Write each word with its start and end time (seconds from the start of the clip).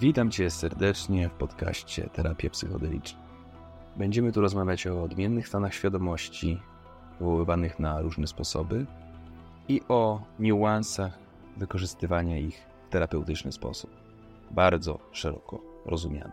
Witam 0.00 0.30
Cię 0.30 0.50
serdecznie 0.50 1.28
w 1.28 1.32
podcaście 1.32 2.08
Terapia 2.12 2.50
Psychodeliczna. 2.50 3.18
Będziemy 3.96 4.32
tu 4.32 4.40
rozmawiać 4.40 4.86
o 4.86 5.02
odmiennych 5.02 5.48
stanach 5.48 5.74
świadomości, 5.74 6.60
wywoływanych 7.18 7.78
na 7.78 8.00
różne 8.00 8.26
sposoby 8.26 8.86
i 9.68 9.80
o 9.88 10.22
niuansach 10.38 11.18
wykorzystywania 11.56 12.38
ich 12.38 12.66
w 12.88 12.92
terapeutyczny 12.92 13.52
sposób, 13.52 13.90
bardzo 14.50 14.98
szeroko 15.12 15.60
rozumiany. 15.86 16.32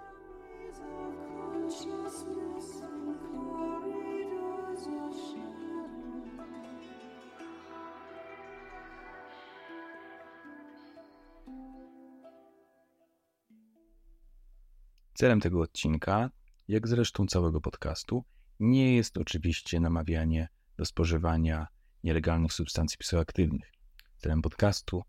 Celem 15.18 15.40
tego 15.40 15.62
odcinka, 15.62 16.32
jak 16.68 16.88
zresztą 16.88 17.28
całego 17.28 17.62
podcastu, 17.62 18.24
nie 18.60 18.96
jest 18.96 19.18
oczywiście 19.18 19.80
namawianie 19.80 20.48
do 20.78 20.86
spożywania 20.86 21.68
nielegalnych 22.04 22.54
substancji 22.54 22.98
psychoaktywnych. 22.98 23.72
Celem 24.18 24.42
podcastu 24.42 25.04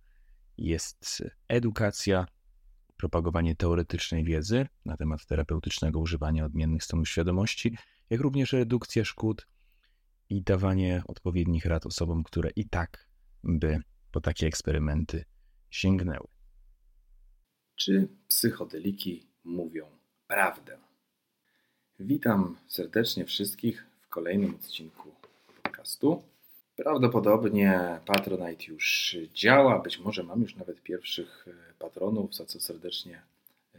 jest 0.59 1.23
edukacja, 1.49 2.27
propagowanie 2.97 3.57
teoretycznej 3.57 4.25
wiedzy 4.25 4.67
na 4.85 4.97
temat 4.97 5.27
terapeutycznego 5.27 6.01
używania 6.01 6.45
odmiennych 6.45 6.85
stanów 6.85 7.09
świadomości, 7.09 7.77
jak 8.11 8.21
również 8.21 8.53
redukcja 8.53 9.05
szkód 9.05 9.47
i 10.29 10.43
dawanie 10.43 11.03
odpowiednich 11.07 11.65
rad 11.65 11.87
osobom, 11.87 12.23
które 12.25 12.51
i 12.57 12.69
tak 12.69 13.09
by 13.45 13.81
po 14.13 14.21
takie 14.21 14.47
eksperymenty 14.47 15.25
sięgnęły. 15.71 16.27
Czy 17.77 18.09
psychodeliki 18.29 19.31
mówią 19.45 19.98
prawdę. 20.29 20.79
Witam 22.01 22.57
serdecznie 22.69 23.25
wszystkich 23.25 23.87
w 24.01 24.09
kolejnym 24.09 24.55
odcinku 24.55 25.15
podcastu. 25.63 26.23
Prawdopodobnie 26.77 28.01
Patronite 28.07 28.65
już 28.65 29.17
działa, 29.35 29.79
być 29.79 29.99
może 29.99 30.23
mam 30.23 30.43
już 30.43 30.57
nawet 30.57 30.83
pierwszych 30.83 31.49
e, 31.49 31.75
patronów, 31.79 32.35
za 32.35 32.47
co 32.47 32.61
serdecznie 32.61 33.23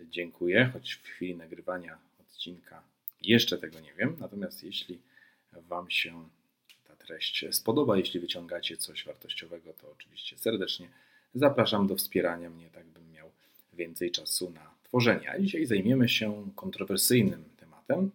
dziękuję, 0.10 0.70
choć 0.74 0.94
w 0.94 1.04
chwili 1.04 1.36
nagrywania 1.36 1.98
odcinka 2.20 2.82
jeszcze 3.22 3.58
tego 3.58 3.80
nie 3.80 3.94
wiem. 3.94 4.16
Natomiast 4.20 4.64
jeśli 4.64 5.00
Wam 5.54 5.90
się 5.90 6.30
ta 6.88 6.96
treść 6.96 7.46
spodoba, 7.52 7.98
jeśli 7.98 8.20
wyciągacie 8.20 8.78
coś 8.78 9.06
wartościowego, 9.06 9.74
to 9.74 9.92
oczywiście 9.92 10.38
serdecznie 10.38 10.90
zapraszam 11.36 11.88
do 11.88 11.96
wspierania 11.96 12.50
mnie, 12.50 12.70
tak 12.70 12.86
bym 12.86 13.12
miał 13.12 13.32
więcej 13.74 14.12
czasu 14.12 14.52
na 14.52 14.79
tworzenia. 14.90 15.40
Dzisiaj 15.40 15.66
zajmiemy 15.66 16.10
się 16.10 16.52
kontrowersyjnym 16.56 17.44
tematem, 17.58 18.12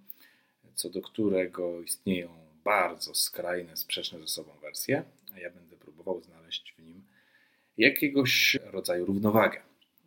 co 0.75 0.91
do 0.91 1.03
którego 1.03 1.80
istnieją 1.80 2.28
bardzo 2.64 3.14
skrajne, 3.14 3.77
sprzeczne 3.77 4.20
ze 4.20 4.28
sobą 4.28 4.50
wersje, 4.62 5.02
a 5.34 5.39
ja 5.41 5.50
będę 5.50 5.77
próbował 5.77 6.20
znaleźć 6.20 6.75
w 6.78 6.83
nim 6.83 7.02
jakiegoś 7.78 8.58
rodzaju 8.64 9.05
równowagę. 9.05 9.61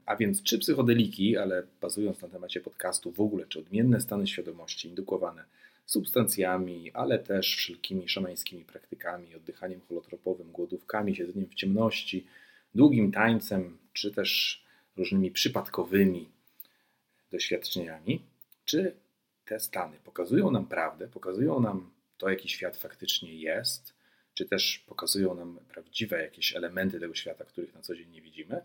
A 0.06 0.16
więc 0.16 0.44
czy 0.44 0.60
psychodeliki, 0.60 1.38
ale 1.38 1.64
bazując 1.82 2.22
na 2.22 2.28
temacie 2.28 2.62
podcastu 2.62 3.12
w 3.12 3.22
ogóle, 3.22 3.46
czy 3.46 3.60
odmienne 3.60 4.02
stany 4.02 4.28
świadomości 4.28 4.88
indukowane 4.88 5.44
substancjami, 5.86 6.92
ale 6.94 7.20
też 7.20 7.56
wszelkimi 7.56 8.10
szamańskimi 8.10 8.66
praktykami, 8.66 9.36
oddychaniem 9.36 9.82
holotropowym, 9.90 10.52
głodówkami, 10.52 11.16
siedzeniem 11.16 11.50
w 11.50 11.56
ciemności, 11.56 12.28
długim 12.76 13.12
tańcem, 13.12 13.78
czy 13.94 14.12
też 14.12 14.64
różnymi 14.98 15.32
przypadkowymi 15.32 16.30
doświadczeniami, 17.32 18.22
czy 18.66 18.96
te 19.46 19.60
stany 19.60 19.98
pokazują 20.04 20.52
nam 20.52 20.68
prawdę, 20.68 21.08
pokazują 21.08 21.60
nam 21.60 21.92
to, 22.18 22.30
jaki 22.30 22.50
świat 22.50 22.78
faktycznie 22.78 23.36
jest, 23.36 23.94
czy 24.34 24.46
też 24.46 24.84
pokazują 24.88 25.36
nam 25.36 25.60
prawdziwe 25.70 26.22
jakieś 26.22 26.56
elementy 26.56 27.00
tego 27.00 27.16
świata, 27.16 27.46
których 27.46 27.74
na 27.74 27.82
co 27.82 27.96
dzień 27.96 28.10
nie 28.12 28.22
widzimy, 28.22 28.62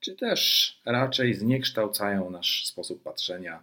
czy 0.00 0.16
też 0.16 0.80
raczej 0.84 1.34
zniekształcają 1.34 2.30
nasz 2.30 2.66
sposób 2.66 3.02
patrzenia, 3.02 3.62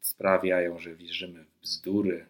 sprawiają, 0.00 0.78
że 0.78 0.94
wierzymy 0.94 1.44
w 1.44 1.60
bzdury, 1.60 2.26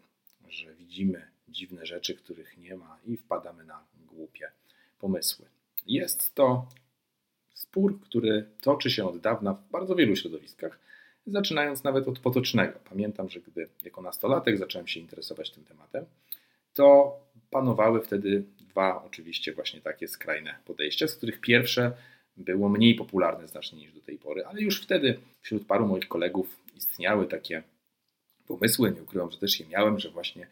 że 0.49 0.75
widzimy 0.75 1.29
dziwne 1.49 1.87
rzeczy, 1.87 2.15
których 2.15 2.57
nie 2.59 2.77
ma 2.77 2.99
i 3.07 3.17
wpadamy 3.17 3.65
na 3.65 3.85
głupie 4.07 4.51
pomysły. 4.99 5.47
Jest 5.87 6.35
to 6.35 6.69
spór, 7.55 8.01
który 8.01 8.49
toczy 8.61 8.91
się 8.91 9.09
od 9.09 9.19
dawna 9.19 9.55
w 9.55 9.71
bardzo 9.71 9.95
wielu 9.95 10.17
środowiskach, 10.17 10.79
zaczynając 11.27 11.85
nawet 11.85 12.09
od 12.09 12.19
potocznego. 12.19 12.79
Pamiętam, 12.91 13.29
że 13.29 13.41
gdy 13.41 13.69
jako 13.85 14.03
nastolatek 14.03 14.59
zacząłem 14.59 14.87
się 14.87 15.01
interesować 15.01 15.51
tym 15.51 15.65
tematem, 15.65 16.05
to 16.75 17.17
panowały 17.51 18.03
wtedy 18.03 18.45
dwa 18.59 19.05
oczywiście 19.05 19.53
właśnie 19.53 19.81
takie 19.81 20.09
skrajne 20.09 20.55
podejścia, 20.65 21.09
z 21.09 21.15
których 21.17 21.41
pierwsze 21.41 21.93
było 22.37 22.69
mniej 22.69 22.95
popularne 22.95 23.49
znacznie 23.49 23.79
niż 23.79 23.93
do 23.93 24.01
tej 24.01 24.19
pory, 24.19 24.45
ale 24.47 24.61
już 24.61 24.83
wtedy 24.83 25.19
wśród 25.43 25.67
paru 25.67 25.87
moich 25.87 26.09
kolegów 26.09 26.61
istniały 26.77 27.27
takie 27.27 27.63
pomysły, 28.47 28.93
nie 28.93 29.03
ukrywam, 29.03 29.31
że 29.31 29.39
też 29.39 29.61
je 29.61 29.67
miałem, 29.67 29.99
że 29.99 30.11
właśnie 30.11 30.47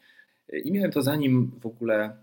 i 0.63 0.71
miałem 0.71 0.91
to 0.91 1.01
zanim 1.01 1.51
w 1.61 1.65
ogóle 1.65 2.17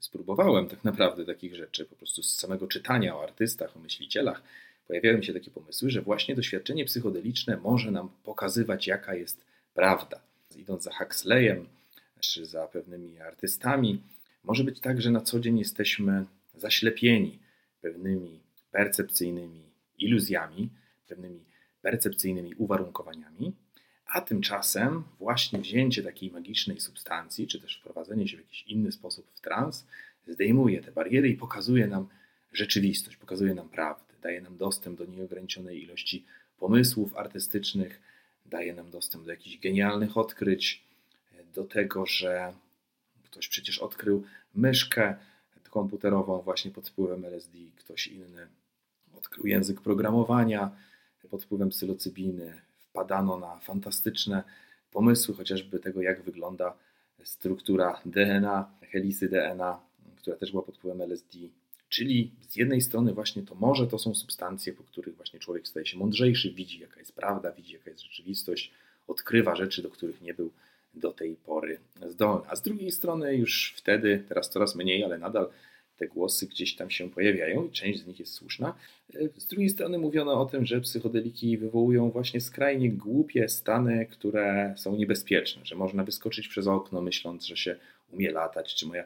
spróbowałem 0.00 0.68
tak 0.68 0.84
naprawdę 0.84 1.24
takich 1.24 1.54
rzeczy, 1.54 1.84
po 1.84 1.96
prostu 1.96 2.22
z 2.22 2.36
samego 2.36 2.66
czytania 2.66 3.16
o 3.16 3.22
artystach, 3.22 3.76
o 3.76 3.80
myślicielach, 3.80 4.42
pojawiają 4.90 5.22
się 5.22 5.32
takie 5.32 5.50
pomysły, 5.50 5.90
że 5.90 6.02
właśnie 6.02 6.34
doświadczenie 6.34 6.84
psychodeliczne 6.84 7.56
może 7.56 7.90
nam 7.90 8.10
pokazywać, 8.24 8.86
jaka 8.86 9.14
jest 9.14 9.44
prawda. 9.74 10.20
Idąc 10.56 10.82
za 10.82 10.90
Huxleyem 10.92 11.66
czy 12.20 12.46
za 12.46 12.66
pewnymi 12.66 13.20
artystami, 13.20 14.02
może 14.44 14.64
być 14.64 14.80
tak, 14.80 15.02
że 15.02 15.10
na 15.10 15.20
co 15.20 15.40
dzień 15.40 15.58
jesteśmy 15.58 16.24
zaślepieni 16.54 17.38
pewnymi 17.80 18.40
percepcyjnymi 18.70 19.62
iluzjami, 19.98 20.68
pewnymi 21.08 21.44
percepcyjnymi 21.82 22.54
uwarunkowaniami, 22.54 23.52
a 24.06 24.20
tymczasem 24.20 25.04
właśnie 25.18 25.58
wzięcie 25.58 26.02
takiej 26.02 26.30
magicznej 26.30 26.80
substancji, 26.80 27.46
czy 27.46 27.60
też 27.60 27.78
wprowadzenie 27.78 28.28
się 28.28 28.36
w 28.36 28.40
jakiś 28.40 28.62
inny 28.62 28.92
sposób 28.92 29.30
w 29.34 29.40
trans, 29.40 29.86
zdejmuje 30.26 30.80
te 30.80 30.92
bariery 30.92 31.28
i 31.28 31.36
pokazuje 31.36 31.86
nam 31.86 32.08
rzeczywistość, 32.52 33.16
pokazuje 33.16 33.54
nam 33.54 33.68
prawdę 33.68 34.09
daje 34.22 34.40
nam 34.40 34.56
dostęp 34.56 34.98
do 34.98 35.04
nieograniczonej 35.04 35.82
ilości 35.82 36.24
pomysłów 36.58 37.16
artystycznych, 37.16 38.00
daje 38.46 38.74
nam 38.74 38.90
dostęp 38.90 39.24
do 39.24 39.30
jakichś 39.30 39.58
genialnych 39.58 40.16
odkryć, 40.16 40.84
do 41.54 41.64
tego, 41.64 42.06
że 42.06 42.52
ktoś 43.24 43.48
przecież 43.48 43.78
odkrył 43.78 44.24
myszkę 44.54 45.16
komputerową 45.70 46.40
właśnie 46.40 46.70
pod 46.70 46.88
wpływem 46.88 47.24
LSD, 47.24 47.58
ktoś 47.76 48.06
inny 48.06 48.48
odkrył 49.16 49.46
język 49.46 49.80
programowania 49.80 50.70
pod 51.30 51.44
wpływem 51.44 51.68
psylocybiny. 51.68 52.60
Wpadano 52.76 53.38
na 53.38 53.58
fantastyczne 53.58 54.42
pomysły, 54.92 55.34
chociażby 55.34 55.78
tego, 55.78 56.02
jak 56.02 56.22
wygląda 56.22 56.76
struktura 57.24 58.00
DNA, 58.04 58.70
helisy 58.82 59.28
DNA, 59.28 59.80
która 60.16 60.36
też 60.36 60.50
była 60.50 60.62
pod 60.62 60.76
wpływem 60.76 61.00
LSD. 61.00 61.38
Czyli 61.90 62.30
z 62.48 62.56
jednej 62.56 62.80
strony 62.80 63.12
właśnie 63.12 63.42
to 63.42 63.54
może 63.54 63.86
to 63.86 63.98
są 63.98 64.14
substancje, 64.14 64.72
po 64.72 64.82
których 64.82 65.16
właśnie 65.16 65.38
człowiek 65.38 65.68
staje 65.68 65.86
się 65.86 65.98
mądrzejszy, 65.98 66.50
widzi 66.50 66.80
jaka 66.80 67.00
jest 67.00 67.12
prawda, 67.12 67.52
widzi 67.52 67.72
jaka 67.72 67.90
jest 67.90 68.02
rzeczywistość, 68.02 68.72
odkrywa 69.08 69.56
rzeczy, 69.56 69.82
do 69.82 69.90
których 69.90 70.22
nie 70.22 70.34
był 70.34 70.50
do 70.94 71.12
tej 71.12 71.36
pory 71.36 71.78
zdolny. 72.06 72.46
A 72.48 72.56
z 72.56 72.62
drugiej 72.62 72.92
strony 72.92 73.36
już 73.36 73.74
wtedy, 73.76 74.24
teraz 74.28 74.50
coraz 74.50 74.74
mniej, 74.74 75.04
ale 75.04 75.18
nadal 75.18 75.48
te 75.96 76.08
głosy 76.08 76.46
gdzieś 76.46 76.76
tam 76.76 76.90
się 76.90 77.10
pojawiają 77.10 77.66
i 77.66 77.70
część 77.70 78.00
z 78.00 78.06
nich 78.06 78.20
jest 78.20 78.32
słuszna. 78.32 78.74
Z 79.36 79.46
drugiej 79.46 79.68
strony 79.68 79.98
mówiono 79.98 80.40
o 80.40 80.46
tym, 80.46 80.66
że 80.66 80.80
psychodeliki 80.80 81.58
wywołują 81.58 82.10
właśnie 82.10 82.40
skrajnie 82.40 82.90
głupie 82.90 83.48
stany, 83.48 84.06
które 84.06 84.74
są 84.76 84.96
niebezpieczne, 84.96 85.66
że 85.66 85.76
można 85.76 86.04
wyskoczyć 86.04 86.48
przez 86.48 86.66
okno 86.66 87.02
myśląc, 87.02 87.44
że 87.44 87.56
się 87.56 87.76
umie 88.12 88.30
latać, 88.30 88.74
czy 88.74 88.86
moja 88.86 89.04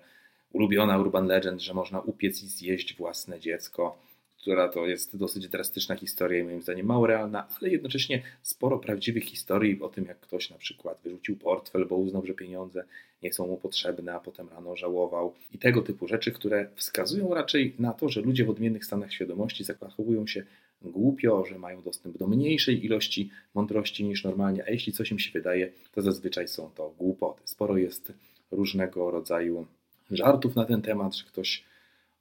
ulubiona 0.55 0.99
urban 0.99 1.27
legend, 1.27 1.63
że 1.63 1.75
można 1.75 2.01
upiec 2.01 2.43
i 2.43 2.47
zjeść 2.47 2.97
własne 2.97 3.41
dziecko, 3.41 3.99
która 4.45 4.69
to 4.69 4.87
jest 4.87 5.17
dosyć 5.17 5.49
drastyczna 5.49 5.97
historia 5.97 6.39
i 6.39 6.45
moim 6.45 6.63
zdaniem 6.63 6.87
mało 6.87 7.07
realna, 7.07 7.49
ale 7.61 7.71
jednocześnie 7.71 8.23
sporo 8.43 8.79
prawdziwych 8.79 9.25
historii 9.25 9.83
o 9.83 9.89
tym, 9.89 10.05
jak 10.05 10.21
ktoś 10.21 10.51
na 10.51 10.59
przykład 10.59 11.01
wyrzucił 11.05 11.37
portfel, 11.37 11.87
bo 11.87 11.97
uznał, 11.97 12.27
że 12.27 12.35
pieniądze 12.35 12.85
nie 13.23 13.33
są 13.33 13.47
mu 13.47 13.57
potrzebne, 13.57 14.15
a 14.15 14.21
potem 14.21 14.49
rano 14.49 14.77
żałował 14.77 15.35
i 15.53 15.59
tego 15.59 15.83
typu 15.83 16.09
rzeczy, 16.09 16.33
które 16.33 16.69
wskazują 16.75 17.35
raczej 17.35 17.75
na 17.79 17.93
to, 17.93 18.09
że 18.09 18.21
ludzie 18.21 18.45
w 18.45 18.51
odmiennych 18.51 18.85
stanach 18.85 19.13
świadomości 19.13 19.65
zachowują 19.65 20.27
się 20.27 20.45
głupio, 20.83 21.45
że 21.45 21.59
mają 21.59 21.83
dostęp 21.83 22.19
do 22.19 22.27
mniejszej 22.27 22.85
ilości 22.85 23.31
mądrości 23.55 24.05
niż 24.05 24.25
normalnie, 24.25 24.65
a 24.65 24.71
jeśli 24.71 24.93
coś 24.93 25.11
im 25.11 25.19
się 25.19 25.31
wydaje, 25.33 25.73
to 25.93 26.03
zazwyczaj 26.03 26.49
są 26.49 26.71
to 26.71 26.95
głupoty. 26.99 27.43
Sporo 27.45 27.77
jest 27.77 28.13
różnego 28.51 29.11
rodzaju 29.11 29.67
żartów 30.11 30.57
na 30.57 30.65
ten 30.65 30.83
temat, 30.83 31.15
że 31.15 31.25
ktoś 31.25 31.65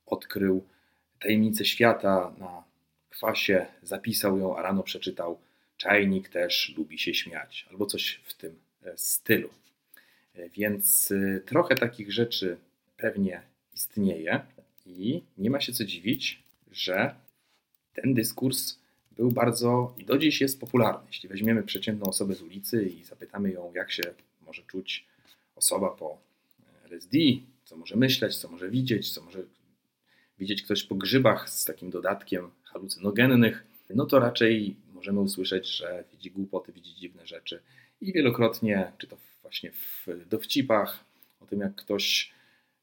odkrył 0.05 0.63
tajemnicę 1.19 1.65
świata 1.65 2.33
na 2.37 2.63
kwasie, 3.09 3.65
zapisał 3.83 4.37
ją, 4.37 4.57
a 4.57 4.61
rano 4.61 4.83
przeczytał 4.83 5.39
czajnik 5.77 6.29
też 6.29 6.73
lubi 6.77 6.99
się 6.99 7.13
śmiać, 7.13 7.65
albo 7.71 7.85
coś 7.85 8.21
w 8.25 8.33
tym 8.33 8.55
e, 8.83 8.97
stylu. 8.97 9.49
E, 10.35 10.49
więc 10.49 11.11
e, 11.11 11.39
trochę 11.39 11.75
takich 11.75 12.11
rzeczy 12.11 12.57
pewnie 12.97 13.41
istnieje 13.73 14.41
i 14.85 15.21
nie 15.37 15.49
ma 15.49 15.61
się 15.61 15.73
co 15.73 15.85
dziwić, 15.85 16.43
że 16.71 17.15
ten 17.93 18.13
dyskurs 18.13 18.79
był 19.11 19.31
bardzo 19.31 19.95
i 19.97 20.05
do 20.05 20.17
dziś 20.17 20.41
jest 20.41 20.59
popularny. 20.59 21.07
Jeśli 21.07 21.29
weźmiemy 21.29 21.63
przeciętną 21.63 22.05
osobę 22.05 22.35
z 22.35 22.41
ulicy 22.41 22.85
i 22.85 23.03
zapytamy 23.03 23.51
ją, 23.51 23.71
jak 23.73 23.91
się 23.91 24.03
może 24.45 24.63
czuć 24.63 25.05
osoba 25.55 25.89
po 25.89 26.17
LSD, 26.91 27.17
co 27.73 27.77
może 27.77 27.95
myśleć, 27.95 28.37
co 28.37 28.49
może 28.49 28.69
widzieć, 28.69 29.13
co 29.13 29.21
może 29.21 29.43
widzieć 30.39 30.61
ktoś 30.61 30.83
po 30.83 30.95
grzybach 30.95 31.49
z 31.49 31.65
takim 31.65 31.89
dodatkiem 31.89 32.51
halucynogennych, 32.63 33.63
no 33.89 34.05
to 34.05 34.19
raczej 34.19 34.75
możemy 34.93 35.19
usłyszeć, 35.19 35.67
że 35.67 36.03
widzi 36.11 36.31
głupoty, 36.31 36.71
widzi 36.71 36.95
dziwne 36.95 37.27
rzeczy. 37.27 37.61
I 38.01 38.13
wielokrotnie, 38.13 38.91
czy 38.97 39.07
to 39.07 39.17
właśnie 39.41 39.71
w 39.71 40.27
dowcipach, 40.27 41.05
o 41.39 41.45
tym 41.45 41.59
jak 41.59 41.75
ktoś 41.75 42.33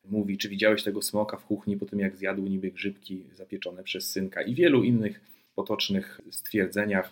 mówi, 0.04 0.38
czy 0.38 0.48
widziałeś 0.48 0.82
tego 0.82 1.02
smoka 1.02 1.36
w 1.36 1.44
kuchni 1.44 1.76
po 1.76 1.86
tym, 1.86 2.00
jak 2.00 2.16
zjadł 2.16 2.42
niby 2.42 2.70
grzybki 2.70 3.24
zapieczone 3.34 3.82
przez 3.82 4.10
synka 4.10 4.42
i 4.42 4.54
wielu 4.54 4.84
innych 4.84 5.20
potocznych 5.54 6.20
stwierdzeniach, 6.30 7.10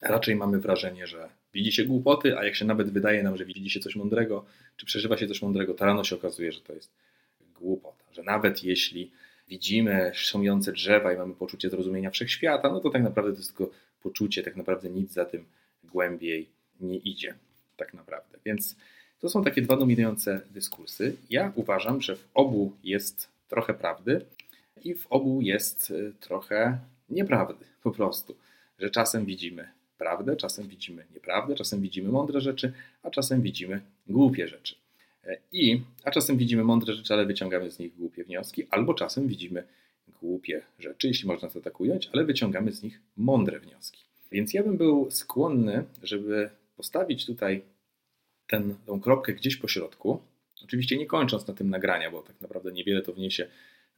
raczej 0.00 0.36
mamy 0.36 0.60
wrażenie, 0.60 1.06
że 1.06 1.28
widzi 1.56 1.72
się 1.72 1.84
głupoty, 1.84 2.38
a 2.38 2.44
jak 2.44 2.54
się 2.54 2.64
nawet 2.64 2.90
wydaje 2.90 3.22
nam, 3.22 3.36
że 3.36 3.44
widzi 3.44 3.70
się 3.70 3.80
coś 3.80 3.96
mądrego, 3.96 4.44
czy 4.76 4.86
przeżywa 4.86 5.16
się 5.16 5.28
coś 5.28 5.42
mądrego, 5.42 5.74
to 5.74 5.84
rano 5.84 6.04
się 6.04 6.16
okazuje, 6.16 6.52
że 6.52 6.60
to 6.60 6.72
jest 6.72 6.90
głupota. 7.60 8.04
Że 8.12 8.22
nawet 8.22 8.64
jeśli 8.64 9.10
widzimy 9.48 10.10
szumiące 10.14 10.72
drzewa 10.72 11.12
i 11.12 11.16
mamy 11.16 11.34
poczucie 11.34 11.70
zrozumienia 11.70 12.10
wszechświata, 12.10 12.70
no 12.70 12.80
to 12.80 12.90
tak 12.90 13.02
naprawdę 13.02 13.32
to 13.32 13.38
jest 13.38 13.56
tylko 13.56 13.72
poczucie, 14.02 14.42
tak 14.42 14.56
naprawdę 14.56 14.90
nic 14.90 15.12
za 15.12 15.24
tym 15.24 15.44
głębiej 15.84 16.48
nie 16.80 16.96
idzie. 16.96 17.34
Tak 17.76 17.94
naprawdę. 17.94 18.38
Więc 18.44 18.76
to 19.20 19.28
są 19.28 19.44
takie 19.44 19.62
dwa 19.62 19.76
dominujące 19.76 20.40
dyskursy. 20.50 21.16
Ja 21.30 21.52
uważam, 21.54 22.00
że 22.00 22.16
w 22.16 22.28
obu 22.34 22.72
jest 22.84 23.28
trochę 23.48 23.74
prawdy 23.74 24.24
i 24.84 24.94
w 24.94 25.06
obu 25.06 25.42
jest 25.42 25.90
y, 25.90 26.12
trochę 26.20 26.78
nieprawdy 27.08 27.64
po 27.82 27.90
prostu. 27.90 28.36
Że 28.78 28.90
czasem 28.90 29.24
widzimy 29.24 29.75
prawdę, 29.98 30.36
czasem 30.36 30.68
widzimy 30.68 31.06
nieprawdę, 31.14 31.54
czasem 31.54 31.80
widzimy 31.80 32.08
mądre 32.08 32.40
rzeczy, 32.40 32.72
a 33.02 33.10
czasem 33.10 33.42
widzimy 33.42 33.80
głupie 34.06 34.48
rzeczy. 34.48 34.74
E, 35.24 35.38
I, 35.52 35.82
a 36.04 36.10
czasem 36.10 36.36
widzimy 36.36 36.64
mądre 36.64 36.94
rzeczy, 36.94 37.14
ale 37.14 37.26
wyciągamy 37.26 37.70
z 37.70 37.78
nich 37.78 37.96
głupie 37.96 38.24
wnioski, 38.24 38.66
albo 38.70 38.94
czasem 38.94 39.28
widzimy 39.28 39.64
głupie 40.20 40.62
rzeczy, 40.78 41.08
jeśli 41.08 41.28
można 41.28 41.48
to 41.48 41.60
tak 41.60 41.80
ująć, 41.80 42.10
ale 42.12 42.24
wyciągamy 42.24 42.72
z 42.72 42.82
nich 42.82 43.00
mądre 43.16 43.60
wnioski. 43.60 44.04
Więc 44.32 44.54
ja 44.54 44.62
bym 44.62 44.76
był 44.76 45.10
skłonny, 45.10 45.84
żeby 46.02 46.50
postawić 46.76 47.26
tutaj 47.26 47.62
ten, 48.46 48.74
tą 48.86 49.00
kropkę 49.00 49.32
gdzieś 49.32 49.56
po 49.56 49.68
środku. 49.68 50.20
Oczywiście 50.64 50.96
nie 50.96 51.06
kończąc 51.06 51.46
na 51.46 51.54
tym 51.54 51.70
nagrania, 51.70 52.10
bo 52.10 52.22
tak 52.22 52.40
naprawdę 52.40 52.72
niewiele 52.72 53.02
to 53.02 53.12
wniesie 53.12 53.46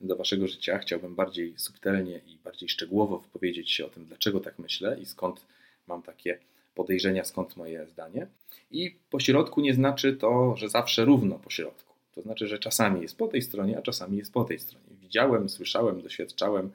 do 0.01 0.17
waszego 0.17 0.49
życia. 0.49 0.79
Chciałbym 0.79 1.15
bardziej 1.15 1.55
subtelnie 1.57 2.21
i 2.27 2.39
bardziej 2.45 2.69
szczegółowo 2.69 3.19
wypowiedzieć 3.19 3.71
się 3.71 3.87
o 3.87 3.89
tym, 3.89 4.05
dlaczego 4.05 4.41
tak 4.41 4.59
myślę 4.59 4.99
i 5.01 5.07
skąd 5.07 5.47
mam 5.89 6.03
takie 6.03 6.39
podejrzenia, 6.75 7.25
skąd 7.25 7.57
moje 7.57 7.87
zdanie. 7.87 8.27
I 8.71 8.97
po 9.11 9.21
środku 9.21 9.61
nie 9.61 9.75
znaczy 9.75 10.17
to, 10.17 10.57
że 10.57 10.69
zawsze 10.69 11.05
równo 11.05 11.39
po 11.39 11.51
środku. 11.51 11.95
To 12.15 12.23
znaczy, 12.23 12.49
że 12.49 12.59
czasami 12.59 13.03
jest 13.03 13.17
po 13.17 13.29
tej 13.29 13.43
stronie, 13.43 13.79
a 13.79 13.83
czasami 13.83 14.19
jest 14.19 14.33
po 14.33 14.45
tej 14.45 14.59
stronie. 14.59 14.87
Widziałem, 15.01 15.49
słyszałem, 15.49 16.03
doświadczałem 16.03 16.71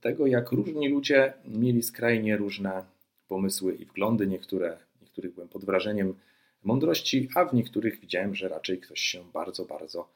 tego, 0.00 0.26
jak 0.26 0.52
różni 0.52 0.88
ludzie 0.88 1.32
mieli 1.44 1.82
skrajnie 1.82 2.36
różne 2.36 2.84
pomysły 3.28 3.74
i 3.74 3.84
wglądy. 3.84 4.26
Niektóre, 4.26 4.78
niektórych 5.02 5.34
byłem 5.34 5.48
pod 5.48 5.64
wrażeniem 5.64 6.14
mądrości, 6.64 7.28
a 7.34 7.44
w 7.44 7.54
niektórych 7.54 8.00
widziałem, 8.00 8.34
że 8.34 8.48
raczej 8.48 8.78
ktoś 8.78 9.00
się 9.00 9.24
bardzo, 9.32 9.64
bardzo 9.64 10.08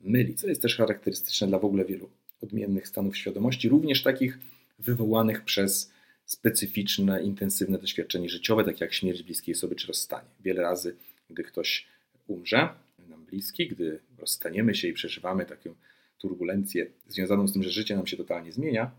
myli, 0.00 0.34
co 0.34 0.48
jest 0.48 0.62
też 0.62 0.76
charakterystyczne 0.76 1.46
dla 1.46 1.58
w 1.58 1.64
ogóle 1.64 1.84
wielu 1.84 2.08
odmiennych 2.42 2.88
stanów 2.88 3.16
świadomości, 3.16 3.68
również 3.68 4.02
takich 4.02 4.38
wywołanych 4.78 5.44
przez 5.44 5.92
specyficzne, 6.32 7.22
intensywne 7.22 7.78
doświadczenie 7.78 8.28
życiowe, 8.28 8.64
takie 8.64 8.84
jak 8.84 8.94
śmierć 8.94 9.22
bliskiej 9.22 9.54
osoby 9.54 9.74
czy 9.76 9.86
rozstanie. 9.86 10.28
Wiele 10.40 10.62
razy, 10.62 10.96
gdy 11.30 11.42
ktoś 11.42 11.86
umrze, 12.26 12.68
nam 13.08 13.24
bliski, 13.24 13.68
gdy 13.68 14.00
rozstaniemy 14.18 14.74
się 14.74 14.88
i 14.88 14.92
przeżywamy 14.92 15.46
taką 15.46 15.74
turbulencję 16.18 16.86
związaną 17.08 17.48
z 17.48 17.52
tym, 17.52 17.62
że 17.62 17.70
życie 17.70 17.96
nam 17.96 18.06
się 18.06 18.16
totalnie 18.16 18.52
zmienia, 18.52 18.90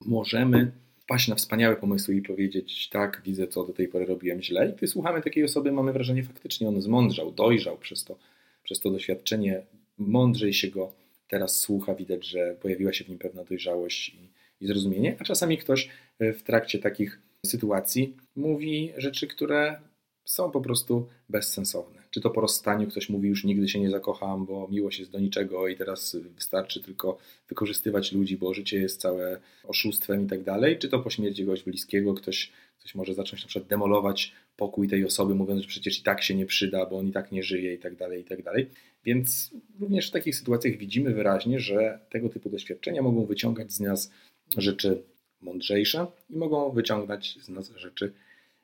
możemy 0.00 0.72
wpaść 0.98 1.28
na 1.28 1.34
wspaniałe 1.34 1.76
pomysły 1.76 2.14
i 2.14 2.22
powiedzieć, 2.22 2.88
tak, 2.88 3.22
widzę, 3.24 3.48
co 3.48 3.64
do 3.64 3.72
tej 3.72 3.88
pory 3.88 4.06
robiłem 4.06 4.42
źle. 4.42 4.70
I 4.70 4.76
gdy 4.76 4.86
słuchamy 4.86 5.22
takiej 5.22 5.44
osoby, 5.44 5.72
mamy 5.72 5.92
wrażenie, 5.92 6.22
faktycznie 6.22 6.68
on 6.68 6.82
zmądrzał, 6.82 7.32
dojrzał 7.32 7.78
przez 7.78 8.04
to, 8.04 8.18
przez 8.62 8.80
to 8.80 8.90
doświadczenie, 8.90 9.62
mądrzej 9.98 10.52
się 10.52 10.68
go 10.68 10.92
teraz 11.28 11.60
słucha, 11.60 11.94
widać, 11.94 12.26
że 12.26 12.56
pojawiła 12.60 12.92
się 12.92 13.04
w 13.04 13.08
nim 13.08 13.18
pewna 13.18 13.44
dojrzałość 13.44 14.08
i, 14.08 14.25
i 14.60 14.66
zrozumienie, 14.66 15.16
a 15.20 15.24
czasami 15.24 15.58
ktoś 15.58 15.88
e, 16.18 16.32
w 16.32 16.42
trakcie 16.42 16.78
takich 16.78 17.20
sytuacji 17.46 18.16
mówi 18.36 18.92
rzeczy, 18.96 19.26
które 19.26 19.80
są 20.24 20.50
po 20.50 20.60
prostu 20.60 21.06
bezsensowne. 21.28 22.02
Czy 22.10 22.20
to 22.20 22.30
po 22.30 22.40
rozstaniu 22.40 22.88
ktoś 22.88 23.08
mówi, 23.08 23.28
już 23.28 23.44
nigdy 23.44 23.68
się 23.68 23.80
nie 23.80 23.90
zakocham, 23.90 24.46
bo 24.46 24.68
miłość 24.68 24.98
jest 24.98 25.10
do 25.10 25.20
niczego 25.20 25.68
i 25.68 25.76
teraz 25.76 26.16
wystarczy 26.34 26.82
tylko 26.82 27.18
wykorzystywać 27.48 28.12
ludzi, 28.12 28.36
bo 28.36 28.54
życie 28.54 28.78
jest 28.78 29.00
całe 29.00 29.40
oszustwem 29.64 30.24
i 30.24 30.26
tak 30.26 30.42
dalej. 30.42 30.78
Czy 30.78 30.88
to 30.88 30.98
po 30.98 31.10
śmierci 31.10 31.44
kogoś 31.44 31.62
bliskiego 31.62 32.14
ktoś, 32.14 32.52
ktoś 32.78 32.94
może 32.94 33.14
zacząć 33.14 33.42
na 33.42 33.48
przykład 33.48 33.68
demolować 33.68 34.32
pokój 34.56 34.88
tej 34.88 35.04
osoby, 35.04 35.34
mówiąc, 35.34 35.62
że 35.62 35.68
przecież 35.68 36.00
i 36.00 36.02
tak 36.02 36.22
się 36.22 36.34
nie 36.34 36.46
przyda, 36.46 36.86
bo 36.86 36.98
on 36.98 37.08
i 37.08 37.12
tak 37.12 37.32
nie 37.32 37.42
żyje 37.42 37.74
i 37.74 37.78
tak 37.78 37.96
dalej, 37.96 38.20
i 38.20 38.24
tak 38.24 38.42
dalej. 38.42 38.70
Więc 39.04 39.50
również 39.80 40.08
w 40.08 40.12
takich 40.12 40.36
sytuacjach 40.36 40.76
widzimy 40.76 41.14
wyraźnie, 41.14 41.60
że 41.60 42.00
tego 42.10 42.28
typu 42.28 42.50
doświadczenia 42.50 43.02
mogą 43.02 43.26
wyciągać 43.26 43.72
z 43.72 43.80
nas 43.80 44.10
rzeczy 44.56 45.02
mądrzejsze 45.40 46.06
i 46.30 46.36
mogą 46.36 46.70
wyciągać 46.70 47.38
z 47.42 47.48
nas 47.48 47.70
rzeczy 47.76 48.12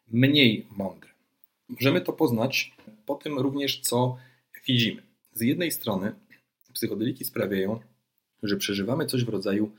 mniej 0.09 0.67
mądre. 0.77 1.11
Możemy 1.69 2.01
to 2.01 2.13
poznać 2.13 2.75
po 3.07 3.15
tym 3.15 3.39
również, 3.39 3.81
co 3.81 4.17
widzimy. 4.67 5.03
Z 5.33 5.41
jednej 5.41 5.71
strony 5.71 6.13
psychodeliki 6.73 7.25
sprawiają, 7.25 7.81
że 8.43 8.57
przeżywamy 8.57 9.07
coś 9.07 9.25
w 9.25 9.29
rodzaju 9.29 9.71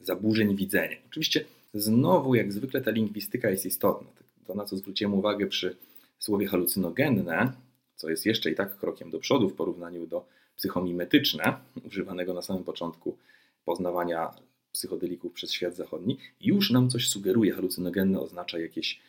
zaburzeń 0.00 0.56
widzenia. 0.56 0.96
Oczywiście 1.06 1.44
znowu, 1.74 2.34
jak 2.34 2.52
zwykle, 2.52 2.80
ta 2.80 2.90
lingwistyka 2.90 3.50
jest 3.50 3.66
istotna. 3.66 4.08
To, 4.46 4.54
na 4.54 4.64
co 4.64 4.76
zwróciłem 4.76 5.14
uwagę 5.14 5.46
przy 5.46 5.76
słowie 6.18 6.46
halucynogenne, 6.46 7.52
co 7.96 8.10
jest 8.10 8.26
jeszcze 8.26 8.50
i 8.50 8.54
tak 8.54 8.78
krokiem 8.78 9.10
do 9.10 9.18
przodu 9.18 9.48
w 9.48 9.54
porównaniu 9.54 10.06
do 10.06 10.26
psychomimetyczne, 10.56 11.56
używanego 11.86 12.34
na 12.34 12.42
samym 12.42 12.64
początku 12.64 13.16
poznawania 13.64 14.30
psychodelików 14.74 15.32
przez 15.32 15.52
świat 15.52 15.76
zachodni, 15.76 16.18
już 16.40 16.70
nam 16.70 16.90
coś 16.90 17.08
sugeruje. 17.08 17.52
Halucynogenne 17.52 18.20
oznacza 18.20 18.58
jakieś 18.58 19.00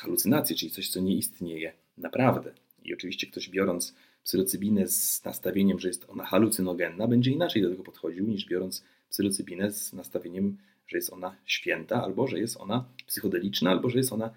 halucynacje, 0.00 0.56
czyli 0.56 0.70
coś, 0.70 0.88
co 0.88 1.00
nie 1.00 1.16
istnieje 1.16 1.72
naprawdę. 1.98 2.52
I 2.84 2.94
oczywiście 2.94 3.26
ktoś 3.26 3.48
biorąc 3.48 3.94
psylocybinę 4.24 4.88
z 4.88 5.24
nastawieniem, 5.24 5.78
że 5.78 5.88
jest 5.88 6.06
ona 6.08 6.24
halucynogenna, 6.24 7.08
będzie 7.08 7.30
inaczej 7.30 7.62
do 7.62 7.70
tego 7.70 7.82
podchodził 7.82 8.26
niż 8.26 8.46
biorąc 8.46 8.84
psylocybinę 9.10 9.70
z 9.70 9.92
nastawieniem, 9.92 10.58
że 10.86 10.98
jest 10.98 11.12
ona 11.12 11.36
święta, 11.46 12.02
albo 12.02 12.26
że 12.26 12.38
jest 12.38 12.56
ona 12.56 12.84
psychodeliczna, 13.06 13.70
albo 13.70 13.90
że 13.90 13.98
jest 13.98 14.12
ona 14.12 14.34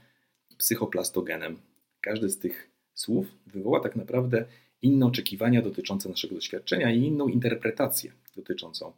psychoplastogenem. 0.58 1.60
Każdy 2.02 2.30
z 2.30 2.40
tych 2.40 2.70
słów 2.94 3.28
wywoła 3.48 3.80
tak 3.80 3.96
naprawdę 3.96 4.46
inne 4.82 5.06
oczekiwania 5.06 5.62
dotyczące 5.62 6.10
naszego 6.10 6.36
doświadczenia 6.36 6.92
i 6.92 7.04
inną 7.04 7.28
interpretację 7.28 8.12
dotyczącą 8.36 8.94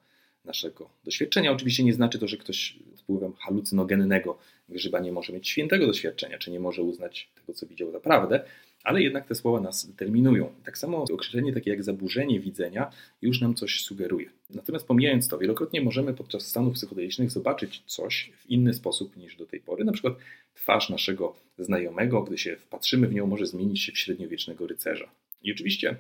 naszego 0.46 0.90
doświadczenia. 1.04 1.52
Oczywiście 1.52 1.84
nie 1.84 1.94
znaczy 1.94 2.20
to, 2.20 2.28
że 2.28 2.38
ktoś 2.38 2.80
wpływem 2.98 3.34
halucynogennego 3.34 4.38
grzyba 4.70 5.00
nie 5.00 5.12
może 5.12 5.34
mieć 5.34 5.48
świętego 5.48 5.88
doświadczenia, 5.88 6.38
czy 6.38 6.52
nie 6.52 6.60
może 6.60 6.82
uznać 6.82 7.32
tego, 7.36 7.54
co 7.54 7.68
widział 7.68 7.92
za 7.92 8.00
prawdę, 8.00 8.44
ale 8.84 9.02
jednak 9.02 9.28
te 9.28 9.36
słowa 9.36 9.60
nas 9.60 9.88
determinują. 9.88 10.54
Tak 10.64 10.78
samo 10.78 11.04
określenie 11.14 11.54
takie 11.54 11.70
jak 11.70 11.84
zaburzenie 11.84 12.40
widzenia 12.40 12.92
już 13.22 13.42
nam 13.42 13.56
coś 13.56 13.84
sugeruje. 13.84 14.30
Natomiast 14.50 14.88
pomijając 14.88 15.28
to, 15.28 15.38
wielokrotnie 15.38 15.82
możemy 15.82 16.14
podczas 16.14 16.48
stanów 16.48 16.74
psychodelicznych 16.74 17.32
zobaczyć 17.32 17.84
coś 17.86 18.32
w 18.38 18.50
inny 18.50 18.74
sposób 18.74 19.18
niż 19.18 19.38
do 19.38 19.46
tej 19.46 19.60
pory. 19.60 19.86
Na 19.86 19.92
przykład 19.92 20.14
twarz 20.54 20.90
naszego 20.90 21.36
znajomego, 21.58 22.24
gdy 22.24 22.38
się 22.38 22.56
wpatrzymy 22.56 23.08
w 23.08 23.14
nią, 23.14 23.28
może 23.28 23.46
zmienić 23.46 23.82
się 23.82 23.92
w 23.92 23.98
średniowiecznego 23.98 24.68
rycerza. 24.68 25.10
I 25.42 25.52
oczywiście 25.52 25.96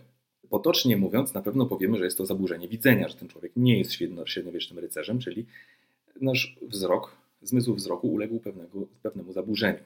potocznie 0.49 0.97
mówiąc, 0.97 1.33
na 1.33 1.41
pewno 1.41 1.65
powiemy, 1.65 1.97
że 1.97 2.05
jest 2.05 2.17
to 2.17 2.25
zaburzenie 2.25 2.67
widzenia, 2.67 3.07
że 3.07 3.15
ten 3.15 3.27
człowiek 3.27 3.51
nie 3.55 3.77
jest 3.79 3.91
średniowiecznym 4.25 4.79
rycerzem, 4.79 5.19
czyli 5.19 5.45
nasz 6.21 6.57
wzrok, 6.61 7.15
zmysł 7.41 7.75
wzroku 7.75 8.07
uległ 8.11 8.39
pewnego, 8.39 8.87
pewnemu 9.03 9.33
zaburzeniu. 9.33 9.79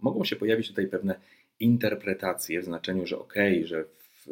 Mogą 0.00 0.24
się 0.24 0.36
pojawić 0.36 0.68
tutaj 0.68 0.86
pewne 0.86 1.20
interpretacje 1.60 2.60
w 2.60 2.64
znaczeniu, 2.64 3.06
że 3.06 3.18
ok, 3.18 3.34
że 3.64 3.84
w, 3.84 4.26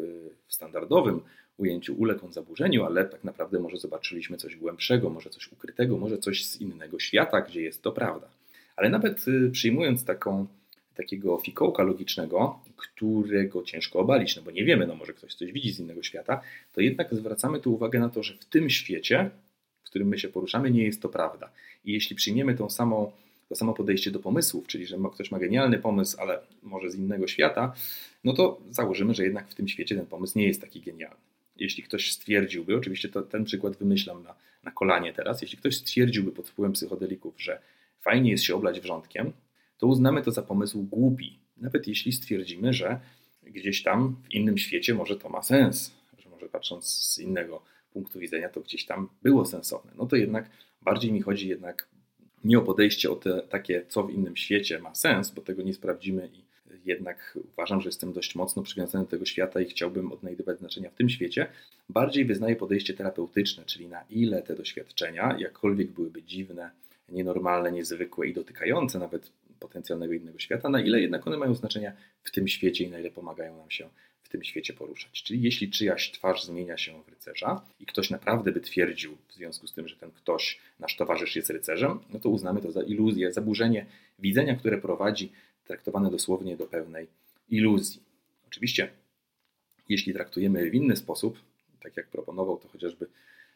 w 0.46 0.54
standardowym 0.54 1.20
ujęciu 1.56 1.94
uległ 1.94 2.26
on 2.26 2.32
zaburzeniu, 2.32 2.84
ale 2.84 3.04
tak 3.04 3.24
naprawdę 3.24 3.58
może 3.58 3.76
zobaczyliśmy 3.76 4.36
coś 4.36 4.56
głębszego, 4.56 5.10
może 5.10 5.30
coś 5.30 5.52
ukrytego, 5.52 5.98
może 5.98 6.18
coś 6.18 6.46
z 6.46 6.60
innego 6.60 6.98
świata, 6.98 7.40
gdzie 7.40 7.62
jest 7.62 7.82
to 7.82 7.92
prawda. 7.92 8.28
Ale 8.76 8.88
nawet 8.88 9.28
y, 9.28 9.50
przyjmując 9.50 10.04
taką 10.04 10.46
takiego 10.94 11.38
fikołka 11.38 11.82
logicznego, 11.82 12.58
którego 12.76 13.62
ciężko 13.62 13.98
obalić, 13.98 14.36
no 14.36 14.42
bo 14.42 14.50
nie 14.50 14.64
wiemy, 14.64 14.86
no 14.86 14.94
może 14.94 15.12
ktoś 15.12 15.34
coś 15.34 15.52
widzi 15.52 15.72
z 15.72 15.80
innego 15.80 16.02
świata, 16.02 16.40
to 16.72 16.80
jednak 16.80 17.14
zwracamy 17.14 17.60
tu 17.60 17.74
uwagę 17.74 17.98
na 17.98 18.08
to, 18.08 18.22
że 18.22 18.34
w 18.34 18.44
tym 18.44 18.70
świecie, 18.70 19.30
w 19.82 19.86
którym 19.86 20.08
my 20.08 20.18
się 20.18 20.28
poruszamy, 20.28 20.70
nie 20.70 20.84
jest 20.84 21.02
to 21.02 21.08
prawda. 21.08 21.50
I 21.84 21.92
jeśli 21.92 22.16
przyjmiemy 22.16 22.54
tą 22.54 22.70
samą, 22.70 23.12
to 23.48 23.54
samo 23.54 23.74
podejście 23.74 24.10
do 24.10 24.18
pomysłów, 24.18 24.66
czyli 24.66 24.86
że 24.86 24.96
ktoś 25.12 25.30
ma 25.30 25.38
genialny 25.38 25.78
pomysł, 25.78 26.16
ale 26.20 26.40
może 26.62 26.90
z 26.90 26.94
innego 26.94 27.26
świata, 27.26 27.74
no 28.24 28.32
to 28.32 28.60
założymy, 28.70 29.14
że 29.14 29.24
jednak 29.24 29.48
w 29.48 29.54
tym 29.54 29.68
świecie 29.68 29.96
ten 29.96 30.06
pomysł 30.06 30.38
nie 30.38 30.46
jest 30.46 30.60
taki 30.60 30.80
genialny. 30.80 31.16
Jeśli 31.56 31.82
ktoś 31.82 32.12
stwierdziłby, 32.12 32.76
oczywiście 32.76 33.08
to, 33.08 33.22
ten 33.22 33.44
przykład 33.44 33.76
wymyślam 33.76 34.22
na, 34.22 34.34
na 34.64 34.70
kolanie 34.70 35.12
teraz, 35.12 35.42
jeśli 35.42 35.58
ktoś 35.58 35.76
stwierdziłby 35.76 36.32
pod 36.32 36.48
wpływem 36.48 36.72
psychodelików, 36.72 37.42
że 37.42 37.60
fajnie 38.00 38.30
jest 38.30 38.44
się 38.44 38.54
oblać 38.54 38.80
wrzątkiem, 38.80 39.32
to 39.78 39.86
uznamy 39.86 40.22
to 40.22 40.30
za 40.30 40.42
pomysł 40.42 40.82
głupi. 40.82 41.38
Nawet 41.56 41.88
jeśli 41.88 42.12
stwierdzimy, 42.12 42.72
że 42.72 43.00
gdzieś 43.42 43.82
tam 43.82 44.16
w 44.24 44.34
innym 44.34 44.58
świecie 44.58 44.94
może 44.94 45.16
to 45.16 45.28
ma 45.28 45.42
sens, 45.42 45.94
że 46.18 46.28
może 46.30 46.48
patrząc 46.48 46.86
z 46.86 47.18
innego 47.18 47.62
punktu 47.92 48.18
widzenia 48.18 48.48
to 48.48 48.60
gdzieś 48.60 48.86
tam 48.86 49.08
było 49.22 49.44
sensowne. 49.44 49.92
No 49.96 50.06
to 50.06 50.16
jednak 50.16 50.50
bardziej 50.82 51.12
mi 51.12 51.22
chodzi 51.22 51.48
jednak 51.48 51.88
nie 52.44 52.58
o 52.58 52.62
podejście 52.62 53.10
o 53.10 53.16
te 53.16 53.42
takie, 53.42 53.86
co 53.88 54.02
w 54.02 54.10
innym 54.10 54.36
świecie 54.36 54.78
ma 54.78 54.94
sens, 54.94 55.30
bo 55.30 55.42
tego 55.42 55.62
nie 55.62 55.74
sprawdzimy 55.74 56.30
i 56.32 56.44
jednak 56.84 57.38
uważam, 57.52 57.80
że 57.80 57.88
jestem 57.88 58.12
dość 58.12 58.34
mocno 58.34 58.62
przywiązany 58.62 59.04
do 59.04 59.10
tego 59.10 59.24
świata 59.24 59.60
i 59.60 59.64
chciałbym 59.64 60.12
odnajdywać 60.12 60.58
znaczenia 60.58 60.90
w 60.90 60.94
tym 60.94 61.08
świecie. 61.08 61.46
Bardziej 61.88 62.24
wyznaję 62.24 62.56
podejście 62.56 62.94
terapeutyczne, 62.94 63.64
czyli 63.64 63.88
na 63.88 64.04
ile 64.10 64.42
te 64.42 64.54
doświadczenia, 64.54 65.36
jakkolwiek 65.38 65.90
byłyby 65.90 66.22
dziwne, 66.22 66.70
nienormalne, 67.08 67.72
niezwykłe 67.72 68.26
i 68.26 68.34
dotykające 68.34 68.98
nawet 68.98 69.32
potencjalnego 69.64 70.12
innego 70.12 70.38
świata, 70.38 70.68
na 70.68 70.80
ile 70.80 71.00
jednak 71.00 71.26
one 71.26 71.36
mają 71.36 71.54
znaczenia 71.54 71.92
w 72.22 72.30
tym 72.30 72.48
świecie 72.48 72.84
i 72.84 72.90
na 72.90 72.98
ile 72.98 73.10
pomagają 73.10 73.56
nam 73.56 73.70
się 73.70 73.88
w 74.22 74.28
tym 74.28 74.44
świecie 74.44 74.72
poruszać. 74.72 75.22
Czyli 75.22 75.42
jeśli 75.42 75.70
czyjaś 75.70 76.10
twarz 76.10 76.44
zmienia 76.44 76.76
się 76.76 77.02
w 77.02 77.08
rycerza 77.08 77.62
i 77.80 77.86
ktoś 77.86 78.10
naprawdę 78.10 78.52
by 78.52 78.60
twierdził 78.60 79.16
w 79.28 79.34
związku 79.34 79.66
z 79.66 79.72
tym, 79.72 79.88
że 79.88 79.96
ten 79.96 80.10
ktoś, 80.10 80.58
nasz 80.80 80.96
towarzysz 80.96 81.36
jest 81.36 81.50
rycerzem, 81.50 81.98
no 82.10 82.20
to 82.20 82.28
uznamy 82.28 82.60
to 82.62 82.72
za 82.72 82.82
iluzję, 82.82 83.32
zaburzenie 83.32 83.86
widzenia, 84.18 84.56
które 84.56 84.78
prowadzi 84.78 85.32
traktowane 85.64 86.10
dosłownie 86.10 86.56
do 86.56 86.66
pewnej 86.66 87.06
iluzji. 87.48 88.00
Oczywiście, 88.46 88.88
jeśli 89.88 90.12
traktujemy 90.12 90.70
w 90.70 90.74
inny 90.74 90.96
sposób, 90.96 91.38
tak 91.80 91.96
jak 91.96 92.08
proponował 92.08 92.58
to 92.58 92.68
chociażby 92.68 93.06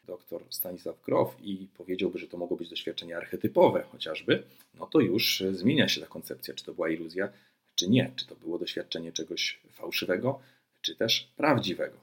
dr 0.09 0.43
Stanisław 0.49 1.01
Grof 1.05 1.37
i 1.41 1.67
powiedziałby, 1.77 2.19
że 2.19 2.27
to 2.27 2.37
mogło 2.37 2.57
być 2.57 2.69
doświadczenie 2.69 3.17
archetypowe 3.17 3.83
chociażby, 3.91 4.43
no 4.79 4.85
to 4.85 4.99
już 4.99 5.43
zmienia 5.51 5.87
się 5.87 6.01
ta 6.01 6.07
koncepcja, 6.07 6.53
czy 6.53 6.65
to 6.65 6.73
była 6.73 6.89
iluzja, 6.89 7.29
czy 7.75 7.89
nie, 7.89 8.11
czy 8.15 8.27
to 8.27 8.35
było 8.35 8.59
doświadczenie 8.59 9.11
czegoś 9.11 9.59
fałszywego, 9.71 10.39
czy 10.81 10.95
też 10.95 11.31
prawdziwego. 11.37 11.97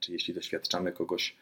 Czy 0.00 0.12
jeśli 0.12 0.34
doświadczamy 0.34 0.92
kogoś, 0.92 1.36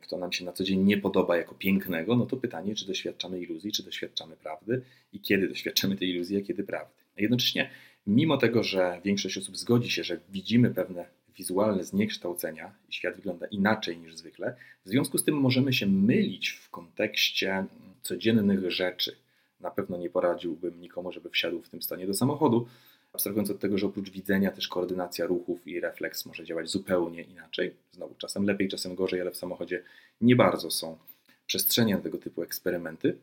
kto 0.00 0.18
nam 0.18 0.32
się 0.32 0.44
na 0.44 0.52
co 0.52 0.64
dzień 0.64 0.80
nie 0.80 0.98
podoba 0.98 1.36
jako 1.36 1.54
pięknego, 1.54 2.16
no 2.16 2.26
to 2.26 2.36
pytanie, 2.36 2.74
czy 2.74 2.86
doświadczamy 2.86 3.40
iluzji, 3.40 3.72
czy 3.72 3.82
doświadczamy 3.82 4.36
prawdy 4.36 4.82
i 5.12 5.20
kiedy 5.20 5.48
doświadczamy 5.48 5.96
tej 5.96 6.08
iluzji, 6.10 6.36
a 6.36 6.40
kiedy 6.40 6.64
prawdy. 6.64 6.94
A 7.18 7.20
jednocześnie, 7.20 7.70
mimo 8.06 8.36
tego, 8.36 8.62
że 8.62 9.00
większość 9.04 9.38
osób 9.38 9.56
zgodzi 9.56 9.90
się, 9.90 10.04
że 10.04 10.20
widzimy 10.28 10.74
pewne 10.74 11.06
wizualne 11.36 11.84
zniekształcenia 11.84 12.72
i 12.88 12.92
świat 12.92 13.16
wygląda 13.16 13.46
inaczej 13.46 13.98
niż 13.98 14.16
zwykle, 14.16 14.56
w 14.84 14.88
związku 14.88 15.18
z 15.18 15.24
tym 15.24 15.34
możemy 15.34 15.72
się 15.72 15.86
mylić 15.86 16.48
w 16.48 16.70
kontekście 16.70 17.64
codziennych 18.02 18.70
rzeczy. 18.70 19.16
Na 19.60 19.70
pewno 19.70 19.96
nie 19.96 20.10
poradziłbym 20.10 20.80
nikomu, 20.80 21.12
żeby 21.12 21.30
wsiadł 21.30 21.62
w 21.62 21.68
tym 21.68 21.82
stanie 21.82 22.06
do 22.06 22.14
samochodu, 22.14 22.68
abstrahując 23.12 23.50
od 23.50 23.60
tego, 23.60 23.78
że 23.78 23.86
oprócz 23.86 24.10
widzenia 24.10 24.50
też 24.50 24.68
koordynacja 24.68 25.26
ruchów 25.26 25.66
i 25.66 25.80
refleks 25.80 26.26
może 26.26 26.44
działać 26.44 26.68
zupełnie 26.68 27.22
inaczej. 27.22 27.74
Znowu 27.92 28.14
czasem 28.14 28.44
lepiej, 28.44 28.68
czasem 28.68 28.94
gorzej, 28.94 29.20
ale 29.20 29.30
w 29.30 29.36
samochodzie 29.36 29.82
nie 30.20 30.36
bardzo 30.36 30.70
są 30.70 30.98
przestrzenie 31.46 31.94
na 31.94 32.00
tego 32.00 32.18
typu 32.18 32.42
eksperymenty. 32.42 33.16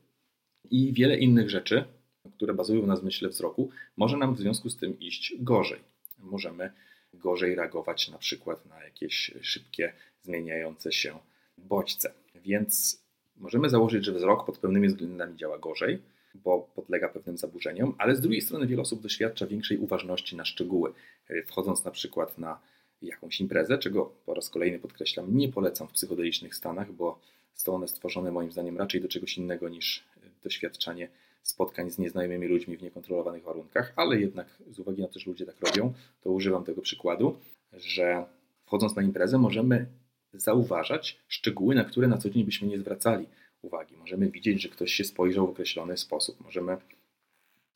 I 0.72 0.94
wiele 0.94 1.18
innych 1.18 1.50
rzeczy, 1.50 1.84
które 2.36 2.54
bazują 2.54 2.86
na 2.86 2.96
zmyśle 2.96 3.30
wzroku, 3.30 3.70
może 3.98 4.18
nam 4.18 4.36
w 4.36 4.40
związku 4.40 4.70
z 4.70 4.78
tym 4.78 5.00
iść 5.00 5.36
gorzej. 5.40 5.80
Możemy 6.20 6.72
gorzej 7.14 7.56
reagować 7.56 8.10
na 8.10 8.18
przykład 8.18 8.66
na 8.66 8.84
jakieś 8.84 9.32
szybkie, 9.42 9.94
zmieniające 10.22 10.92
się 10.92 11.20
bodźce. 11.58 12.14
Więc 12.36 13.04
możemy 13.38 13.70
założyć, 13.70 14.06
że 14.06 14.12
wzrok 14.12 14.46
pod 14.46 14.58
pewnymi 14.58 14.88
względami 14.88 15.38
działa 15.38 15.58
gorzej, 15.58 16.02
bo 16.36 16.70
podlega 16.76 17.10
pewnym 17.10 17.38
zaburzeniom, 17.38 17.96
ale 17.98 18.16
z 18.16 18.22
drugiej 18.22 18.42
strony 18.42 18.68
wiele 18.68 18.82
osób 18.82 19.02
doświadcza 19.02 19.48
większej 19.48 19.78
uważności 19.78 20.36
na 20.36 20.46
szczegóły, 20.46 20.94
wchodząc 21.46 21.86
na 21.86 21.92
przykład 21.92 22.38
na 22.38 22.60
jakąś 23.02 23.42
imprezę, 23.42 23.78
czego 23.78 24.06
po 24.26 24.34
raz 24.34 24.50
kolejny 24.50 24.80
podkreślam, 24.80 25.38
nie 25.38 25.50
polecam 25.50 25.88
w 25.88 25.92
psychodelicznych 25.92 26.56
stanach, 26.56 26.92
bo 26.92 27.20
są 27.54 27.76
one 27.76 27.88
stworzone 27.88 28.32
moim 28.32 28.52
zdaniem 28.52 28.78
raczej 28.78 29.02
do 29.02 29.08
czegoś 29.08 29.38
innego 29.38 29.70
niż 29.70 30.04
doświadczanie 30.44 31.10
spotkań 31.44 31.92
z 31.92 31.98
nieznajomymi 31.98 32.48
ludźmi 32.48 32.78
w 32.78 32.82
niekontrolowanych 32.82 33.44
warunkach, 33.44 33.94
ale 33.96 34.20
jednak 34.20 34.48
z 34.72 34.80
uwagi 34.80 35.02
na 35.02 35.08
to, 35.08 35.20
że 35.20 35.30
ludzie 35.32 35.46
tak 35.46 35.56
robią, 35.60 35.94
to 36.22 36.32
używam 36.32 36.64
tego 36.64 36.82
przykładu, 36.82 37.38
że 37.74 38.26
wchodząc 38.66 38.96
na 38.96 39.02
imprezę 39.02 39.38
możemy 39.38 39.86
zauważać 40.34 41.20
szczegóły, 41.28 41.76
na 41.76 41.84
które 41.84 42.08
na 42.08 42.18
co 42.18 42.30
dzień 42.30 42.44
byśmy 42.44 42.68
nie 42.68 42.78
zwracali 42.78 43.26
uwagi. 43.62 43.98
Możemy 43.98 44.30
widzieć, 44.30 44.62
że 44.62 44.70
ktoś 44.70 44.94
się 44.94 45.04
spojrzał 45.04 45.48
w 45.48 45.50
określony 45.50 45.98
sposób. 45.98 46.42
Możemy 46.42 46.78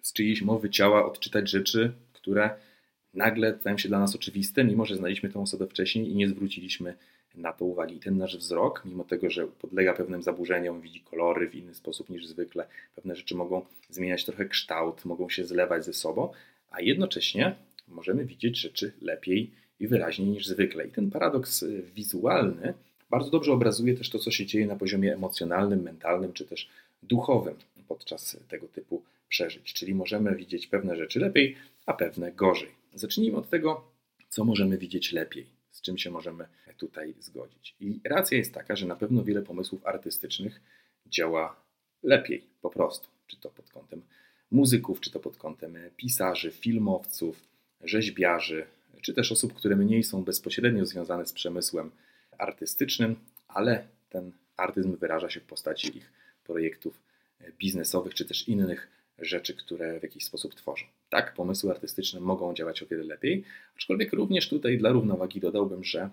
z 0.02 0.14
czyjejś 0.14 0.42
mowy 0.42 0.70
ciała 0.70 1.06
odczytać 1.06 1.50
rzeczy, 1.50 1.94
które 2.14 2.50
nagle 3.14 3.58
stają 3.60 3.78
się 3.78 3.90
dla 3.90 4.00
nas 4.00 4.16
oczywiste, 4.16 4.64
mimo 4.64 4.86
że 4.86 4.96
znaliśmy 4.96 5.30
tę 5.30 5.40
osobę 5.40 5.68
wcześniej 5.68 6.12
i 6.12 6.16
nie 6.16 6.30
zwróciliśmy 6.30 6.98
na 7.38 7.54
to 7.54 7.66
uwagi. 7.66 7.96
I 7.96 8.00
ten 8.00 8.18
nasz 8.18 8.38
wzrok, 8.38 8.82
mimo 8.86 9.04
tego, 9.04 9.30
że 9.30 9.48
podlega 9.48 9.94
pewnym 9.94 10.24
zaburzeniom, 10.24 10.82
widzi 10.82 11.02
kolory 11.02 11.50
w 11.50 11.56
inny 11.56 11.76
sposób 11.76 12.10
niż 12.10 12.28
zwykle, 12.28 12.68
pewne 12.96 13.16
rzeczy 13.16 13.36
mogą 13.36 13.66
zmieniać 13.90 14.26
trochę 14.26 14.46
kształt, 14.46 15.06
mogą 15.06 15.30
się 15.30 15.46
zlewać 15.46 15.86
ze 15.86 15.94
sobą, 15.94 16.32
a 16.72 16.82
jednocześnie 16.82 17.56
możemy 17.88 18.26
widzieć 18.26 18.60
rzeczy 18.60 18.94
lepiej 19.02 19.52
i 19.80 19.88
wyraźniej 19.88 20.28
niż 20.28 20.48
zwykle. 20.48 20.88
I 20.88 20.92
ten 20.92 21.12
paradoks 21.12 21.66
wizualny 21.96 22.74
bardzo 23.10 23.30
dobrze 23.30 23.54
obrazuje 23.54 23.94
też 23.94 24.10
to, 24.10 24.20
co 24.20 24.32
się 24.32 24.46
dzieje 24.46 24.68
na 24.68 24.76
poziomie 24.76 25.14
emocjonalnym, 25.14 25.82
mentalnym 25.82 26.34
czy 26.34 26.46
też 26.46 26.70
duchowym 27.04 27.56
podczas 27.88 28.38
tego 28.50 28.68
typu 28.68 29.04
przeżyć. 29.30 29.74
Czyli 29.74 29.96
możemy 29.96 30.36
widzieć 30.36 30.68
pewne 30.68 30.96
rzeczy 30.96 31.20
lepiej, 31.20 31.56
a 31.86 31.94
pewne 31.94 32.32
gorzej. 32.32 32.70
Zacznijmy 32.94 33.38
od 33.38 33.50
tego, 33.50 33.84
co 34.30 34.44
możemy 34.44 34.78
widzieć 34.78 35.12
lepiej 35.14 35.57
z 35.78 35.82
czym 35.82 35.98
się 35.98 36.12
możemy 36.12 36.48
tutaj 36.78 37.16
zgodzić. 37.20 37.76
I 37.80 38.00
racja 38.04 38.38
jest 38.38 38.54
taka, 38.54 38.76
że 38.76 38.86
na 38.86 38.96
pewno 38.96 39.24
wiele 39.24 39.42
pomysłów 39.42 39.86
artystycznych 39.86 40.62
działa 41.06 41.56
lepiej 42.04 42.44
po 42.62 42.70
prostu, 42.70 43.08
czy 43.28 43.38
to 43.38 43.50
pod 43.50 43.70
kątem 43.70 44.02
muzyków, 44.52 45.00
czy 45.00 45.12
to 45.12 45.20
pod 45.20 45.38
kątem 45.38 45.78
pisarzy, 45.98 46.52
filmowców, 46.52 47.42
rzeźbiarzy, 47.82 48.66
czy 49.02 49.14
też 49.14 49.32
osób, 49.32 49.54
które 49.54 49.76
mniej 49.76 50.04
są 50.04 50.24
bezpośrednio 50.24 50.86
związane 50.86 51.26
z 51.26 51.34
przemysłem 51.34 51.92
artystycznym, 52.38 53.16
ale 53.48 53.88
ten 54.10 54.32
artyzm 54.58 54.98
wyraża 54.98 55.30
się 55.30 55.40
w 55.40 55.46
postaci 55.46 55.98
ich 55.98 56.12
projektów 56.44 57.02
biznesowych, 57.58 58.14
czy 58.14 58.26
też 58.26 58.48
innych 58.48 58.97
rzeczy, 59.20 59.54
które 59.54 60.00
w 60.00 60.04
jakiś 60.04 60.24
sposób 60.24 60.56
tworzą. 60.56 60.86
Tak, 61.10 61.34
pomysły 61.34 61.72
artystyczne 61.72 62.20
mogą 62.20 62.54
działać 62.54 62.84
o 62.84 62.86
wiele 62.86 63.04
lepiej, 63.04 63.44
aczkolwiek 63.76 64.14
również 64.14 64.50
tutaj 64.50 64.78
dla 64.78 64.92
równowagi 64.92 65.40
dodałbym, 65.40 65.84
że 65.84 66.10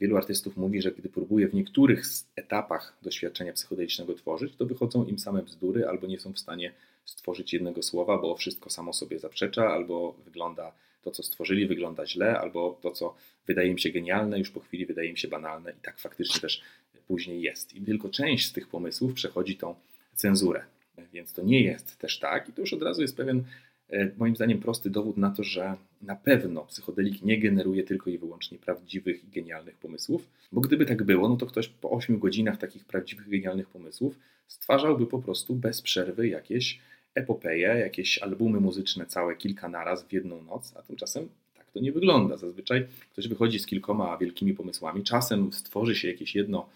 wielu 0.00 0.16
artystów 0.16 0.56
mówi, 0.56 0.82
że 0.82 0.92
gdy 0.92 1.08
próbuje 1.08 1.48
w 1.48 1.54
niektórych 1.54 2.04
etapach 2.36 2.96
doświadczenia 3.02 3.52
psychodelicznego 3.52 4.14
tworzyć, 4.14 4.56
to 4.56 4.66
wychodzą 4.66 5.04
im 5.04 5.18
same 5.18 5.42
bzdury 5.42 5.88
albo 5.88 6.06
nie 6.06 6.20
są 6.20 6.32
w 6.32 6.38
stanie 6.38 6.72
stworzyć 7.04 7.52
jednego 7.52 7.82
słowa, 7.82 8.18
bo 8.18 8.36
wszystko 8.36 8.70
samo 8.70 8.92
sobie 8.92 9.18
zaprzecza, 9.18 9.68
albo 9.68 10.12
wygląda 10.24 10.72
to, 11.02 11.10
co 11.10 11.22
stworzyli, 11.22 11.66
wygląda 11.66 12.06
źle, 12.06 12.38
albo 12.38 12.78
to, 12.82 12.90
co 12.90 13.14
wydaje 13.46 13.70
im 13.70 13.78
się 13.78 13.90
genialne, 13.90 14.38
już 14.38 14.50
po 14.50 14.60
chwili 14.60 14.86
wydaje 14.86 15.08
im 15.08 15.16
się 15.16 15.28
banalne 15.28 15.70
i 15.70 15.80
tak 15.82 15.98
faktycznie 15.98 16.40
też 16.40 16.62
później 17.06 17.42
jest. 17.42 17.74
I 17.74 17.80
tylko 17.80 18.08
część 18.08 18.46
z 18.46 18.52
tych 18.52 18.68
pomysłów 18.68 19.14
przechodzi 19.14 19.56
tą 19.56 19.74
cenzurę. 20.14 20.64
Więc 21.12 21.32
to 21.32 21.42
nie 21.42 21.62
jest 21.62 21.98
też 21.98 22.18
tak 22.18 22.48
i 22.48 22.52
to 22.52 22.60
już 22.60 22.72
od 22.72 22.82
razu 22.82 23.02
jest 23.02 23.16
pewien, 23.16 23.44
e, 23.90 24.10
moim 24.16 24.36
zdaniem, 24.36 24.60
prosty 24.60 24.90
dowód 24.90 25.16
na 25.16 25.30
to, 25.30 25.44
że 25.44 25.76
na 26.02 26.16
pewno 26.16 26.64
psychodelik 26.64 27.22
nie 27.22 27.38
generuje 27.38 27.84
tylko 27.84 28.10
i 28.10 28.18
wyłącznie 28.18 28.58
prawdziwych 28.58 29.24
i 29.24 29.28
genialnych 29.28 29.76
pomysłów, 29.76 30.28
bo 30.52 30.60
gdyby 30.60 30.86
tak 30.86 31.02
było, 31.02 31.28
no 31.28 31.36
to 31.36 31.46
ktoś 31.46 31.68
po 31.68 31.90
8 31.90 32.18
godzinach 32.18 32.58
takich 32.58 32.84
prawdziwych, 32.84 33.28
genialnych 33.28 33.68
pomysłów 33.68 34.18
stwarzałby 34.46 35.06
po 35.06 35.18
prostu 35.18 35.54
bez 35.54 35.82
przerwy 35.82 36.28
jakieś 36.28 36.78
epopeje, 37.14 37.68
jakieś 37.68 38.18
albumy 38.18 38.60
muzyczne 38.60 39.06
całe 39.06 39.36
kilka 39.36 39.68
naraz 39.68 40.04
w 40.04 40.12
jedną 40.12 40.42
noc, 40.42 40.72
a 40.76 40.82
tymczasem 40.82 41.28
tak 41.56 41.70
to 41.70 41.80
nie 41.80 41.92
wygląda. 41.92 42.36
Zazwyczaj 42.36 42.86
ktoś 43.12 43.28
wychodzi 43.28 43.58
z 43.58 43.66
kilkoma 43.66 44.18
wielkimi 44.18 44.54
pomysłami, 44.54 45.02
czasem 45.02 45.52
stworzy 45.52 45.94
się 45.94 46.08
jakieś 46.08 46.34
jedno, 46.34 46.68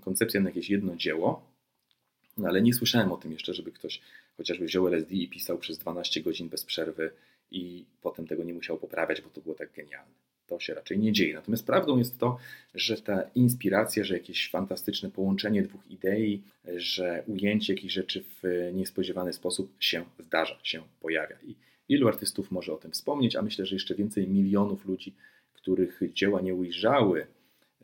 koncepcja 0.00 0.40
na 0.40 0.48
jakieś 0.48 0.70
jedno 0.70 0.96
dzieło, 0.96 1.49
no 2.40 2.48
ale 2.48 2.62
nie 2.62 2.74
słyszałem 2.74 3.12
o 3.12 3.16
tym 3.16 3.32
jeszcze, 3.32 3.54
żeby 3.54 3.72
ktoś 3.72 4.00
chociażby 4.36 4.64
wziął 4.64 4.88
LSD 4.88 5.14
i 5.14 5.28
pisał 5.28 5.58
przez 5.58 5.78
12 5.78 6.22
godzin 6.22 6.48
bez 6.48 6.64
przerwy 6.64 7.10
i 7.50 7.84
potem 8.02 8.26
tego 8.26 8.44
nie 8.44 8.54
musiał 8.54 8.78
poprawiać, 8.78 9.20
bo 9.20 9.30
to 9.30 9.40
było 9.40 9.54
tak 9.54 9.72
genialne. 9.72 10.14
To 10.46 10.60
się 10.60 10.74
raczej 10.74 10.98
nie 10.98 11.12
dzieje. 11.12 11.34
Natomiast 11.34 11.66
prawdą 11.66 11.98
jest 11.98 12.18
to, 12.18 12.38
że 12.74 13.02
ta 13.02 13.22
inspiracja, 13.34 14.04
że 14.04 14.14
jakieś 14.14 14.50
fantastyczne 14.50 15.10
połączenie 15.10 15.62
dwóch 15.62 15.90
idei, 15.90 16.42
że 16.76 17.22
ujęcie 17.26 17.72
jakichś 17.72 17.94
rzeczy 17.94 18.24
w 18.42 18.70
niespodziewany 18.74 19.32
sposób 19.32 19.72
się 19.80 20.04
zdarza, 20.18 20.58
się 20.62 20.82
pojawia. 21.00 21.36
I 21.42 21.54
wielu 21.88 22.08
artystów 22.08 22.50
może 22.50 22.72
o 22.72 22.76
tym 22.76 22.90
wspomnieć, 22.90 23.36
a 23.36 23.42
myślę, 23.42 23.66
że 23.66 23.76
jeszcze 23.76 23.94
więcej 23.94 24.28
milionów 24.28 24.84
ludzi, 24.84 25.14
których 25.52 26.00
dzieła 26.12 26.40
nie 26.40 26.54
ujrzały 26.54 27.26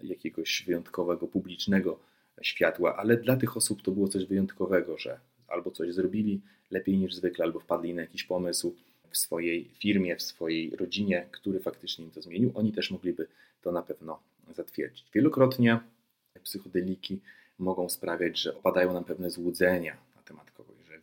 jakiegoś 0.03 0.65
wyjątkowego 0.67 1.29
publicznego 1.29 1.99
światła, 2.43 2.97
ale 2.97 3.17
dla 3.17 3.37
tych 3.37 3.57
osób 3.57 3.83
to 3.83 3.91
było 3.91 4.09
coś 4.09 4.25
wyjątkowego, 4.25 4.99
że 4.99 5.21
albo 5.49 5.71
coś 5.71 5.95
zrobili 5.95 6.41
lepiej 6.71 6.99
niż 6.99 7.15
zwykle, 7.15 7.45
albo 7.45 7.61
wpadli 7.61 7.95
na 7.95 8.01
jakiś 8.01 8.25
pomysł 8.25 8.75
w 9.11 9.19
swojej 9.19 9.71
firmie, 9.79 10.17
w 10.17 10.23
swojej 10.23 10.77
rodzinie, 10.77 11.29
który 11.33 11.61
faktycznie 11.61 12.05
im 12.05 12.11
to 12.11 12.23
zmienił. 12.23 12.53
Oni 12.55 12.73
też 12.73 12.91
mogliby 12.91 13.27
to 13.63 13.73
na 13.73 13.83
pewno 13.83 14.19
zatwierdzić. 14.55 15.07
Wielokrotnie 15.15 15.81
psychodeliki 16.43 17.21
mogą 17.59 17.89
sprawiać, 17.89 18.41
że 18.41 18.59
opadają 18.59 18.93
nam 18.93 19.05
pewne 19.05 19.31
złudzenia 19.31 19.97
na 20.17 20.23
temat 20.23 20.51
kogoś, 20.51 20.77
że 20.89 20.99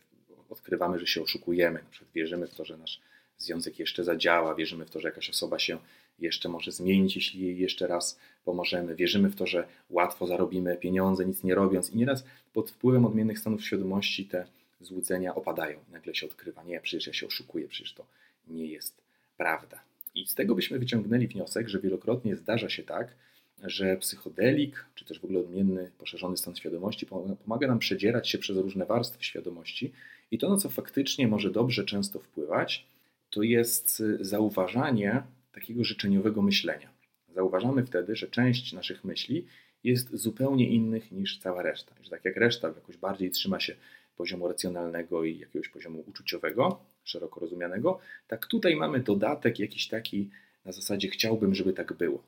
odkrywamy, 0.50 0.98
że 0.98 1.06
się 1.06 1.22
oszukujemy, 1.22 1.82
na 1.82 1.90
przykład 1.90 2.12
wierzymy 2.14 2.46
w 2.46 2.54
to, 2.54 2.64
że 2.64 2.76
nasz 2.76 3.00
związek 3.38 3.78
jeszcze 3.78 4.04
zadziała, 4.04 4.54
wierzymy 4.54 4.86
w 4.86 4.90
to, 4.90 5.00
że 5.00 5.08
jakaś 5.08 5.30
osoba 5.30 5.58
się 5.58 5.78
jeszcze 6.18 6.48
może 6.48 6.72
zmienić, 6.72 7.16
jeśli 7.16 7.40
jej 7.40 7.58
jeszcze 7.58 7.86
raz 7.86 8.18
pomożemy. 8.44 8.94
Wierzymy 8.94 9.30
w 9.30 9.36
to, 9.36 9.46
że 9.46 9.68
łatwo 9.90 10.26
zarobimy 10.26 10.76
pieniądze, 10.76 11.26
nic 11.26 11.44
nie 11.44 11.54
robiąc. 11.54 11.90
I 11.90 11.96
nieraz 11.96 12.24
pod 12.52 12.70
wpływem 12.70 13.04
odmiennych 13.04 13.38
stanów 13.38 13.64
świadomości 13.64 14.24
te 14.26 14.46
złudzenia 14.80 15.34
opadają. 15.34 15.78
Nagle 15.92 16.14
się 16.14 16.26
odkrywa, 16.26 16.62
nie, 16.62 16.80
przecież 16.80 17.06
ja 17.06 17.12
się 17.12 17.26
oszukuję, 17.26 17.68
przecież 17.68 17.92
to 17.92 18.06
nie 18.48 18.66
jest 18.66 19.02
prawda. 19.36 19.80
I 20.14 20.26
z 20.26 20.34
tego 20.34 20.54
byśmy 20.54 20.78
wyciągnęli 20.78 21.26
wniosek, 21.28 21.68
że 21.68 21.80
wielokrotnie 21.80 22.36
zdarza 22.36 22.68
się 22.68 22.82
tak, 22.82 23.14
że 23.62 23.96
psychodelik, 23.96 24.84
czy 24.94 25.04
też 25.04 25.20
w 25.20 25.24
ogóle 25.24 25.40
odmienny, 25.40 25.90
poszerzony 25.98 26.36
stan 26.36 26.56
świadomości 26.56 27.06
pomaga 27.44 27.66
nam 27.66 27.78
przedzierać 27.78 28.28
się 28.28 28.38
przez 28.38 28.56
różne 28.56 28.86
warstwy 28.86 29.24
świadomości 29.24 29.92
i 30.30 30.38
to, 30.38 30.48
na 30.48 30.56
co 30.56 30.70
faktycznie 30.70 31.28
może 31.28 31.50
dobrze 31.50 31.84
często 31.84 32.18
wpływać, 32.18 32.86
to 33.30 33.42
jest 33.42 34.02
zauważanie 34.20 35.22
takiego 35.54 35.84
życzeniowego 35.84 36.42
myślenia. 36.42 36.88
Zauważamy 37.34 37.86
wtedy, 37.86 38.16
że 38.16 38.28
część 38.28 38.72
naszych 38.72 39.04
myśli 39.04 39.46
jest 39.84 40.16
zupełnie 40.16 40.68
innych 40.68 41.12
niż 41.12 41.38
cała 41.38 41.62
reszta. 41.62 41.94
Że 42.02 42.10
tak 42.10 42.24
jak 42.24 42.36
reszta 42.36 42.68
jakoś 42.68 42.96
bardziej 42.96 43.30
trzyma 43.30 43.60
się 43.60 43.76
poziomu 44.16 44.48
racjonalnego 44.48 45.24
i 45.24 45.38
jakiegoś 45.38 45.68
poziomu 45.68 46.04
uczuciowego, 46.06 46.80
szeroko 47.04 47.40
rozumianego, 47.40 47.98
tak 48.26 48.46
tutaj 48.46 48.76
mamy 48.76 49.00
dodatek 49.00 49.58
jakiś 49.58 49.88
taki 49.88 50.30
na 50.64 50.72
zasadzie 50.72 51.08
chciałbym, 51.08 51.54
żeby 51.54 51.72
tak 51.72 51.92
było. 51.92 52.22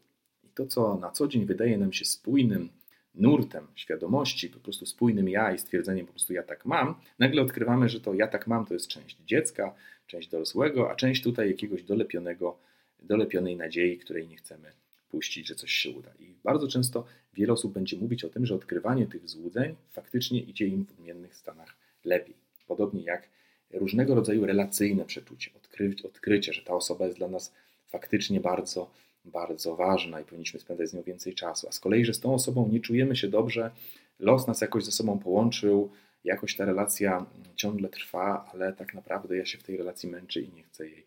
I 0.45 0.49
to, 0.49 0.67
co 0.67 0.97
na 0.97 1.11
co 1.11 1.29
dzień 1.29 1.47
wydaje 1.47 1.79
nam 1.79 1.93
się 1.93 2.05
spójnym 2.05 2.69
nurtem 3.15 3.67
świadomości, 3.75 4.49
po 4.49 4.61
prostu 4.61 4.87
spójnym 4.87 5.29
ja 5.29 5.53
i 5.53 5.59
stwierdzeniem 5.59 6.07
po 6.07 6.13
prostu 6.13 6.33
ja 6.33 6.43
tak 6.43 6.65
mam, 6.65 6.95
nagle 7.19 7.43
odkrywamy, 7.43 7.89
że 7.89 8.01
to 8.01 8.15
ja 8.15 8.29
tak 8.29 8.47
mam 8.47 8.67
to 8.67 8.75
jest 8.75 8.89
część 8.89 9.17
dziecka, 9.27 9.75
część 10.07 10.29
dorosłego, 10.29 10.91
a 10.91 10.95
część 10.95 11.23
tutaj 11.23 11.49
jakiegoś 11.51 11.83
dolepionego 11.83 12.59
dolepionej 13.03 13.57
nadziei, 13.57 13.99
której 13.99 14.29
nie 14.29 14.37
chcemy 14.37 14.73
puścić, 15.11 15.47
że 15.47 15.55
coś 15.55 15.73
się 15.73 15.91
uda. 15.91 16.11
I 16.19 16.35
bardzo 16.45 16.69
często 16.69 17.05
wiele 17.35 17.53
osób 17.53 17.73
będzie 17.73 17.97
mówić 17.97 18.25
o 18.25 18.29
tym, 18.29 18.47
że 18.47 18.55
odkrywanie 18.55 19.07
tych 19.07 19.29
złudzeń 19.29 19.75
faktycznie 19.91 20.41
idzie 20.41 20.67
im 20.67 20.87
w 20.87 20.91
odmiennych 20.91 21.37
stanach 21.37 21.77
lepiej. 22.05 22.35
Podobnie 22.67 23.03
jak 23.03 23.29
różnego 23.73 24.15
rodzaju 24.15 24.47
relacyjne 24.47 25.05
przeczucie, 25.05 25.51
odkry, 25.57 25.95
odkrycie, 26.05 26.53
że 26.53 26.63
ta 26.63 26.75
osoba 26.75 27.05
jest 27.05 27.19
dla 27.19 27.29
nas 27.29 27.53
faktycznie 27.87 28.41
bardzo, 28.41 28.91
bardzo 29.25 29.77
ważna 29.77 30.21
i 30.21 30.25
powinniśmy 30.25 30.61
spędzać 30.61 30.89
z 30.89 30.95
nią 30.95 31.03
więcej 31.03 31.35
czasu. 31.35 31.69
A 31.69 31.73
z 31.73 31.81
kolei, 31.81 32.05
że 32.05 32.15
z 32.15 32.21
tą 32.21 32.35
osobą 32.35 32.69
nie 32.69 32.81
czujemy 32.81 33.17
się 33.17 33.29
dobrze, 33.29 33.71
los 34.19 34.47
nas 34.47 34.61
jakoś 34.61 34.85
ze 34.85 34.93
sobą 34.93 35.19
połączył, 35.19 35.91
jakoś 36.25 36.57
ta 36.57 36.65
relacja 36.65 37.27
ciągle 37.57 37.89
trwa, 37.89 38.51
ale 38.53 38.73
tak 38.73 38.95
naprawdę 38.95 39.37
ja 39.37 39.47
się 39.47 39.59
w 39.59 39.63
tej 39.63 39.77
relacji 39.77 40.09
męczę 40.09 40.41
i 40.41 40.53
nie 40.53 40.63
chcę 40.63 40.89
jej 40.89 41.07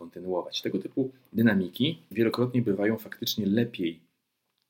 kontynuować. 0.00 0.62
Tego 0.62 0.78
typu 0.78 1.12
dynamiki 1.32 2.02
wielokrotnie 2.10 2.62
bywają 2.62 2.98
faktycznie 2.98 3.46
lepiej 3.46 4.00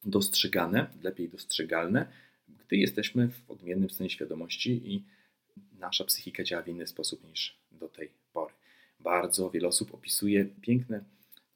dostrzegane, 0.04 0.86
lepiej 1.02 1.28
dostrzegalne, 1.28 2.06
gdy 2.48 2.76
jesteśmy 2.76 3.28
w 3.28 3.50
odmiennym 3.50 3.90
stanie 3.90 4.10
świadomości 4.10 4.92
i 4.92 5.04
nasza 5.78 6.04
psychika 6.04 6.44
działa 6.44 6.62
w 6.62 6.68
inny 6.68 6.86
sposób 6.86 7.28
niż 7.28 7.60
do 7.72 7.88
tej 7.88 8.10
pory. 8.32 8.54
Bardzo 9.00 9.50
wiele 9.50 9.68
osób 9.68 9.94
opisuje 9.94 10.44
piękne 10.44 11.04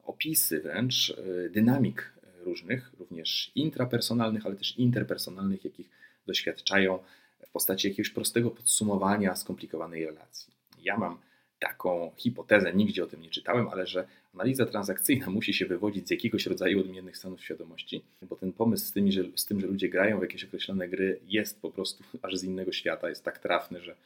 opisy 0.05 0.61
wręcz 0.61 1.11
e, 1.11 1.51
dynamik 1.51 2.13
różnych, 2.41 2.93
również 2.99 3.53
intrapersonalnych, 3.55 4.47
ale 4.47 4.57
też 4.57 4.79
interpersonalnych, 4.79 5.65
jakich 5.65 5.89
doświadczają 6.27 6.99
w 7.47 7.51
postaci 7.51 7.89
jakiegoś 7.89 8.11
prostego 8.11 8.51
podsumowania 8.51 9.37
skomplikowanej 9.37 10.07
relacji. 10.07 10.55
Ja 10.83 10.99
mam 10.99 11.19
taką 11.65 12.13
hipotezę, 12.17 12.75
nigdzie 12.75 13.05
o 13.05 13.07
tym 13.07 13.21
nie 13.21 13.31
czytałem, 13.31 13.69
ale 13.69 13.87
że 13.87 14.07
analiza 14.35 14.67
transakcyjna 14.67 15.31
musi 15.31 15.55
się 15.55 15.67
wywodzić 15.67 16.09
z 16.09 16.11
jakiegoś 16.11 16.47
rodzaju 16.47 16.81
odmiennych 16.81 17.17
stanów 17.17 17.45
świadomości, 17.45 18.03
bo 18.23 18.37
ten 18.37 18.53
pomysł 18.53 18.87
z, 18.87 19.13
że, 19.13 19.23
z 19.37 19.47
tym, 19.47 19.61
że 19.61 19.67
ludzie 19.67 19.89
grają 19.89 20.19
w 20.19 20.23
jakieś 20.23 20.45
określone 20.45 20.89
gry, 20.89 21.21
jest 21.27 21.61
po 21.61 21.71
prostu 21.71 22.05
aż 22.23 22.37
z 22.37 22.45
innego 22.45 22.73
świata, 22.73 23.09
jest 23.09 23.25
tak 23.25 23.39
trafny, 23.39 23.81
że, 23.81 23.97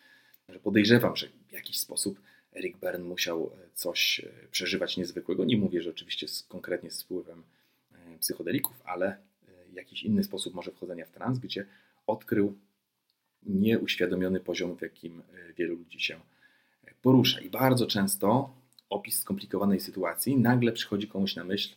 że 0.48 0.58
podejrzewam, 0.58 1.16
że 1.16 1.26
w 1.48 1.52
jakiś 1.52 1.78
sposób 1.78 2.20
Eric 2.56 2.76
Bern 2.76 3.02
musiał 3.02 3.50
e, 3.54 3.68
coś 3.74 4.20
e, 4.20 4.48
przeżywać 4.50 4.96
niezwykłego. 4.96 5.44
Nie 5.44 5.56
mówię, 5.56 5.82
że 5.82 5.90
oczywiście 5.90 6.28
z, 6.28 6.42
konkretnie 6.42 6.90
z 6.90 7.02
wpływem 7.02 7.42
e, 7.92 8.18
psychodelików, 8.18 8.82
ale 8.84 9.16
jakiś 9.72 10.02
inny 10.02 10.24
sposób 10.24 10.54
może 10.54 10.70
wchodzenia 10.70 11.06
w 11.06 11.10
trans, 11.10 11.38
gdzie 11.38 11.66
odkrył 12.06 12.58
nieuświadomiony 13.42 14.40
poziom, 14.40 14.76
w 14.76 14.82
jakim 14.82 15.22
wielu 15.56 15.76
ludzi 15.76 16.00
się 16.00 16.20
porusza. 17.02 17.40
I 17.40 17.50
bardzo 17.50 17.86
często 17.86 18.50
opis 18.90 19.20
skomplikowanej 19.20 19.80
sytuacji 19.80 20.36
nagle 20.36 20.72
przychodzi 20.72 21.08
komuś 21.08 21.36
na 21.36 21.44
myśl 21.44 21.74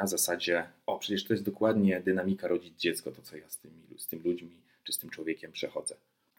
na 0.00 0.06
zasadzie, 0.06 0.64
o 0.86 0.98
przecież 0.98 1.24
to 1.24 1.32
jest 1.34 1.44
dokładnie 1.44 2.00
dynamika 2.00 2.48
rodzić 2.48 2.80
dziecko, 2.80 3.12
to 3.12 3.22
co 3.22 3.36
ja 3.36 3.48
z, 3.48 3.58
tymi, 3.58 3.74
z 3.96 4.06
tym 4.06 4.22
ludźmi 4.24 4.50
czy 4.84 4.92
z 4.92 4.98
tym 4.98 5.10
człowiekiem 5.10 5.52
przechodzę. 5.52 5.94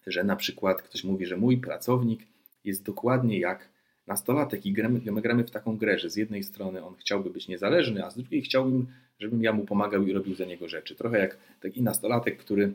Że 0.08 0.24
na 0.24 0.36
przykład 0.36 0.82
ktoś 0.82 1.04
mówi, 1.04 1.26
że 1.26 1.38
mój 1.38 1.58
pracownik 1.58 2.22
jest 2.64 2.84
dokładnie 2.84 3.40
jak 3.40 3.70
nastolatek 4.08 4.66
i 4.66 4.74
gramy, 4.74 5.02
my 5.12 5.22
gramy 5.22 5.44
w 5.44 5.52
taką 5.52 5.78
grę, 5.78 6.00
że 6.00 6.10
z 6.10 6.16
jednej 6.16 6.44
strony 6.44 6.86
on 6.86 6.96
chciałby 6.96 7.30
być 7.30 7.48
niezależny, 7.48 8.06
a 8.06 8.10
z 8.10 8.16
drugiej 8.16 8.42
chciałbym, 8.42 8.88
żebym 9.20 9.44
ja 9.44 9.54
mu 9.54 9.66
pomagał 9.66 10.08
i 10.08 10.14
robił 10.14 10.36
za 10.36 10.46
niego 10.46 10.68
rzeczy. 10.68 10.96
Trochę 10.96 11.20
jak 11.20 11.38
taki 11.60 11.82
nastolatek, 11.82 12.38
który 12.38 12.74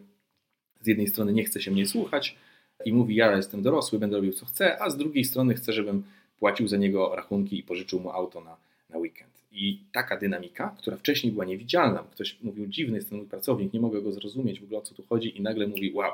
z 0.80 0.86
jednej 0.86 1.08
strony 1.08 1.32
nie 1.32 1.44
chce 1.44 1.60
się 1.60 1.70
mnie 1.70 1.86
słuchać, 1.86 2.36
i 2.84 2.92
mówi: 2.92 3.14
Ja 3.14 3.36
jestem 3.36 3.62
dorosły, 3.62 3.98
będę 3.98 4.16
robił 4.16 4.32
co 4.32 4.46
chcę, 4.46 4.82
a 4.82 4.90
z 4.90 4.96
drugiej 4.96 5.24
strony 5.24 5.54
chce, 5.54 5.72
żebym 5.72 6.02
płacił 6.38 6.68
za 6.68 6.76
niego 6.76 7.16
rachunki 7.16 7.58
i 7.58 7.62
pożyczył 7.62 8.00
mu 8.00 8.10
auto 8.10 8.40
na, 8.40 8.56
na 8.90 8.98
weekend. 8.98 9.30
I 9.52 9.78
taka 9.92 10.16
dynamika, 10.16 10.74
która 10.78 10.96
wcześniej 10.96 11.32
była 11.32 11.44
niewidzialna, 11.44 12.04
ktoś 12.12 12.36
mówił: 12.42 12.66
Dziwny 12.66 12.96
jest 12.96 13.08
ten 13.08 13.18
mój 13.18 13.26
pracownik, 13.26 13.72
nie 13.72 13.80
mogę 13.80 14.02
go 14.02 14.12
zrozumieć 14.12 14.60
w 14.60 14.64
ogóle 14.64 14.78
o 14.78 14.82
co 14.82 14.94
tu 14.94 15.02
chodzi, 15.02 15.38
i 15.38 15.40
nagle 15.40 15.66
mówi: 15.66 15.92
Wow, 15.94 16.12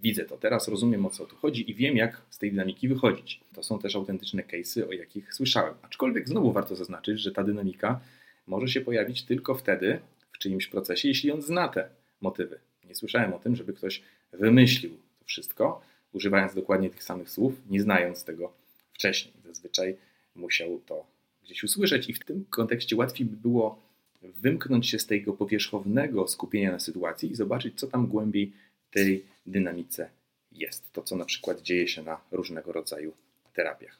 widzę 0.00 0.24
to, 0.24 0.36
teraz 0.36 0.68
rozumiem 0.68 1.06
o 1.06 1.10
co 1.10 1.26
tu 1.26 1.36
chodzi 1.36 1.70
i 1.70 1.74
wiem, 1.74 1.96
jak 1.96 2.22
z 2.30 2.38
tej 2.38 2.50
dynamiki 2.50 2.88
wychodzić. 2.88 3.40
To 3.54 3.62
są 3.62 3.78
też 3.78 3.96
autentyczne 3.96 4.42
case'y, 4.42 4.88
o 4.88 4.92
jakich 4.92 5.34
słyszałem. 5.34 5.74
Aczkolwiek 5.82 6.28
znowu 6.28 6.52
warto 6.52 6.76
zaznaczyć, 6.76 7.20
że 7.20 7.32
ta 7.32 7.44
dynamika 7.44 8.00
może 8.46 8.68
się 8.68 8.80
pojawić 8.80 9.22
tylko 9.22 9.54
wtedy 9.54 9.98
w 10.32 10.38
czyimś 10.38 10.66
procesie, 10.66 11.08
jeśli 11.08 11.32
on 11.32 11.42
zna 11.42 11.68
te 11.68 11.88
motywy. 12.20 12.58
Nie 12.88 12.94
słyszałem 12.94 13.32
o 13.32 13.38
tym, 13.38 13.56
żeby 13.56 13.72
ktoś 13.72 14.02
wymyślił 14.32 14.90
to 15.18 15.24
wszystko, 15.24 15.80
używając 16.14 16.54
dokładnie 16.54 16.90
tych 16.90 17.04
samych 17.04 17.30
słów, 17.30 17.54
nie 17.70 17.80
znając 17.80 18.24
tego 18.24 18.52
wcześniej. 18.92 19.34
Zazwyczaj 19.46 19.96
musiał 20.34 20.80
to 20.86 21.06
gdzieś 21.44 21.64
usłyszeć 21.64 22.08
i 22.08 22.12
w 22.12 22.24
tym 22.24 22.44
kontekście 22.50 22.96
łatwiej 22.96 23.26
by 23.26 23.36
było 23.36 23.82
wymknąć 24.22 24.88
się 24.88 24.98
z 24.98 25.06
tego 25.06 25.32
powierzchownego 25.32 26.28
skupienia 26.28 26.72
na 26.72 26.80
sytuacji 26.80 27.30
i 27.30 27.34
zobaczyć, 27.34 27.74
co 27.80 27.86
tam 27.86 28.06
głębiej 28.06 28.52
w 28.90 28.94
tej 28.94 29.24
dynamice 29.46 30.10
jest. 30.52 30.92
To, 30.92 31.02
co 31.02 31.16
na 31.16 31.24
przykład 31.24 31.62
dzieje 31.62 31.88
się 31.88 32.02
na 32.02 32.20
różnego 32.30 32.72
rodzaju 32.72 33.12
terapiach. 33.52 33.98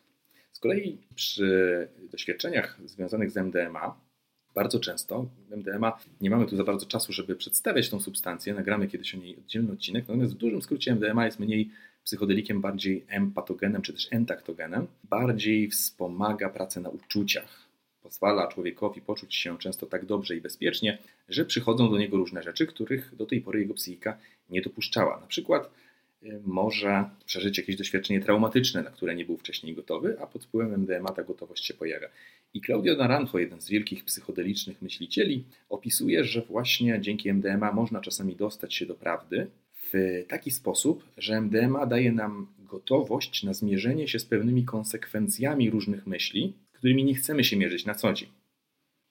Z 0.52 0.58
kolei 0.58 0.98
przy 1.14 1.88
doświadczeniach 2.10 2.78
związanych 2.84 3.30
z 3.30 3.36
MDMA, 3.36 4.00
bardzo 4.54 4.80
często 4.80 5.26
MDMA, 5.50 5.98
nie 6.20 6.30
mamy 6.30 6.46
tu 6.46 6.56
za 6.56 6.64
bardzo 6.64 6.86
czasu, 6.86 7.12
żeby 7.12 7.36
przedstawiać 7.36 7.90
tą 7.90 8.00
substancję, 8.00 8.54
nagramy 8.54 8.88
kiedyś 8.88 9.14
o 9.14 9.18
niej 9.18 9.36
oddzielny 9.36 9.72
odcinek, 9.72 10.08
natomiast 10.08 10.34
w 10.34 10.36
dużym 10.36 10.62
skrócie 10.62 10.92
MDMA 10.92 11.26
jest 11.26 11.40
mniej 11.40 11.70
psychodelikiem 12.04 12.60
bardziej 12.60 13.04
empatogenem 13.08 13.82
czy 13.82 13.92
też 13.92 14.08
entaktogenem, 14.10 14.86
bardziej 15.04 15.68
wspomaga 15.68 16.48
pracę 16.48 16.80
na 16.80 16.88
uczuciach. 16.88 17.64
Pozwala 18.02 18.48
człowiekowi 18.48 19.00
poczuć 19.00 19.34
się 19.34 19.58
często 19.58 19.86
tak 19.86 20.06
dobrze 20.06 20.36
i 20.36 20.40
bezpiecznie, 20.40 20.98
że 21.28 21.44
przychodzą 21.44 21.90
do 21.90 21.98
niego 21.98 22.16
różne 22.16 22.42
rzeczy, 22.42 22.66
których 22.66 23.16
do 23.16 23.26
tej 23.26 23.40
pory 23.40 23.60
jego 23.60 23.74
psychika 23.74 24.18
nie 24.50 24.62
dopuszczała. 24.62 25.20
Na 25.20 25.26
przykład 25.26 25.70
y, 26.22 26.40
może 26.44 27.10
przeżyć 27.24 27.58
jakieś 27.58 27.76
doświadczenie 27.76 28.20
traumatyczne, 28.20 28.82
na 28.82 28.90
które 28.90 29.14
nie 29.14 29.24
był 29.24 29.36
wcześniej 29.36 29.74
gotowy, 29.74 30.16
a 30.20 30.26
pod 30.26 30.44
wpływem 30.44 30.74
MDMA 30.74 31.12
ta 31.12 31.22
gotowość 31.22 31.64
się 31.64 31.74
pojawia. 31.74 32.08
I 32.54 32.60
Claudio 32.60 32.96
Naranjo, 32.96 33.38
jeden 33.38 33.60
z 33.60 33.68
wielkich 33.68 34.04
psychodelicznych 34.04 34.82
myślicieli, 34.82 35.44
opisuje, 35.68 36.24
że 36.24 36.42
właśnie 36.42 37.00
dzięki 37.00 37.32
MDMA 37.32 37.72
można 37.72 38.00
czasami 38.00 38.36
dostać 38.36 38.74
się 38.74 38.86
do 38.86 38.94
prawdy 38.94 39.46
w 39.94 40.24
taki 40.28 40.50
sposób, 40.50 41.04
że 41.16 41.36
MDMA 41.40 41.86
daje 41.86 42.12
nam 42.12 42.46
gotowość 42.58 43.42
na 43.42 43.54
zmierzenie 43.54 44.08
się 44.08 44.18
z 44.18 44.24
pewnymi 44.24 44.64
konsekwencjami 44.64 45.70
różnych 45.70 46.06
myśli, 46.06 46.54
którymi 46.72 47.04
nie 47.04 47.14
chcemy 47.14 47.44
się 47.44 47.56
mierzyć 47.56 47.86
na 47.86 47.94
co 47.94 48.12
dzień. 48.12 48.28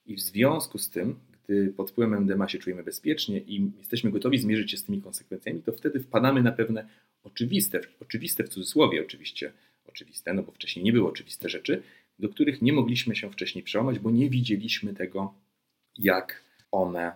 I 0.05 0.15
w 0.15 0.19
związku 0.19 0.77
z 0.77 0.89
tym, 0.89 1.15
gdy 1.43 1.73
pod 1.77 1.91
wpływem 1.91 2.21
MDMA 2.21 2.47
się 2.47 2.59
czujemy 2.59 2.83
bezpiecznie 2.83 3.39
i 3.39 3.71
jesteśmy 3.77 4.11
gotowi 4.11 4.37
zmierzyć 4.37 4.71
się 4.71 4.77
z 4.77 4.83
tymi 4.83 5.01
konsekwencjami, 5.01 5.61
to 5.61 5.71
wtedy 5.71 5.99
wpadamy 5.99 6.43
na 6.43 6.51
pewne 6.51 6.87
oczywiste, 7.23 7.79
oczywiste 7.99 8.43
w 8.43 8.49
cudzysłowie 8.49 9.01
oczywiście, 9.01 9.53
oczywiste, 9.87 10.33
no 10.33 10.43
bo 10.43 10.51
wcześniej 10.51 10.85
nie 10.85 10.93
były 10.93 11.09
oczywiste 11.09 11.49
rzeczy, 11.49 11.83
do 12.19 12.29
których 12.29 12.61
nie 12.61 12.73
mogliśmy 12.73 13.15
się 13.15 13.31
wcześniej 13.31 13.63
przełamać, 13.63 13.99
bo 13.99 14.11
nie 14.11 14.29
widzieliśmy 14.29 14.93
tego, 14.93 15.33
jak 15.97 16.43
one 16.71 17.11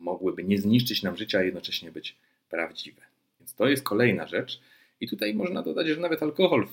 mogłyby 0.00 0.44
nie 0.44 0.58
zniszczyć 0.58 1.02
nam 1.02 1.16
życia, 1.16 1.38
a 1.38 1.42
jednocześnie 1.42 1.92
być 1.92 2.16
prawdziwe. 2.52 3.02
Więc 3.40 3.54
to 3.54 3.68
jest 3.68 3.82
kolejna 3.82 4.26
rzecz. 4.26 4.60
I 5.00 5.08
tutaj 5.08 5.34
można 5.34 5.62
dodać, 5.62 5.86
że 5.86 6.00
nawet 6.00 6.22
alkohol 6.22 6.66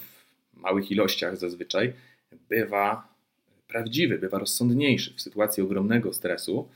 w 0.54 0.58
małych 0.58 0.92
ilościach 0.92 1.38
zazwyczaj 1.38 1.94
bywa 2.50 3.08
prawdziwy, 3.68 4.18
bywa 4.18 4.40
rozsądniejszy 4.40 5.14
w 5.14 5.22
sytuacji 5.22 5.64
ogromnego 5.64 6.14
stresu, 6.14 6.68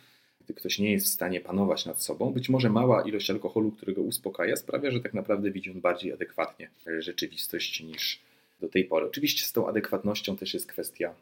gdy 0.43 0.53
ktoś 0.53 0.79
nie 0.79 0.91
jest 0.91 1.05
w 1.05 1.09
stanie 1.09 1.41
panować 1.41 1.85
nad 1.85 2.03
sobą. 2.03 2.33
Być 2.33 2.49
może 2.49 2.69
mała 2.69 3.01
ilość 3.01 3.29
alkoholu, 3.29 3.71
którego 3.71 4.01
uspokaja, 4.01 4.55
sprawia, 4.55 4.91
że 4.91 5.01
tak 5.01 5.13
naprawdę 5.13 5.51
widzi 5.51 5.71
on 5.71 5.81
bardziej 5.81 6.13
adekwatnie 6.13 6.69
rzeczywistość 6.99 7.83
niż 7.83 8.19
do 8.61 8.69
tej 8.69 8.85
pory. 8.85 9.05
Oczywiście 9.05 9.45
z 9.45 9.51
tą 9.51 9.67
adekwatnością 9.67 10.37
też 10.37 10.53
jest 10.53 10.67
kwestia 10.67 11.13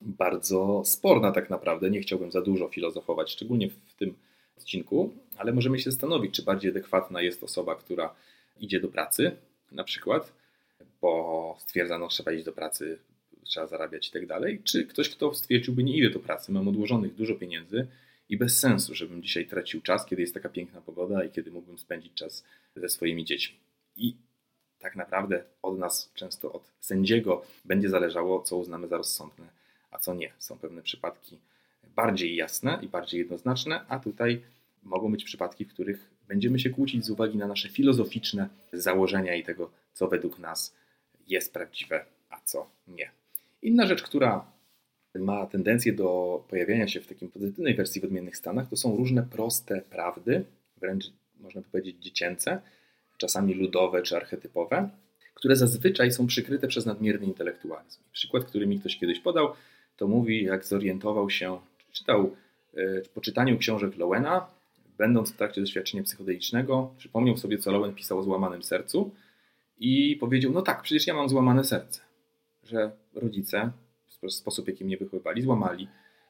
bardzo 0.00 0.82
sporna, 0.84 1.32
tak 1.32 1.50
naprawdę. 1.50 1.90
Nie 1.90 2.00
chciałbym 2.00 2.30
za 2.32 2.42
dużo 2.42 2.68
filozofować, 2.68 3.30
szczególnie 3.30 3.68
w 3.68 3.94
tym 3.98 4.14
odcinku, 4.58 5.14
ale 5.40 5.52
możemy 5.52 5.78
się 5.78 5.90
zastanowić, 5.90 6.34
czy 6.34 6.42
bardziej 6.42 6.70
adekwatna 6.70 7.22
jest 7.22 7.44
osoba, 7.44 7.74
która 7.74 8.14
idzie 8.60 8.80
do 8.80 8.88
pracy, 8.88 9.36
na 9.72 9.84
przykład, 9.84 10.32
bo 11.00 11.56
stwierdzano, 11.60 12.10
że 12.10 12.14
trzeba 12.14 12.32
iść 12.32 12.44
do 12.44 12.52
pracy, 12.52 12.98
trzeba 13.44 13.66
zarabiać 13.66 14.08
i 14.08 14.12
tak 14.12 14.26
dalej, 14.26 14.60
czy 14.64 14.86
ktoś, 14.86 15.08
kto 15.08 15.34
stwierdziłby, 15.34 15.84
nie 15.84 15.96
idę 15.96 16.10
do 16.10 16.20
pracy, 16.20 16.52
mam 16.52 16.68
odłożonych 16.68 17.14
dużo 17.14 17.34
pieniędzy 17.34 17.86
i 18.28 18.36
bez 18.36 18.58
sensu, 18.58 18.94
żebym 18.94 19.22
dzisiaj 19.22 19.46
tracił 19.46 19.80
czas, 19.80 20.06
kiedy 20.06 20.22
jest 20.22 20.34
taka 20.34 20.48
piękna 20.48 20.80
pogoda 20.80 21.24
i 21.24 21.30
kiedy 21.30 21.50
mógłbym 21.50 21.78
spędzić 21.78 22.14
czas 22.14 22.44
ze 22.76 22.88
swoimi 22.88 23.24
dziećmi. 23.24 23.56
I 23.96 24.16
tak 24.78 24.96
naprawdę 24.96 25.44
od 25.62 25.78
nas, 25.78 26.10
często 26.14 26.52
od 26.52 26.62
sędziego, 26.80 27.42
będzie 27.64 27.88
zależało, 27.88 28.42
co 28.42 28.56
uznamy 28.56 28.88
za 28.88 28.96
rozsądne, 28.96 29.46
a 29.90 29.98
co 29.98 30.14
nie. 30.14 30.32
Są 30.38 30.58
pewne 30.58 30.82
przypadki 30.82 31.38
bardziej 31.96 32.36
jasne 32.36 32.78
i 32.82 32.88
bardziej 32.88 33.18
jednoznaczne, 33.20 33.84
a 33.88 33.98
tutaj 33.98 34.42
mogą 34.82 35.12
być 35.12 35.24
przypadki, 35.24 35.64
w 35.64 35.68
których 35.68 36.10
będziemy 36.28 36.58
się 36.58 36.70
kłócić 36.70 37.04
z 37.04 37.10
uwagi 37.10 37.38
na 37.38 37.46
nasze 37.46 37.68
filozoficzne 37.68 38.48
założenia 38.72 39.34
i 39.34 39.42
tego, 39.42 39.70
co 39.92 40.08
według 40.08 40.38
nas 40.38 40.74
jest 41.28 41.52
prawdziwe, 41.52 42.04
a 42.30 42.40
co 42.44 42.70
nie. 42.88 43.10
Inna 43.62 43.86
rzecz, 43.86 44.02
która 44.02 44.52
ma 45.14 45.46
tendencję 45.46 45.92
do 45.92 46.44
pojawiania 46.48 46.88
się 46.88 47.00
w 47.00 47.06
takiej 47.06 47.28
pozytywnej 47.28 47.74
wersji 47.74 48.00
w 48.00 48.04
odmiennych 48.04 48.36
stanach, 48.36 48.68
to 48.68 48.76
są 48.76 48.96
różne 48.96 49.22
proste 49.22 49.80
prawdy, 49.80 50.44
wręcz 50.76 51.04
można 51.40 51.62
powiedzieć 51.62 51.96
dziecięce, 52.02 52.60
czasami 53.18 53.54
ludowe 53.54 54.02
czy 54.02 54.16
archetypowe, 54.16 54.90
które 55.34 55.56
zazwyczaj 55.56 56.12
są 56.12 56.26
przykryte 56.26 56.68
przez 56.68 56.86
nadmierny 56.86 57.26
intelektualizm. 57.26 58.00
Przykład, 58.12 58.44
który 58.44 58.66
mi 58.66 58.80
ktoś 58.80 58.98
kiedyś 58.98 59.20
podał, 59.20 59.52
to 59.96 60.08
mówi, 60.08 60.44
jak 60.44 60.64
zorientował 60.64 61.30
się, 61.30 61.58
czytał 61.92 62.36
e, 62.74 63.02
po 63.14 63.20
czytaniu 63.20 63.58
książek 63.58 63.96
Lowena, 63.96 64.46
będąc 65.00 65.32
w 65.32 65.36
trakcie 65.36 65.60
doświadczenia 65.60 66.02
psychodelicznego, 66.02 66.94
przypomniał 66.98 67.36
sobie, 67.36 67.58
co 67.58 67.72
Lowen 67.72 67.94
pisał 67.94 68.18
o 68.18 68.22
złamanym 68.22 68.62
sercu 68.62 69.10
i 69.78 70.16
powiedział, 70.16 70.52
no 70.52 70.62
tak, 70.62 70.82
przecież 70.82 71.06
ja 71.06 71.14
mam 71.14 71.28
złamane 71.28 71.64
serce. 71.64 72.00
Że 72.62 72.90
rodzice, 73.14 73.70
w 74.22 74.32
sposób, 74.32 74.68
jaki 74.68 74.84
mnie 74.84 74.96
wychowywali, 74.96 75.42
złamali 75.42 75.88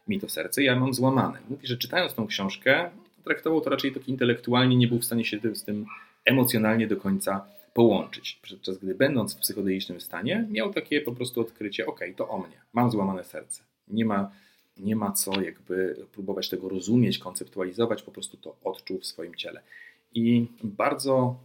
mi 0.08 0.20
to 0.20 0.28
serce, 0.28 0.62
ja 0.62 0.76
mam 0.76 0.94
złamane. 0.94 1.38
Mówi, 1.48 1.66
że 1.66 1.76
czytając 1.76 2.14
tą 2.14 2.26
książkę, 2.26 2.90
traktował 3.24 3.60
to 3.60 3.70
raczej 3.70 3.92
tak 3.92 4.08
intelektualnie, 4.08 4.76
nie 4.76 4.88
był 4.88 4.98
w 4.98 5.04
stanie 5.04 5.24
się 5.24 5.38
z 5.52 5.64
tym 5.64 5.86
emocjonalnie 6.24 6.86
do 6.86 6.96
końca 6.96 7.46
połączyć. 7.74 8.40
Podczas 8.50 8.78
gdy 8.78 8.94
będąc 8.94 9.34
w 9.34 9.38
psychodelicznym 9.38 10.00
stanie, 10.00 10.46
miał 10.50 10.72
takie 10.72 11.00
po 11.00 11.12
prostu 11.12 11.40
odkrycie, 11.40 11.86
ok, 11.86 12.00
to 12.16 12.28
o 12.28 12.38
mnie, 12.38 12.60
mam 12.72 12.90
złamane 12.90 13.24
serce. 13.24 13.62
Nie 13.88 14.04
ma, 14.04 14.30
nie 14.82 14.96
ma 14.96 15.12
co 15.12 15.40
jakby 15.40 16.06
próbować 16.12 16.48
tego 16.48 16.68
rozumieć, 16.68 17.18
konceptualizować, 17.18 18.02
po 18.02 18.12
prostu 18.12 18.36
to 18.36 18.56
odczuł 18.64 18.98
w 19.00 19.06
swoim 19.06 19.34
ciele. 19.34 19.62
I 20.14 20.46
bardzo 20.64 21.36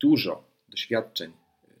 dużo 0.00 0.44
doświadczeń 0.68 1.32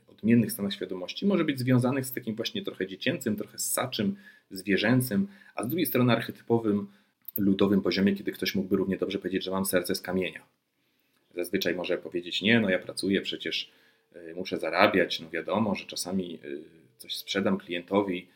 odmiennych 0.08 0.52
stanach 0.52 0.74
świadomości 0.74 1.26
może 1.26 1.44
być 1.44 1.58
związanych 1.58 2.06
z 2.06 2.12
takim 2.12 2.34
właśnie 2.34 2.64
trochę 2.64 2.86
dziecięcym, 2.86 3.36
trochę 3.36 3.58
ssaczym, 3.58 4.16
zwierzęcym, 4.50 5.28
a 5.54 5.64
z 5.64 5.68
drugiej 5.68 5.86
strony 5.86 6.12
archetypowym, 6.12 6.86
ludowym 7.36 7.82
poziomie, 7.82 8.14
kiedy 8.14 8.32
ktoś 8.32 8.54
mógłby 8.54 8.76
równie 8.76 8.96
dobrze 8.96 9.18
powiedzieć, 9.18 9.44
że 9.44 9.50
mam 9.50 9.64
serce 9.64 9.94
z 9.94 10.00
kamienia. 10.00 10.42
Zazwyczaj 11.34 11.74
może 11.74 11.98
powiedzieć, 11.98 12.42
nie, 12.42 12.60
no 12.60 12.70
ja 12.70 12.78
pracuję, 12.78 13.20
przecież 13.20 13.70
y, 14.16 14.34
muszę 14.34 14.58
zarabiać, 14.58 15.20
no 15.20 15.30
wiadomo, 15.30 15.74
że 15.74 15.84
czasami 15.84 16.38
y, 16.44 16.62
coś 16.98 17.16
sprzedam 17.16 17.58
klientowi, 17.58 18.26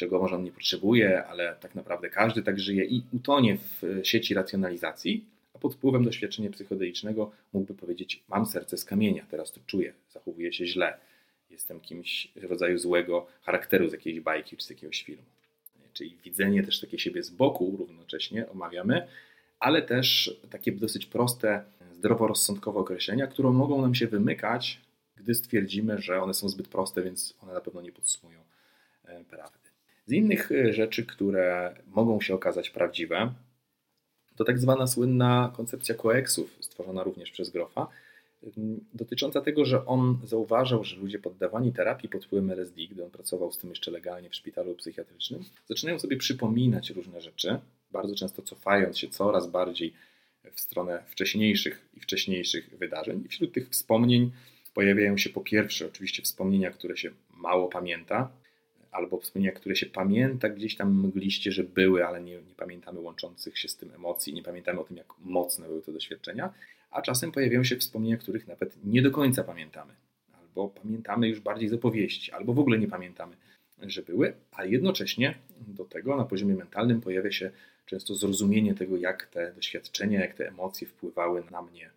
czego 0.00 0.18
może 0.18 0.36
on 0.36 0.44
nie 0.44 0.52
potrzebuje, 0.52 1.24
ale 1.24 1.56
tak 1.60 1.74
naprawdę 1.74 2.10
każdy 2.10 2.42
tak 2.42 2.60
żyje 2.60 2.84
i 2.84 3.02
utonie 3.12 3.56
w 3.56 3.84
y, 3.84 4.04
sieci 4.04 4.34
racjonalizacji, 4.34 5.24
a 5.54 5.58
pod 5.58 5.74
wpływem 5.74 6.04
doświadczenia 6.04 6.50
psychodelicznego 6.50 7.30
mógłby 7.52 7.74
powiedzieć, 7.74 8.22
mam 8.28 8.46
serce 8.46 8.76
z 8.76 8.84
kamienia, 8.84 9.26
teraz 9.30 9.52
to 9.52 9.60
czuję, 9.66 9.92
zachowuję 10.12 10.52
się 10.52 10.66
źle, 10.66 10.98
jestem 11.50 11.80
kimś 11.80 12.28
w 12.36 12.44
rodzaju 12.44 12.78
złego 12.78 13.26
charakteru 13.42 13.88
z 13.88 13.92
jakiejś 13.92 14.20
bajki 14.20 14.56
czy 14.56 14.64
z 14.64 14.70
jakiegoś 14.70 15.02
filmu. 15.02 15.22
Czyli 15.92 16.16
widzenie 16.24 16.62
też 16.62 16.80
takie 16.80 16.98
siebie 16.98 17.22
z 17.22 17.30
boku 17.30 17.76
równocześnie 17.78 18.48
omawiamy, 18.48 19.06
ale 19.58 19.82
też 19.82 20.36
takie 20.50 20.72
dosyć 20.72 21.06
proste, 21.06 21.64
zdroworozsądkowe 21.92 22.80
określenia, 22.80 23.26
które 23.26 23.50
mogą 23.50 23.82
nam 23.82 23.94
się 23.94 24.06
wymykać, 24.06 24.80
gdy 25.16 25.34
stwierdzimy, 25.34 25.98
że 25.98 26.22
one 26.22 26.34
są 26.34 26.48
zbyt 26.48 26.68
proste, 26.68 27.02
więc 27.02 27.34
one 27.42 27.52
na 27.52 27.60
pewno 27.60 27.80
nie 27.82 27.92
podsumują 27.92 28.40
e, 29.04 29.24
prawdy. 29.24 29.69
Z 30.10 30.12
innych 30.12 30.52
e, 30.52 30.72
rzeczy, 30.72 31.06
które 31.06 31.74
mogą 31.86 32.20
się 32.20 32.34
okazać 32.34 32.70
prawdziwe, 32.70 33.32
to 34.36 34.44
tak 34.44 34.58
zwana 34.58 34.86
słynna 34.86 35.52
koncepcja 35.56 35.94
koeksów, 35.94 36.56
stworzona 36.60 37.02
również 37.02 37.30
przez 37.30 37.50
Grofa, 37.50 37.86
dotycząca 38.94 39.40
tego, 39.40 39.64
że 39.64 39.86
on 39.86 40.18
zauważał, 40.24 40.84
że 40.84 40.96
ludzie 40.96 41.18
poddawani 41.18 41.72
terapii 41.72 42.08
pod 42.08 42.24
wpływem 42.24 42.50
LSD, 42.50 42.80
gdy 42.90 43.04
on 43.04 43.10
pracował 43.10 43.52
z 43.52 43.58
tym 43.58 43.70
jeszcze 43.70 43.90
legalnie 43.90 44.30
w 44.30 44.34
szpitalu 44.34 44.74
psychiatrycznym, 44.74 45.44
zaczynają 45.68 45.98
sobie 45.98 46.16
przypominać 46.16 46.90
różne 46.90 47.20
rzeczy, 47.20 47.58
bardzo 47.90 48.14
często 48.14 48.42
cofając 48.42 48.98
się 48.98 49.08
coraz 49.08 49.50
bardziej 49.50 49.92
w 50.52 50.60
stronę 50.60 51.02
wcześniejszych 51.06 51.88
i 51.94 52.00
wcześniejszych 52.00 52.78
wydarzeń. 52.78 53.22
I 53.24 53.28
wśród 53.28 53.52
tych 53.52 53.68
wspomnień 53.68 54.30
pojawiają 54.74 55.18
się 55.18 55.30
po 55.30 55.40
pierwsze 55.40 55.86
oczywiście 55.86 56.22
wspomnienia, 56.22 56.70
które 56.70 56.96
się 56.96 57.10
mało 57.30 57.68
pamięta, 57.68 58.39
albo 58.92 59.20
wspomnienia, 59.20 59.52
które 59.52 59.76
się 59.76 59.86
pamięta 59.86 60.48
gdzieś 60.48 60.76
tam 60.76 61.06
mgliście, 61.06 61.52
że 61.52 61.64
były, 61.64 62.06
ale 62.06 62.20
nie, 62.20 62.34
nie 62.34 62.54
pamiętamy 62.56 63.00
łączących 63.00 63.58
się 63.58 63.68
z 63.68 63.76
tym 63.76 63.94
emocji, 63.94 64.34
nie 64.34 64.42
pamiętamy 64.42 64.80
o 64.80 64.84
tym, 64.84 64.96
jak 64.96 65.06
mocne 65.18 65.66
były 65.66 65.82
te 65.82 65.92
doświadczenia, 65.92 66.52
a 66.90 67.02
czasem 67.02 67.32
pojawiają 67.32 67.64
się 67.64 67.76
wspomnienia, 67.76 68.16
których 68.16 68.48
nawet 68.48 68.76
nie 68.84 69.02
do 69.02 69.10
końca 69.10 69.44
pamiętamy, 69.44 69.92
albo 70.40 70.68
pamiętamy 70.68 71.28
już 71.28 71.40
bardziej 71.40 71.68
z 71.68 71.72
opowieści, 71.72 72.32
albo 72.32 72.54
w 72.54 72.58
ogóle 72.58 72.78
nie 72.78 72.88
pamiętamy, 72.88 73.36
że 73.82 74.02
były, 74.02 74.32
a 74.52 74.64
jednocześnie 74.64 75.34
do 75.60 75.84
tego 75.84 76.16
na 76.16 76.24
poziomie 76.24 76.54
mentalnym 76.54 77.00
pojawia 77.00 77.32
się 77.32 77.50
często 77.86 78.14
zrozumienie 78.14 78.74
tego, 78.74 78.96
jak 78.96 79.26
te 79.26 79.52
doświadczenia, 79.52 80.20
jak 80.20 80.34
te 80.34 80.48
emocje 80.48 80.86
wpływały 80.86 81.44
na 81.50 81.62
mnie 81.62 81.90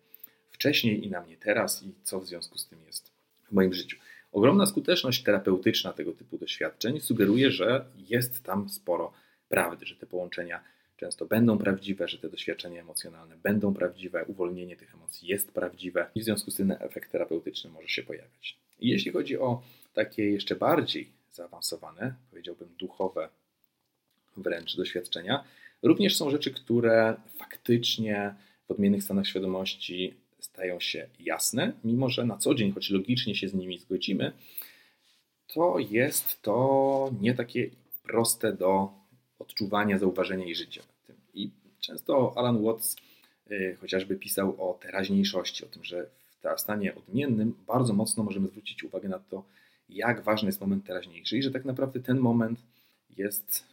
wcześniej 0.50 1.06
i 1.06 1.10
na 1.10 1.20
mnie 1.20 1.36
teraz 1.36 1.82
i 1.82 1.92
co 2.02 2.20
w 2.20 2.26
związku 2.26 2.58
z 2.58 2.68
tym 2.68 2.78
jest 2.86 3.12
w 3.44 3.52
moim 3.52 3.72
życiu. 3.72 3.98
Ogromna 4.34 4.66
skuteczność 4.66 5.22
terapeutyczna 5.22 5.92
tego 5.92 6.12
typu 6.12 6.38
doświadczeń 6.38 7.00
sugeruje, 7.00 7.50
że 7.50 7.84
jest 8.08 8.42
tam 8.42 8.68
sporo 8.68 9.12
prawdy, 9.48 9.86
że 9.86 9.96
te 9.96 10.06
połączenia 10.06 10.60
często 10.96 11.26
będą 11.26 11.58
prawdziwe, 11.58 12.08
że 12.08 12.18
te 12.18 12.28
doświadczenia 12.28 12.80
emocjonalne 12.80 13.36
będą 13.36 13.74
prawdziwe, 13.74 14.24
uwolnienie 14.24 14.76
tych 14.76 14.94
emocji 14.94 15.28
jest 15.28 15.52
prawdziwe 15.52 16.10
i 16.14 16.20
w 16.20 16.24
związku 16.24 16.50
z 16.50 16.56
tym 16.56 16.74
efekt 16.80 17.12
terapeutyczny 17.12 17.70
może 17.70 17.88
się 17.88 18.02
pojawiać. 18.02 18.58
Jeśli 18.80 19.12
chodzi 19.12 19.38
o 19.38 19.62
takie 19.92 20.30
jeszcze 20.30 20.56
bardziej 20.56 21.08
zaawansowane, 21.32 22.14
powiedziałbym 22.30 22.68
duchowe 22.78 23.28
wręcz 24.36 24.76
doświadczenia, 24.76 25.44
również 25.82 26.16
są 26.16 26.30
rzeczy, 26.30 26.50
które 26.50 27.16
faktycznie 27.38 28.34
w 28.68 28.70
odmiennych 28.70 29.04
stanach 29.04 29.26
świadomości 29.26 30.14
stają 30.54 30.80
się 30.80 31.08
jasne, 31.20 31.72
mimo 31.84 32.08
że 32.08 32.24
na 32.24 32.36
co 32.36 32.54
dzień, 32.54 32.72
choć 32.72 32.90
logicznie 32.90 33.34
się 33.34 33.48
z 33.48 33.54
nimi 33.54 33.78
zgodzimy, 33.78 34.32
to 35.46 35.78
jest 35.78 36.42
to 36.42 37.10
nie 37.20 37.34
takie 37.34 37.70
proste 38.02 38.52
do 38.52 38.90
odczuwania, 39.38 39.98
zauważenia 39.98 40.44
i 40.44 40.54
życia. 40.54 40.82
I 41.34 41.50
często 41.80 42.32
Alan 42.36 42.62
Watts 42.62 42.96
y, 43.50 43.76
chociażby 43.80 44.16
pisał 44.16 44.70
o 44.70 44.74
teraźniejszości, 44.74 45.64
o 45.64 45.68
tym, 45.68 45.84
że 45.84 46.06
w 46.56 46.60
stanie 46.60 46.94
odmiennym 46.94 47.54
bardzo 47.66 47.92
mocno 47.92 48.24
możemy 48.24 48.48
zwrócić 48.48 48.84
uwagę 48.84 49.08
na 49.08 49.18
to, 49.18 49.44
jak 49.88 50.22
ważny 50.22 50.48
jest 50.48 50.60
moment 50.60 50.86
teraźniejszy 50.86 51.38
i 51.38 51.42
że 51.42 51.50
tak 51.50 51.64
naprawdę 51.64 52.00
ten 52.00 52.18
moment 52.18 52.58
jest, 53.16 53.64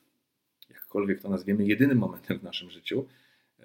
jakkolwiek 0.69 1.21
to 1.21 1.29
nazwiemy, 1.29 1.65
jedynym 1.65 1.97
momentem 1.97 2.39
w 2.39 2.43
naszym 2.43 2.71
życiu. 2.71 3.05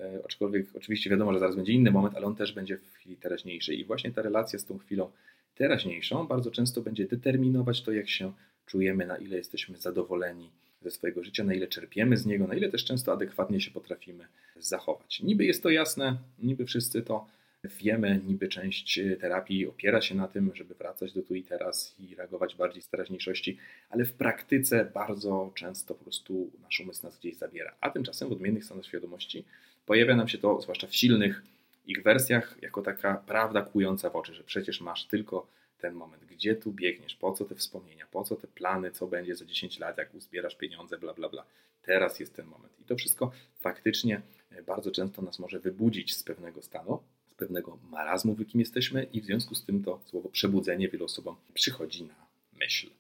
E, 0.00 0.24
aczkolwiek 0.24 0.66
oczywiście 0.74 1.10
wiadomo, 1.10 1.32
że 1.32 1.38
zaraz 1.38 1.56
będzie 1.56 1.72
inny 1.72 1.90
moment, 1.90 2.14
ale 2.16 2.26
on 2.26 2.36
też 2.36 2.52
będzie 2.52 2.76
w 2.78 2.92
chwili 2.92 3.16
teraźniejszej. 3.16 3.80
I 3.80 3.84
właśnie 3.84 4.12
ta 4.12 4.22
relacja 4.22 4.58
z 4.58 4.64
tą 4.64 4.78
chwilą 4.78 5.10
teraźniejszą 5.54 6.26
bardzo 6.26 6.50
często 6.50 6.80
będzie 6.80 7.06
determinować 7.06 7.82
to, 7.82 7.92
jak 7.92 8.08
się 8.08 8.32
czujemy, 8.66 9.06
na 9.06 9.16
ile 9.16 9.36
jesteśmy 9.36 9.78
zadowoleni 9.78 10.50
ze 10.82 10.90
swojego 10.90 11.24
życia, 11.24 11.44
na 11.44 11.54
ile 11.54 11.66
czerpiemy 11.66 12.16
z 12.16 12.26
niego, 12.26 12.46
na 12.46 12.54
ile 12.54 12.68
też 12.68 12.84
często 12.84 13.12
adekwatnie 13.12 13.60
się 13.60 13.70
potrafimy 13.70 14.24
zachować. 14.58 15.20
Niby 15.20 15.44
jest 15.44 15.62
to 15.62 15.70
jasne, 15.70 16.18
niby 16.38 16.66
wszyscy 16.66 17.02
to 17.02 17.26
wiemy, 17.64 18.20
niby 18.26 18.48
część 18.48 19.00
terapii 19.20 19.66
opiera 19.66 20.00
się 20.00 20.14
na 20.14 20.28
tym, 20.28 20.52
żeby 20.54 20.74
wracać 20.74 21.12
do 21.12 21.22
tu 21.22 21.34
i 21.34 21.42
teraz 21.42 21.94
i 21.98 22.14
reagować 22.14 22.54
bardziej 22.54 22.82
z 22.82 22.88
teraźniejszości, 22.88 23.58
ale 23.90 24.04
w 24.04 24.12
praktyce 24.12 24.90
bardzo 24.94 25.52
często 25.54 25.94
po 25.94 26.04
prostu 26.04 26.50
nasz 26.62 26.80
umysł 26.80 27.02
nas 27.02 27.18
gdzieś 27.18 27.36
zabiera. 27.36 27.74
A 27.80 27.90
tymczasem 27.90 28.28
w 28.28 28.32
odmiennych 28.32 28.64
stanach 28.64 28.86
świadomości 28.86 29.44
pojawia 29.86 30.16
nam 30.16 30.28
się 30.28 30.38
to, 30.38 30.60
zwłaszcza 30.60 30.86
w 30.86 30.94
silnych 30.94 31.42
ich 31.86 32.02
wersjach, 32.02 32.56
jako 32.62 32.82
taka 32.82 33.14
prawda 33.26 33.62
kłująca 33.62 34.10
w 34.10 34.16
oczy, 34.16 34.34
że 34.34 34.44
przecież 34.44 34.80
masz 34.80 35.06
tylko 35.06 35.46
ten 35.78 35.94
moment, 35.94 36.24
gdzie 36.24 36.54
tu 36.54 36.72
biegniesz, 36.72 37.14
po 37.14 37.32
co 37.32 37.44
te 37.44 37.54
wspomnienia, 37.54 38.06
po 38.10 38.24
co 38.24 38.36
te 38.36 38.46
plany, 38.46 38.90
co 38.90 39.06
będzie 39.06 39.36
za 39.36 39.44
10 39.44 39.78
lat, 39.78 39.98
jak 39.98 40.14
uzbierasz 40.14 40.56
pieniądze, 40.56 40.98
bla, 40.98 41.14
bla, 41.14 41.28
bla. 41.28 41.44
Teraz 41.82 42.20
jest 42.20 42.34
ten 42.34 42.46
moment. 42.46 42.80
I 42.80 42.84
to 42.84 42.96
wszystko 42.96 43.32
faktycznie 43.60 44.22
e, 44.50 44.62
bardzo 44.62 44.90
często 44.90 45.22
nas 45.22 45.38
może 45.38 45.58
wybudzić 45.58 46.14
z 46.14 46.22
pewnego 46.22 46.62
stanu, 46.62 47.02
z 47.30 47.34
pewnego 47.34 47.78
marazmu, 47.90 48.34
w 48.34 48.38
jakim 48.38 48.60
jesteśmy 48.60 49.06
i 49.12 49.20
w 49.20 49.24
związku 49.24 49.54
z 49.54 49.64
tym 49.64 49.84
to 49.84 50.00
słowo 50.04 50.28
przebudzenie 50.28 50.88
wielu 50.88 51.04
osobom 51.04 51.36
przychodzi 51.54 52.04
na 52.04 52.26
myśl. 52.52 52.90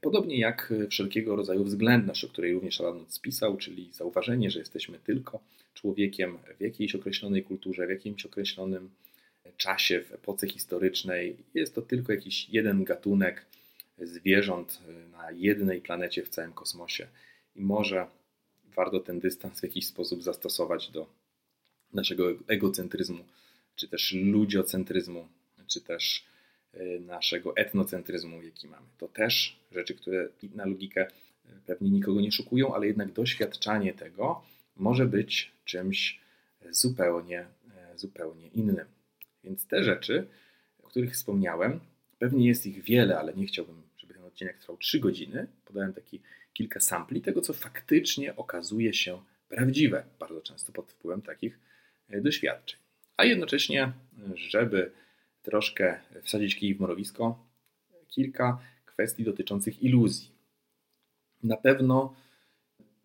Podobnie 0.00 0.38
jak 0.38 0.72
wszelkiego 0.90 1.36
rodzaju 1.36 1.64
względność, 1.64 2.24
o 2.24 2.28
której 2.28 2.52
również 2.52 2.80
Alan 2.80 3.04
spisał, 3.08 3.56
czyli 3.56 3.92
zauważenie, 3.92 4.50
że 4.50 4.58
jesteśmy 4.58 4.98
tylko 4.98 5.40
człowiekiem 5.74 6.38
w 6.58 6.60
jakiejś 6.60 6.94
określonej 6.94 7.42
kulturze, 7.42 7.86
w 7.86 7.90
jakimś 7.90 8.26
określonym 8.26 8.90
czasie, 9.56 10.00
w 10.00 10.12
epoce 10.12 10.48
historycznej. 10.48 11.36
Jest 11.54 11.74
to 11.74 11.82
tylko 11.82 12.12
jakiś 12.12 12.48
jeden 12.48 12.84
gatunek 12.84 13.46
zwierząt 13.98 14.80
na 15.12 15.30
jednej 15.30 15.80
planecie 15.80 16.22
w 16.22 16.28
całym 16.28 16.52
kosmosie 16.52 17.06
i 17.56 17.62
może 17.62 18.06
warto 18.76 19.00
ten 19.00 19.20
dystans 19.20 19.60
w 19.60 19.62
jakiś 19.62 19.86
sposób 19.86 20.22
zastosować 20.22 20.90
do 20.90 21.06
naszego 21.92 22.32
egocentryzmu, 22.46 23.24
czy 23.76 23.88
też 23.88 24.12
ludziocentryzmu, 24.12 25.28
czy 25.66 25.80
też 25.80 26.24
naszego 27.00 27.56
etnocentryzmu, 27.56 28.42
jaki 28.42 28.68
mamy. 28.68 28.86
To 28.98 29.08
też 29.08 29.60
rzeczy, 29.72 29.94
które 29.94 30.28
na 30.54 30.66
logikę 30.66 31.00
e, 31.00 31.08
pewnie 31.66 31.90
nikogo 31.90 32.20
nie 32.20 32.32
szukują, 32.32 32.74
ale 32.74 32.86
jednak 32.86 33.12
doświadczanie 33.12 33.94
tego 33.94 34.42
może 34.76 35.06
być 35.06 35.52
czymś 35.64 36.20
zupełnie, 36.70 37.40
e, 37.40 37.98
zupełnie 37.98 38.48
innym. 38.48 38.86
Więc 39.44 39.66
te 39.66 39.84
rzeczy, 39.84 40.26
o 40.82 40.88
których 40.88 41.12
wspomniałem, 41.12 41.80
pewnie 42.18 42.48
jest 42.48 42.66
ich 42.66 42.82
wiele, 42.82 43.18
ale 43.18 43.34
nie 43.34 43.46
chciałbym, 43.46 43.82
żeby 43.96 44.14
ten 44.14 44.24
odcinek 44.24 44.58
trwał 44.58 44.76
3 44.76 45.00
godziny. 45.00 45.46
Podałem 45.64 45.92
taki 45.92 46.20
kilka 46.52 46.80
sampli 46.80 47.20
tego, 47.20 47.40
co 47.40 47.52
faktycznie 47.52 48.36
okazuje 48.36 48.94
się 48.94 49.22
prawdziwe, 49.48 50.04
bardzo 50.18 50.40
często 50.40 50.72
pod 50.72 50.92
wpływem 50.92 51.22
takich 51.22 51.58
doświadczeń. 52.08 52.80
A 53.16 53.24
jednocześnie, 53.24 53.92
żeby 54.34 54.92
troszkę 55.42 56.00
wsadzić 56.22 56.56
kij 56.56 56.74
w 56.74 56.80
morowisko, 56.80 57.46
kilka 58.08 58.58
kwestii 58.84 59.24
dotyczących 59.24 59.82
iluzji. 59.82 60.30
Na 61.42 61.56
pewno 61.56 62.14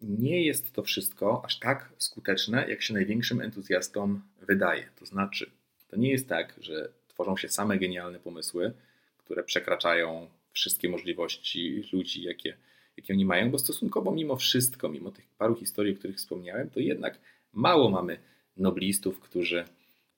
nie 0.01 0.45
jest 0.45 0.71
to 0.71 0.83
wszystko 0.83 1.45
aż 1.45 1.59
tak 1.59 1.93
skuteczne, 1.97 2.69
jak 2.69 2.81
się 2.81 2.93
największym 2.93 3.41
entuzjastom 3.41 4.21
wydaje. 4.41 4.89
To 4.95 5.05
znaczy, 5.05 5.51
to 5.87 5.95
nie 5.95 6.09
jest 6.09 6.29
tak, 6.29 6.53
że 6.61 6.89
tworzą 7.07 7.37
się 7.37 7.49
same 7.49 7.77
genialne 7.77 8.19
pomysły, 8.19 8.73
które 9.17 9.43
przekraczają 9.43 10.27
wszystkie 10.51 10.89
możliwości 10.89 11.83
ludzi, 11.93 12.23
jakie, 12.23 12.57
jakie 12.97 13.13
oni 13.13 13.25
mają, 13.25 13.51
bo 13.51 13.59
stosunkowo 13.59 14.11
mimo 14.11 14.35
wszystko, 14.35 14.89
mimo 14.89 15.11
tych 15.11 15.27
paru 15.37 15.55
historii, 15.55 15.93
o 15.93 15.97
których 15.97 16.17
wspomniałem, 16.17 16.69
to 16.69 16.79
jednak 16.79 17.19
mało 17.53 17.89
mamy 17.89 18.17
noblistów, 18.57 19.19
którzy 19.19 19.65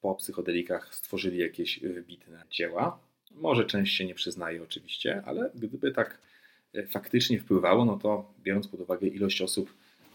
po 0.01 0.15
psychodelikach 0.15 0.95
stworzyli 0.95 1.38
jakieś 1.38 1.79
wybitne 1.79 2.43
dzieła. 2.51 2.99
Może 3.31 3.65
część 3.65 3.95
się 3.95 4.05
nie 4.05 4.15
przyznaje 4.15 4.63
oczywiście, 4.63 5.21
ale 5.25 5.51
gdyby 5.55 5.91
tak 5.91 6.17
e, 6.73 6.88
faktycznie 6.88 7.39
wpływało, 7.39 7.85
no 7.85 7.97
to 7.97 8.33
biorąc 8.43 8.67
pod 8.67 8.79
uwagę 8.79 9.07
ilość 9.07 9.41
osób, 9.41 9.73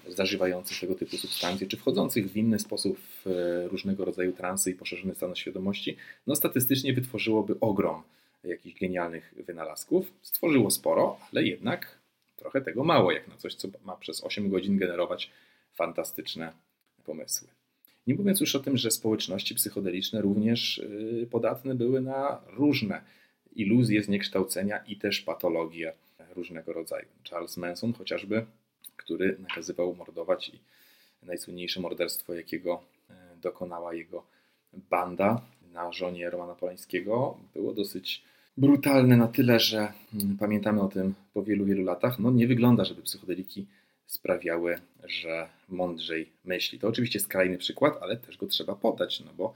zażywających 0.09 0.81
tego 0.81 0.95
typu 0.95 1.17
substancje, 1.17 1.67
czy 1.67 1.77
wchodzących 1.77 2.33
w 2.33 2.37
inny 2.37 2.59
sposób 2.59 2.99
w 2.99 3.27
e, 3.27 3.69
różnego 3.69 4.05
rodzaju 4.05 4.33
transy 4.33 4.71
i 4.71 4.75
poszerzony 4.75 5.15
stan 5.15 5.35
świadomości, 5.35 5.97
no 6.27 6.37
statystycznie 6.37 6.93
wytworzyłoby 6.93 7.61
ogrom 7.61 8.03
jakichś 8.45 8.81
genialnych 8.81 9.35
wynalazków. 9.47 10.13
Stworzyło 10.23 10.71
sporo, 10.71 11.19
ale 11.33 11.43
jednak 11.43 11.99
trochę 12.37 12.61
tego 12.61 12.85
mało, 12.85 13.13
jak 13.13 13.29
na 13.29 13.37
coś, 13.37 13.55
co 13.55 13.69
ma 13.85 13.97
przez 13.97 14.25
8 14.25 14.51
godzin 14.51 14.79
generować 14.79 15.31
fantastyczne 15.73 16.53
pomysły. 17.05 17.49
Nie 18.07 18.15
mówiąc 18.15 18.41
już 18.41 18.57
o 18.57 18.61
tym, 18.61 18.77
że 18.77 18.91
społeczności 18.91 19.55
psychodeliczne 19.55 20.23
również 20.23 20.79
y, 20.79 21.29
podatne 21.31 21.75
były 21.75 22.01
na 22.01 22.41
różne 22.47 23.01
iluzje, 23.57 24.03
zniekształcenia 24.03 24.79
i 24.79 24.97
też 24.97 25.21
patologie 25.21 25.93
różnego 26.35 26.73
rodzaju. 26.73 27.07
Charles 27.31 27.57
Manson 27.57 27.93
chociażby 27.93 28.47
który 29.05 29.37
nakazywał 29.41 29.95
mordować 29.95 30.49
i 30.49 30.59
najsłynniejsze 31.27 31.81
morderstwo, 31.81 32.35
jakiego 32.35 32.83
e, 33.11 33.15
dokonała 33.43 33.95
jego 33.95 34.25
banda 34.91 35.41
na 35.73 35.93
żonie 35.93 36.31
Romana 36.31 36.55
Polańskiego, 36.55 37.39
było 37.55 37.73
dosyć 37.73 38.25
brutalne 38.57 39.17
na 39.17 39.29
tyle, 39.29 39.61
że 39.61 39.93
mm, 40.15 40.37
pamiętamy 40.39 40.83
o 40.83 40.89
tym 40.89 41.15
po 41.35 41.43
wielu, 41.43 41.65
wielu 41.65 41.85
latach. 41.85 42.19
No 42.19 42.31
nie 42.31 42.47
wygląda, 42.47 42.85
żeby 42.85 43.03
psychodeliki 43.03 43.67
sprawiały, 44.07 44.79
że 45.05 45.49
mądrzej 45.69 46.33
myśli. 46.45 46.79
To 46.79 46.89
oczywiście 46.89 47.21
skrajny 47.21 47.59
przykład, 47.59 47.99
ale 48.01 48.17
też 48.17 48.37
go 48.37 48.47
trzeba 48.47 48.75
podać, 48.75 49.21
no 49.21 49.33
bo 49.35 49.55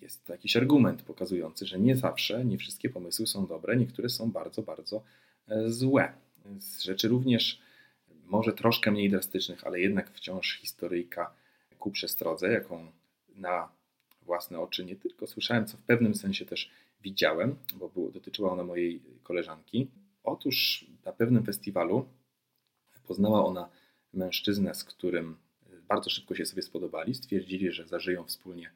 jest 0.00 0.24
to 0.24 0.32
jakiś 0.32 0.56
argument 0.56 1.02
pokazujący, 1.02 1.66
że 1.66 1.78
nie 1.78 1.96
zawsze, 1.96 2.44
nie 2.44 2.58
wszystkie 2.58 2.90
pomysły 2.90 3.26
są 3.26 3.46
dobre, 3.46 3.76
niektóre 3.76 4.08
są 4.08 4.30
bardzo, 4.30 4.62
bardzo 4.62 5.02
e, 5.48 5.70
złe. 5.70 6.12
Z 6.58 6.82
rzeczy 6.82 7.08
również 7.08 7.60
może 8.24 8.52
troszkę 8.52 8.90
mniej 8.90 9.10
drastycznych, 9.10 9.66
ale 9.66 9.80
jednak 9.80 10.10
wciąż 10.10 10.58
historyjka 10.60 11.34
ku 11.78 11.90
przestrodze, 11.90 12.52
jaką 12.52 12.92
na 13.36 13.68
własne 14.22 14.60
oczy 14.60 14.84
nie 14.84 14.96
tylko 14.96 15.26
słyszałem, 15.26 15.66
co 15.66 15.76
w 15.76 15.82
pewnym 15.82 16.14
sensie 16.14 16.46
też 16.46 16.70
widziałem, 17.02 17.56
bo 17.74 17.88
było, 17.88 18.10
dotyczyła 18.10 18.52
ona 18.52 18.64
mojej 18.64 19.02
koleżanki. 19.22 19.90
Otóż 20.24 20.86
na 21.04 21.12
pewnym 21.12 21.44
festiwalu 21.44 22.06
poznała 23.06 23.44
ona 23.44 23.68
mężczyznę, 24.12 24.74
z 24.74 24.84
którym 24.84 25.36
bardzo 25.88 26.10
szybko 26.10 26.34
się 26.34 26.46
sobie 26.46 26.62
spodobali. 26.62 27.14
Stwierdzili, 27.14 27.72
że 27.72 27.86
zażyją 27.86 28.24
wspólnie 28.24 28.70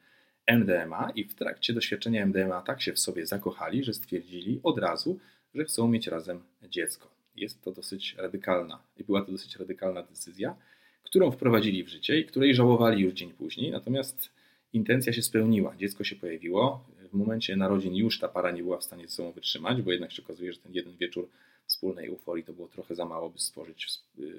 MDMA 0.47 1.13
i 1.15 1.25
w 1.25 1.35
trakcie 1.35 1.73
doświadczenia 1.73 2.27
MDMA 2.27 2.63
tak 2.63 2.83
się 2.83 2.93
w 2.93 2.99
sobie 2.99 3.27
zakochali, 3.27 3.85
że 3.85 3.95
stwierdzili 3.95 4.61
od 4.63 4.79
razu, 4.79 5.19
że 5.55 5.65
chcą 5.65 5.89
mieć 5.89 6.07
razem 6.07 6.43
dziecko 6.63 7.17
jest 7.37 7.63
to 7.63 7.73
dosyć 7.73 8.15
radykalna 8.19 8.83
i 8.97 9.05
była 9.05 9.25
to 9.25 9.33
dosyć 9.33 9.57
radykalna 9.57 10.03
decyzja, 10.03 10.57
którą 11.03 11.31
wprowadzili 11.31 11.85
w 11.85 11.89
życie 11.89 12.19
i 12.19 12.25
której 12.25 12.55
żałowali 12.55 13.03
już 13.03 13.15
dzień 13.15 13.33
później. 13.33 13.71
Natomiast 13.71 14.31
intencja 14.73 15.13
się 15.13 15.23
spełniła, 15.23 15.77
dziecko 15.77 16.05
się 16.05 16.17
pojawiło. 16.17 16.85
W 17.13 17.15
momencie 17.15 17.57
narodzin 17.57 17.95
już 17.95 18.19
ta 18.19 18.29
para 18.29 18.51
nie 18.51 18.63
była 18.63 18.79
w 18.79 18.85
stanie 18.85 19.09
ze 19.09 19.15
sobą 19.15 19.33
wytrzymać, 19.33 19.83
bo 19.83 19.93
jednak 19.93 20.13
się 20.13 20.23
okazuje, 20.23 20.53
że 20.53 20.59
ten 20.59 20.75
jeden 20.75 20.97
wieczór 20.97 21.29
wspólnej 21.77 22.07
euforii 22.07 22.45
to 22.45 22.53
było 22.53 22.69
trochę 22.69 22.95
za 22.95 23.05
mało, 23.05 23.31
by 23.31 23.39
stworzyć 23.39 23.89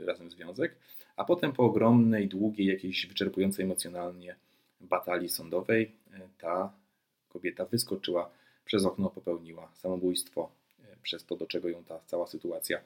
razem 0.05 0.31
związek. 0.31 0.75
A 1.15 1.25
potem 1.25 1.51
po 1.53 1.63
ogromnej, 1.63 2.27
długiej, 2.27 2.67
jakiejś 2.67 3.07
wyczerpującej 3.07 3.65
emocjonalnie 3.65 4.35
batalii 4.81 5.29
sądowej, 5.29 5.91
ta 6.37 6.73
kobieta 7.29 7.65
wyskoczyła 7.65 8.29
przez 8.65 8.85
okno, 8.85 9.09
popełniła 9.09 9.71
samobójstwo 9.73 10.51
przez 11.03 11.25
to, 11.25 11.35
do 11.35 11.45
czego 11.45 11.69
ją 11.69 11.83
ta 11.83 11.99
cała 12.05 12.27
sytuacja 12.27 12.81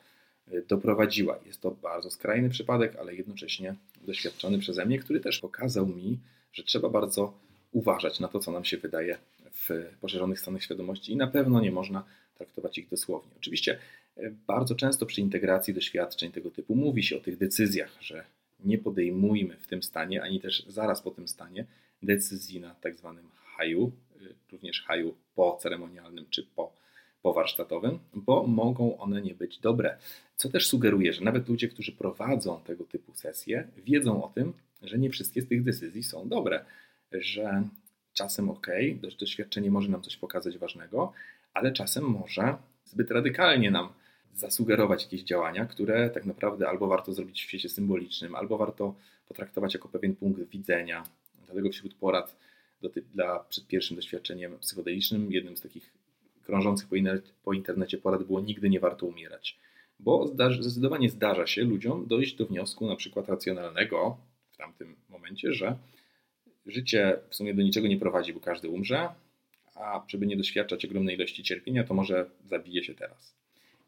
doprowadziła. 0.68 1.40
Jest 1.46 1.62
to 1.62 1.72
bardzo 1.72 2.12
skrajny 2.12 2.50
przypadek, 2.50 2.96
ale 2.96 3.16
jednocześnie 3.16 3.76
doświadczony 4.02 4.60
przeze 4.60 4.86
mnie, 4.86 5.00
który 5.00 5.20
też 5.20 5.40
pokazał 5.40 5.88
mi, 5.88 6.20
że 6.54 6.64
trzeba 6.64 6.90
bardzo 6.90 7.34
uważać 7.72 8.20
na 8.20 8.28
to, 8.28 8.40
co 8.40 8.52
nam 8.52 8.66
się 8.66 8.78
wydaje 8.78 9.18
w 9.54 9.70
poszerzonych 10.02 10.40
stanach 10.40 10.64
świadomości 10.64 11.12
i 11.12 11.16
na 11.16 11.28
pewno 11.28 11.62
nie 11.62 11.72
można 11.72 12.04
traktować 12.38 12.78
ich 12.78 12.90
dosłownie. 12.90 13.32
Oczywiście 13.38 13.80
bardzo 14.48 14.76
często 14.76 15.06
przy 15.06 15.22
integracji 15.22 15.74
doświadczeń 15.74 16.32
tego 16.32 16.52
typu 16.52 16.76
mówi 16.76 17.04
się 17.04 17.18
o 17.18 17.20
tych 17.20 17.38
decyzjach, 17.38 17.98
że 18.02 18.26
nie 18.66 18.78
podejmujmy 18.78 19.58
w 19.58 19.68
tym 19.68 19.84
stanie, 19.84 20.24
ani 20.24 20.40
też 20.42 20.66
zaraz 20.68 21.02
po 21.02 21.12
tym 21.12 21.28
stanie 21.28 21.66
decyzji 22.04 22.60
na 22.60 22.76
tak 22.76 22.96
zwanym 22.96 23.26
haju, 23.36 23.92
y, 24.22 24.36
również 24.52 24.82
haju 24.82 25.16
po 25.36 25.58
ceremonialnym 25.62 26.26
czy 26.30 26.44
po, 26.56 26.74
po 27.22 27.34
warsztatowym, 27.34 28.00
bo 28.14 28.48
mogą 28.48 28.98
one 28.98 29.22
nie 29.22 29.36
być 29.36 29.60
dobre. 29.60 29.98
Co 30.36 30.50
też 30.50 30.68
sugeruje, 30.68 31.14
że 31.14 31.22
nawet 31.24 31.50
ludzie, 31.50 31.68
którzy 31.68 31.92
prowadzą 31.92 32.62
tego 32.62 32.84
typu 32.84 33.14
sesje, 33.14 33.68
wiedzą 33.78 34.24
o 34.24 34.30
tym, 34.30 34.54
że 34.82 34.98
nie 34.98 35.10
wszystkie 35.10 35.42
z 35.42 35.48
tych 35.48 35.64
decyzji 35.64 36.04
są 36.04 36.30
dobre, 36.30 36.66
że 37.12 37.64
czasem 38.14 38.50
ok, 38.50 38.68
doświadczenie 39.20 39.72
może 39.72 39.90
nam 39.90 40.02
coś 40.02 40.18
pokazać 40.18 40.58
ważnego, 40.58 41.14
ale 41.54 41.72
czasem 41.72 42.04
może 42.04 42.56
zbyt 42.86 43.12
radykalnie 43.12 43.72
nam 43.72 43.90
zasugerować 44.36 45.04
jakieś 45.04 45.24
działania, 45.24 45.66
które 45.66 46.10
tak 46.10 46.26
naprawdę 46.26 46.70
albo 46.70 46.88
warto 46.88 47.14
zrobić 47.14 47.42
w 47.42 47.44
świecie 47.44 47.70
symbolicznym, 47.70 48.36
albo 48.36 48.58
warto 48.58 48.96
potraktować 49.28 49.74
jako 49.74 49.90
pewien 49.90 50.16
punkt 50.16 50.50
widzenia. 50.50 51.04
Dlatego 51.46 51.70
wśród 51.70 51.94
porad 51.94 52.38
do, 52.82 52.90
dla 53.14 53.40
przed 53.40 53.68
pierwszym 53.68 53.96
doświadczeniem 53.96 54.60
psychodelicznym 54.60 55.32
jednym 55.32 55.58
z 55.58 55.62
takich 55.62 55.94
krążących 56.44 56.88
po, 56.88 56.96
po 57.44 57.54
internecie 57.54 57.98
porad 57.98 58.24
było 58.24 58.42
nigdy 58.42 58.70
nie 58.70 58.80
warto 58.80 59.06
umierać. 59.06 59.60
Bo 60.00 60.28
zdarzy, 60.28 60.64
zdecydowanie 60.64 61.10
zdarza 61.10 61.48
się 61.48 61.64
ludziom 61.64 62.08
dojść 62.08 62.36
do 62.36 62.46
wniosku 62.46 62.88
na 62.88 62.96
przykład 62.96 63.30
racjonalnego 63.30 64.18
w 64.52 64.58
tamtym 64.58 64.96
momencie, 65.10 65.54
że 65.54 65.78
życie 66.66 67.20
w 67.30 67.36
sumie 67.36 67.54
do 67.54 67.62
niczego 67.62 67.88
nie 67.88 67.98
prowadzi, 67.98 68.34
bo 68.34 68.40
każdy 68.40 68.70
umrze, 68.70 69.10
a 69.76 70.04
żeby 70.08 70.26
nie 70.26 70.38
doświadczać 70.38 70.86
ogromnej 70.86 71.16
ilości 71.16 71.44
cierpienia, 71.44 71.84
to 71.84 71.94
może 71.94 72.30
zabije 72.46 72.84
się 72.84 72.96
teraz. 72.96 73.41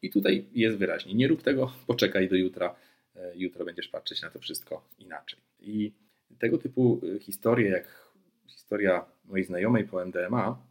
I 0.03 0.09
tutaj 0.09 0.45
jest 0.53 0.77
wyraźnie, 0.77 1.13
nie 1.13 1.27
rób 1.27 1.43
tego, 1.43 1.73
poczekaj 1.87 2.29
do 2.29 2.35
jutra, 2.35 2.75
e, 3.15 3.31
jutro 3.35 3.65
będziesz 3.65 3.87
patrzeć 3.87 4.21
na 4.21 4.29
to 4.29 4.39
wszystko 4.39 4.89
inaczej. 4.99 5.39
I 5.59 5.91
tego 6.39 6.57
typu 6.57 7.01
e, 7.15 7.19
historie, 7.19 7.69
jak 7.69 8.13
historia 8.47 9.05
mojej 9.25 9.45
znajomej 9.45 9.83
po 9.83 10.05
MDMA, 10.05 10.65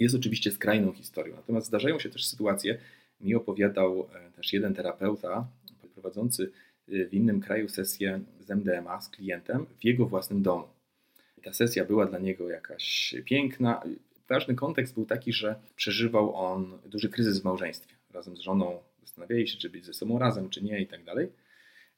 jest 0.00 0.14
oczywiście 0.14 0.50
skrajną 0.50 0.92
historią. 0.92 1.36
Natomiast 1.36 1.66
zdarzają 1.66 1.98
się 1.98 2.10
też 2.10 2.26
sytuacje, 2.26 2.78
mi 3.20 3.34
opowiadał 3.34 4.08
e, 4.14 4.30
też 4.30 4.52
jeden 4.52 4.74
terapeuta 4.74 5.46
prowadzący 5.94 6.52
w 6.88 7.14
innym 7.14 7.40
kraju 7.40 7.68
sesję 7.68 8.20
z 8.40 8.50
MDMA 8.50 9.00
z 9.00 9.08
klientem 9.08 9.66
w 9.80 9.84
jego 9.84 10.06
własnym 10.06 10.42
domu. 10.42 10.68
Ta 11.42 11.52
sesja 11.52 11.84
była 11.84 12.06
dla 12.06 12.18
niego 12.18 12.50
jakaś 12.50 13.14
piękna. 13.24 13.82
Ważny 14.28 14.54
kontekst 14.54 14.94
był 14.94 15.06
taki, 15.06 15.32
że 15.32 15.54
przeżywał 15.76 16.34
on 16.34 16.78
duży 16.86 17.08
kryzys 17.08 17.40
w 17.40 17.44
małżeństwie 17.44 18.01
razem 18.12 18.36
z 18.36 18.40
żoną 18.40 18.78
zastanawiali 19.00 19.48
się, 19.48 19.58
czy 19.58 19.70
być 19.70 19.84
ze 19.84 19.94
sobą 19.94 20.18
razem, 20.18 20.50
czy 20.50 20.64
nie 20.64 20.80
i 20.80 20.86
tak 20.86 21.04
dalej. 21.04 21.28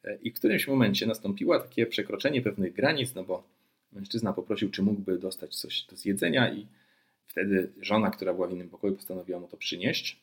E, 0.05 0.19
I 0.23 0.31
w 0.31 0.35
którymś 0.35 0.69
momencie 0.69 1.07
nastąpiło 1.07 1.59
takie 1.59 1.87
przekroczenie 1.87 2.43
pewnych 2.43 2.73
granic, 2.73 3.15
no 3.15 3.25
bo 3.25 3.45
mężczyzna 3.93 4.33
poprosił, 4.33 4.71
czy 4.71 4.83
mógłby 4.83 5.19
dostać 5.19 5.57
coś 5.57 5.83
do 5.83 5.97
zjedzenia 5.97 6.55
i 6.55 6.67
wtedy 7.27 7.73
żona, 7.81 8.11
która 8.11 8.35
była 8.35 8.49
w 8.49 8.53
innym 8.53 8.71
pokoju, 8.71 8.95
postanowiła 8.97 9.41
mu 9.41 9.49
to 9.49 9.57
przynieść. 9.57 10.21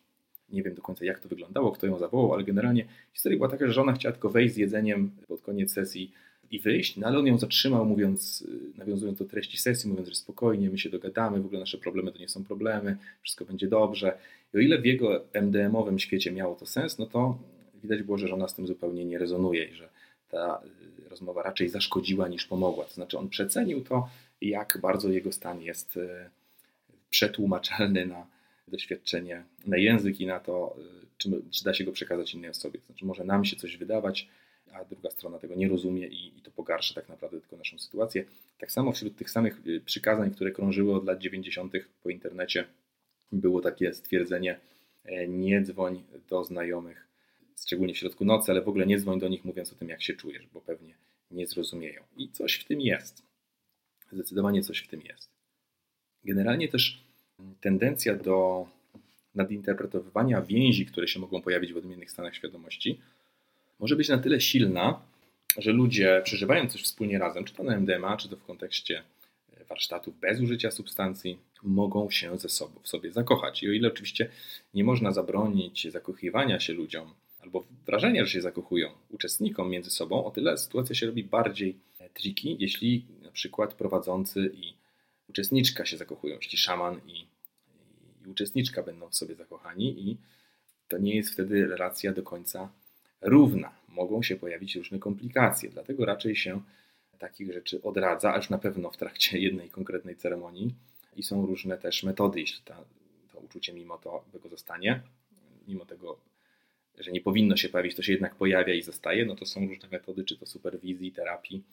Nie 0.49 0.63
wiem 0.63 0.75
do 0.75 0.81
końca 0.81 1.05
jak 1.05 1.19
to 1.19 1.29
wyglądało, 1.29 1.71
kto 1.71 1.87
ją 1.87 1.99
zawołał, 1.99 2.33
ale 2.33 2.43
generalnie 2.43 2.85
historia 3.13 3.37
była 3.37 3.49
taka, 3.49 3.67
że 3.67 3.73
żona 3.73 3.93
chciała 3.93 4.13
tylko 4.13 4.29
wejść 4.29 4.53
z 4.53 4.57
jedzeniem 4.57 5.11
pod 5.27 5.41
koniec 5.41 5.73
sesji 5.73 6.11
i 6.51 6.59
wyjść, 6.59 6.97
no 6.97 7.07
ale 7.07 7.19
on 7.19 7.27
ją 7.27 7.37
zatrzymał, 7.37 7.85
mówiąc, 7.85 8.41
y, 8.75 8.77
nawiązując 8.77 9.19
do 9.19 9.25
treści 9.25 9.57
sesji, 9.57 9.89
mówiąc, 9.89 10.09
że 10.09 10.15
spokojnie, 10.15 10.69
my 10.69 10.77
się 10.77 10.89
dogadamy, 10.89 11.41
w 11.41 11.45
ogóle 11.45 11.59
nasze 11.59 11.77
problemy 11.77 12.11
to 12.11 12.19
nie 12.19 12.29
są 12.29 12.43
problemy, 12.43 12.97
wszystko 13.21 13.45
będzie 13.45 13.67
dobrze. 13.67 14.17
I 14.53 14.57
o 14.57 14.59
ile 14.59 14.81
w 14.81 14.85
jego 14.85 15.25
MDM-owym 15.33 15.99
świecie 15.99 16.31
miało 16.31 16.55
to 16.55 16.65
sens, 16.65 16.97
no 16.97 17.05
to 17.05 17.37
widać 17.83 18.03
było, 18.03 18.17
że 18.17 18.27
żona 18.27 18.47
z 18.47 18.55
tym 18.55 18.67
zupełnie 18.67 19.05
nie 19.05 19.17
rezonuje 19.17 19.65
i 19.65 19.73
że 19.73 19.89
ta 20.29 20.61
y, 21.05 21.09
rozmowa 21.09 21.43
raczej 21.43 21.69
zaszkodziła 21.69 22.27
niż 22.27 22.45
pomogła. 22.45 22.85
To 22.85 22.93
znaczy 22.93 23.17
on 23.17 23.29
przecenił 23.29 23.81
to, 23.81 24.09
jak 24.41 24.77
bardzo 24.81 25.09
jego 25.09 25.31
stan 25.31 25.61
jest 25.61 25.97
y, 25.97 26.09
przetłumaczalny 27.09 28.05
na 28.05 28.27
doświadczenie, 28.67 29.43
na 29.67 29.77
język 29.77 30.19
i 30.19 30.25
na 30.25 30.39
to, 30.39 30.75
czy, 31.17 31.29
czy 31.51 31.63
da 31.63 31.73
się 31.73 31.83
go 31.83 31.91
przekazać 31.91 32.33
innej 32.33 32.49
osobie. 32.49 32.79
To 32.79 32.85
znaczy 32.85 33.05
może 33.05 33.23
nam 33.23 33.45
się 33.45 33.55
coś 33.55 33.77
wydawać, 33.77 34.27
a 34.73 34.85
druga 34.85 35.09
strona 35.09 35.39
tego 35.39 35.55
nie 35.55 35.69
rozumie 35.69 36.07
i, 36.07 36.37
i 36.37 36.41
to 36.41 36.51
pogarsza 36.51 36.93
tak 36.93 37.09
naprawdę 37.09 37.41
tylko 37.41 37.57
naszą 37.57 37.79
sytuację. 37.79 38.25
Tak 38.57 38.71
samo 38.71 38.91
wśród 38.91 39.17
tych 39.17 39.29
samych 39.29 39.67
y, 39.67 39.81
przykazań, 39.85 40.31
które 40.31 40.51
krążyły 40.51 40.95
od 40.95 41.05
lat 41.05 41.19
90. 41.19 41.73
po 42.03 42.09
internecie, 42.09 42.65
było 43.31 43.61
takie 43.61 43.93
stwierdzenie: 43.93 44.59
e, 45.05 45.27
nie 45.27 45.61
dzwoń 45.61 46.03
do 46.29 46.43
znajomych, 46.43 47.07
szczególnie 47.65 47.93
w 47.93 47.97
środku 47.97 48.25
nocy, 48.25 48.51
ale 48.51 48.61
w 48.61 48.69
ogóle 48.69 48.85
nie 48.85 48.99
dzwoń 48.99 49.19
do 49.19 49.27
nich 49.27 49.45
mówiąc 49.45 49.73
o 49.73 49.75
tym, 49.75 49.89
jak 49.89 50.01
się 50.01 50.13
czujesz, 50.13 50.47
bo 50.53 50.61
pewnie 50.61 50.95
nie 51.31 51.47
zrozumieją. 51.47 52.03
I 52.17 52.29
coś 52.29 52.55
w 52.55 52.65
tym 52.65 52.81
jest. 52.81 53.23
Zdecydowanie 54.11 54.63
coś 54.63 54.79
w 54.79 54.87
tym 54.87 55.01
jest. 55.01 55.29
Generalnie 56.23 56.67
też 56.67 57.03
tendencja 57.61 58.15
do 58.15 58.67
nadinterpretowywania 59.35 60.41
więzi, 60.41 60.85
które 60.85 61.07
się 61.07 61.19
mogą 61.19 61.41
pojawić 61.41 61.73
w 61.73 61.77
odmiennych 61.77 62.11
stanach 62.11 62.35
świadomości, 62.35 62.99
może 63.81 63.95
być 63.95 64.09
na 64.09 64.17
tyle 64.17 64.41
silna, 64.41 65.01
że 65.57 65.71
ludzie 65.71 66.21
przeżywają 66.23 66.69
coś 66.69 66.83
wspólnie 66.83 67.19
razem, 67.19 67.43
czy 67.43 67.53
to 67.53 67.63
na 67.63 67.77
MDMA, 67.77 68.17
czy 68.17 68.29
to 68.29 68.35
w 68.35 68.43
kontekście 68.43 69.03
e, 69.57 69.65
warsztatów 69.65 70.19
bez 70.19 70.39
użycia 70.39 70.71
substancji, 70.71 71.37
mogą 71.63 72.09
się 72.09 72.37
ze 72.37 72.49
sobą 72.49 72.79
w 72.83 72.87
sobie 72.87 73.11
zakochać. 73.11 73.63
I 73.63 73.69
o 73.69 73.71
ile 73.71 73.87
oczywiście 73.87 74.29
nie 74.73 74.83
można 74.83 75.11
zabronić 75.11 75.91
zakochywania 75.91 76.59
się 76.59 76.73
ludziom, 76.73 77.13
albo 77.39 77.65
wrażenia, 77.85 78.25
że 78.25 78.31
się 78.31 78.41
zakochują 78.41 78.89
uczestnikom 79.09 79.69
między 79.69 79.89
sobą, 79.89 80.25
o 80.25 80.31
tyle 80.31 80.57
sytuacja 80.57 80.95
się 80.95 81.05
robi 81.05 81.23
bardziej 81.23 81.75
e, 81.99 82.09
tricky, 82.09 82.55
jeśli 82.59 83.05
na 83.21 83.31
przykład 83.31 83.73
prowadzący 83.73 84.51
i 84.53 84.73
uczestniczka 85.29 85.85
się 85.85 85.97
zakochują, 85.97 86.35
jeśli 86.35 86.57
szaman 86.57 87.01
i, 87.07 87.27
i 88.25 88.29
uczestniczka 88.29 88.83
będą 88.83 89.09
w 89.09 89.15
sobie 89.15 89.35
zakochani 89.35 90.09
i 90.09 90.17
to 90.87 90.97
nie 90.97 91.15
jest 91.15 91.33
wtedy 91.33 91.67
relacja 91.67 92.13
do 92.13 92.23
końca 92.23 92.69
równa. 93.21 93.71
Mogą 93.89 94.23
się 94.23 94.35
pojawić 94.35 94.75
różne 94.75 94.99
komplikacje, 94.99 95.69
dlatego 95.69 96.05
raczej 96.05 96.35
się 96.35 96.61
takich 97.21 97.53
rzeczy 97.53 97.81
odradza, 97.81 98.33
aż 98.33 98.49
na 98.49 98.57
pewno 98.57 98.91
w 98.91 98.97
trakcie 98.97 99.39
jednej 99.47 99.69
konkretnej 99.69 100.15
ceremonii 100.15 100.75
i 101.15 101.23
są 101.23 101.45
różne 101.45 101.77
też 101.77 102.03
metody, 102.03 102.39
jeśli 102.39 102.63
ta, 102.63 102.83
to 103.33 103.39
uczucie 103.39 103.73
mimo 103.73 103.97
to 103.97 104.23
tego 104.31 104.49
zostanie, 104.49 105.01
mimo 105.67 105.85
tego, 105.85 106.17
że 106.99 107.11
nie 107.11 107.21
powinno 107.21 107.57
się 107.57 107.69
pojawić, 107.69 107.95
to 107.95 108.01
się 108.01 108.11
jednak 108.11 108.35
pojawia 108.35 108.73
i 108.73 108.81
zostaje, 108.81 109.25
no 109.25 109.35
to 109.35 109.45
są 109.45 109.67
różne 109.67 109.89
metody, 109.89 110.23
czy 110.23 110.37
to 110.37 110.45
superwizji, 110.45 111.11
terapii 111.11 111.63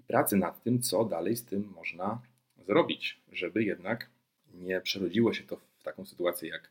i 0.00 0.02
pracy 0.02 0.36
nad 0.36 0.62
tym, 0.62 0.82
co 0.82 1.04
dalej 1.04 1.36
z 1.36 1.44
tym 1.44 1.72
można 1.76 2.22
zrobić, 2.66 3.20
żeby 3.32 3.64
jednak 3.64 4.10
nie 4.54 4.80
przerodziło 4.80 5.34
się 5.34 5.44
to 5.44 5.56
w 5.56 5.82
taką 5.82 6.06
sytuację 6.06 6.48
jak 6.48 6.70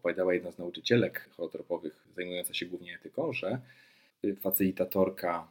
opowiadała 0.00 0.34
jedna 0.34 0.50
z 0.50 0.58
nauczycielek 0.58 1.28
holotropowych 1.36 2.04
zajmująca 2.16 2.54
się 2.54 2.66
głównie 2.66 2.94
etyką, 2.94 3.32
że 3.32 3.60
facylitatorka 4.40 5.48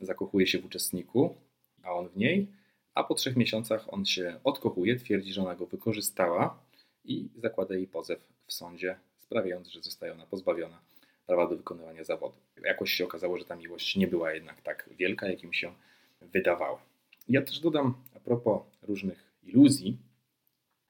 zakochuje 0.00 0.46
się 0.46 0.58
w 0.58 0.64
uczestniku, 0.64 1.36
a 1.82 1.92
on 1.92 2.08
w 2.08 2.16
niej, 2.16 2.46
a 2.94 3.04
po 3.04 3.14
trzech 3.14 3.36
miesiącach 3.36 3.92
on 3.92 4.06
się 4.06 4.40
odkochuje, 4.44 4.96
twierdzi, 4.96 5.32
że 5.32 5.42
ona 5.42 5.54
go 5.54 5.66
wykorzystała 5.66 6.58
i 7.04 7.28
zakłada 7.36 7.74
jej 7.74 7.86
pozew 7.86 8.18
w 8.46 8.52
sądzie, 8.52 8.96
sprawiając, 9.18 9.68
że 9.68 9.82
zostaje 9.82 10.12
ona 10.12 10.26
pozbawiona 10.26 10.80
prawa 11.26 11.46
do 11.46 11.56
wykonywania 11.56 12.04
zawodu. 12.04 12.36
Jakoś 12.64 12.92
się 12.92 13.04
okazało, 13.04 13.38
że 13.38 13.44
ta 13.44 13.56
miłość 13.56 13.96
nie 13.96 14.06
była 14.06 14.32
jednak 14.32 14.62
tak 14.62 14.90
wielka, 14.98 15.28
jakim 15.28 15.52
się 15.52 15.74
wydawała. 16.20 16.82
Ja 17.28 17.42
też 17.42 17.60
dodam 17.60 17.94
a 18.16 18.20
propos 18.20 18.62
różnych 18.82 19.24
iluzji, 19.42 19.98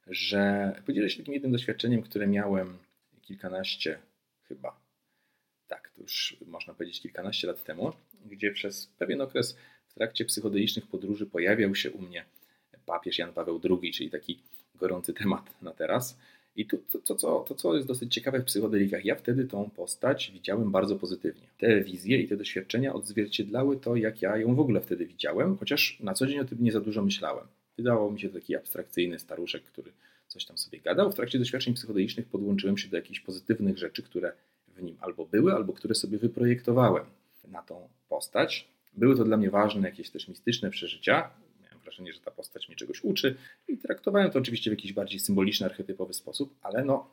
że 0.06 0.72
podzielę 0.86 1.10
się 1.10 1.18
takim 1.18 1.34
jednym 1.34 1.52
doświadczeniem, 1.52 2.02
które 2.02 2.26
miałem 2.26 2.78
kilkanaście 3.24 3.98
chyba, 4.48 4.80
tak, 5.66 5.90
to 5.90 6.02
już 6.02 6.36
można 6.46 6.74
powiedzieć 6.74 7.00
kilkanaście 7.00 7.46
lat 7.46 7.64
temu, 7.64 7.92
gdzie 8.24 8.52
przez 8.52 8.86
pewien 8.86 9.20
okres 9.20 9.56
w 9.86 9.94
trakcie 9.94 10.24
psychodelicznych 10.24 10.86
podróży 10.86 11.26
pojawiał 11.26 11.74
się 11.74 11.90
u 11.90 12.02
mnie 12.02 12.24
papież 12.86 13.18
Jan 13.18 13.32
Paweł 13.32 13.60
II, 13.70 13.92
czyli 13.92 14.10
taki 14.10 14.38
gorący 14.74 15.14
temat 15.14 15.62
na 15.62 15.72
teraz. 15.72 16.18
I 16.56 16.66
to, 16.66 16.76
to, 16.92 16.98
to, 16.98 17.14
co, 17.14 17.44
to, 17.48 17.54
co 17.54 17.74
jest 17.74 17.88
dosyć 17.88 18.14
ciekawe 18.14 18.40
w 18.40 18.44
psychodelikach, 18.44 19.04
ja 19.04 19.14
wtedy 19.14 19.44
tą 19.44 19.70
postać 19.70 20.30
widziałem 20.34 20.70
bardzo 20.70 20.96
pozytywnie. 20.96 21.46
Te 21.58 21.80
wizje 21.80 22.20
i 22.20 22.28
te 22.28 22.36
doświadczenia 22.36 22.94
odzwierciedlały 22.94 23.76
to, 23.76 23.96
jak 23.96 24.22
ja 24.22 24.36
ją 24.36 24.54
w 24.54 24.60
ogóle 24.60 24.80
wtedy 24.80 25.06
widziałem, 25.06 25.56
chociaż 25.56 26.00
na 26.00 26.14
co 26.14 26.26
dzień 26.26 26.38
o 26.38 26.44
tym 26.44 26.58
nie 26.60 26.72
za 26.72 26.80
dużo 26.80 27.02
myślałem. 27.02 27.46
Wydawało 27.76 28.12
mi 28.12 28.20
się 28.20 28.28
taki 28.28 28.56
abstrakcyjny 28.56 29.18
staruszek, 29.18 29.62
który 29.64 29.92
coś 30.34 30.44
tam 30.44 30.58
sobie 30.58 30.80
gadał. 30.80 31.12
W 31.12 31.14
trakcie 31.14 31.38
doświadczeń 31.38 31.74
psychodelicznych 31.74 32.26
podłączyłem 32.26 32.78
się 32.78 32.88
do 32.88 32.96
jakichś 32.96 33.20
pozytywnych 33.20 33.78
rzeczy, 33.78 34.02
które 34.02 34.32
w 34.68 34.82
nim 34.82 34.96
albo 35.00 35.26
były, 35.26 35.54
albo 35.54 35.72
które 35.72 35.94
sobie 35.94 36.18
wyprojektowałem 36.18 37.04
na 37.48 37.62
tą 37.62 37.88
postać. 38.08 38.68
Były 38.92 39.16
to 39.16 39.24
dla 39.24 39.36
mnie 39.36 39.50
ważne 39.50 39.88
jakieś 39.88 40.10
też 40.10 40.28
mistyczne 40.28 40.70
przeżycia. 40.70 41.30
Miałem 41.62 41.78
wrażenie, 41.78 42.12
że 42.12 42.20
ta 42.20 42.30
postać 42.30 42.68
mnie 42.68 42.76
czegoś 42.76 43.04
uczy 43.04 43.36
i 43.68 43.78
traktowałem 43.78 44.30
to 44.30 44.38
oczywiście 44.38 44.70
w 44.70 44.72
jakiś 44.72 44.92
bardziej 44.92 45.20
symboliczny, 45.20 45.66
archetypowy 45.66 46.14
sposób, 46.14 46.54
ale 46.62 46.84
no, 46.84 47.10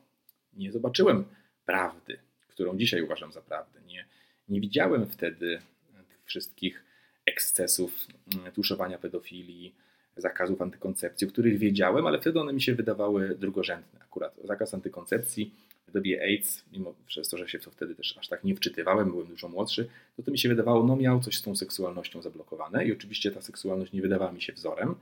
nie 0.52 0.72
zobaczyłem 0.72 1.24
prawdy, 1.64 2.18
którą 2.48 2.78
dzisiaj 2.78 3.02
uważam 3.02 3.32
za 3.32 3.42
prawdę. 3.42 3.80
Nie, 3.86 4.06
nie 4.48 4.60
widziałem 4.60 5.06
wtedy 5.06 5.62
tych 6.08 6.24
wszystkich 6.24 6.84
ekscesów 7.26 8.06
mm, 8.34 8.52
tuszowania 8.52 8.98
pedofilii, 8.98 9.74
zakazów 10.16 10.62
antykoncepcji, 10.62 11.26
o 11.26 11.30
których 11.30 11.58
wiedziałem, 11.58 12.06
ale 12.06 12.20
wtedy 12.20 12.40
one 12.40 12.52
mi 12.52 12.62
się 12.62 12.74
wydawały 12.74 13.36
drugorzędne. 13.38 14.00
Akurat 14.00 14.34
zakaz 14.44 14.74
antykoncepcji 14.74 15.54
w 15.88 15.92
dobie 15.92 16.22
AIDS, 16.22 16.64
mimo 16.72 16.94
przez 17.06 17.28
to, 17.28 17.38
że 17.38 17.48
się 17.48 17.58
w 17.58 17.64
to 17.64 17.70
wtedy 17.70 17.94
też 17.94 18.18
aż 18.18 18.28
tak 18.28 18.44
nie 18.44 18.56
wczytywałem, 18.56 19.10
byłem 19.10 19.26
dużo 19.26 19.48
młodszy, 19.48 19.88
to 20.16 20.22
to 20.22 20.30
mi 20.30 20.38
się 20.38 20.48
wydawało, 20.48 20.84
no 20.84 20.96
miał 20.96 21.20
coś 21.20 21.36
z 21.36 21.42
tą 21.42 21.56
seksualnością 21.56 22.22
zablokowane 22.22 22.84
i 22.84 22.92
oczywiście 22.92 23.30
ta 23.30 23.42
seksualność 23.42 23.92
nie 23.92 24.02
wydawała 24.02 24.32
mi 24.32 24.42
się 24.42 24.52
wzorem, 24.52 24.94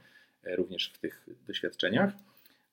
e, 0.44 0.56
również 0.56 0.92
w 0.94 0.98
tych 0.98 1.26
doświadczeniach, 1.46 2.12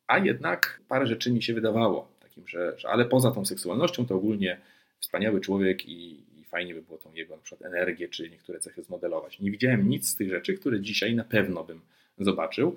a 0.08 0.18
jednak 0.18 0.82
parę 0.88 1.08
rzeczy 1.08 1.32
mi 1.32 1.44
się 1.44 1.54
wydawało, 1.54 2.08
takim, 2.20 2.48
że, 2.48 2.74
że 2.78 2.90
ale 2.90 3.06
poza 3.06 3.32
tą 3.32 3.46
seksualnością 3.46 4.06
to 4.06 4.16
ogólnie 4.16 4.58
wspaniały 5.00 5.42
człowiek 5.42 5.86
i, 5.86 6.12
i 6.40 6.44
fajnie 6.44 6.74
by 6.74 6.82
było 6.82 6.98
tą 6.98 7.14
jego 7.14 7.36
na 7.36 7.42
przykład 7.42 7.74
energię 7.74 8.10
czy 8.10 8.30
niektóre 8.30 8.60
cechy 8.60 8.84
zmodelować. 8.84 9.40
Nie 9.40 9.52
widziałem 9.52 9.90
nic 9.90 10.10
z 10.10 10.16
tych 10.16 10.30
rzeczy, 10.30 10.54
które 10.54 10.82
dzisiaj 10.82 11.16
na 11.16 11.24
pewno 11.24 11.64
bym 11.64 11.82
zobaczył, 12.20 12.76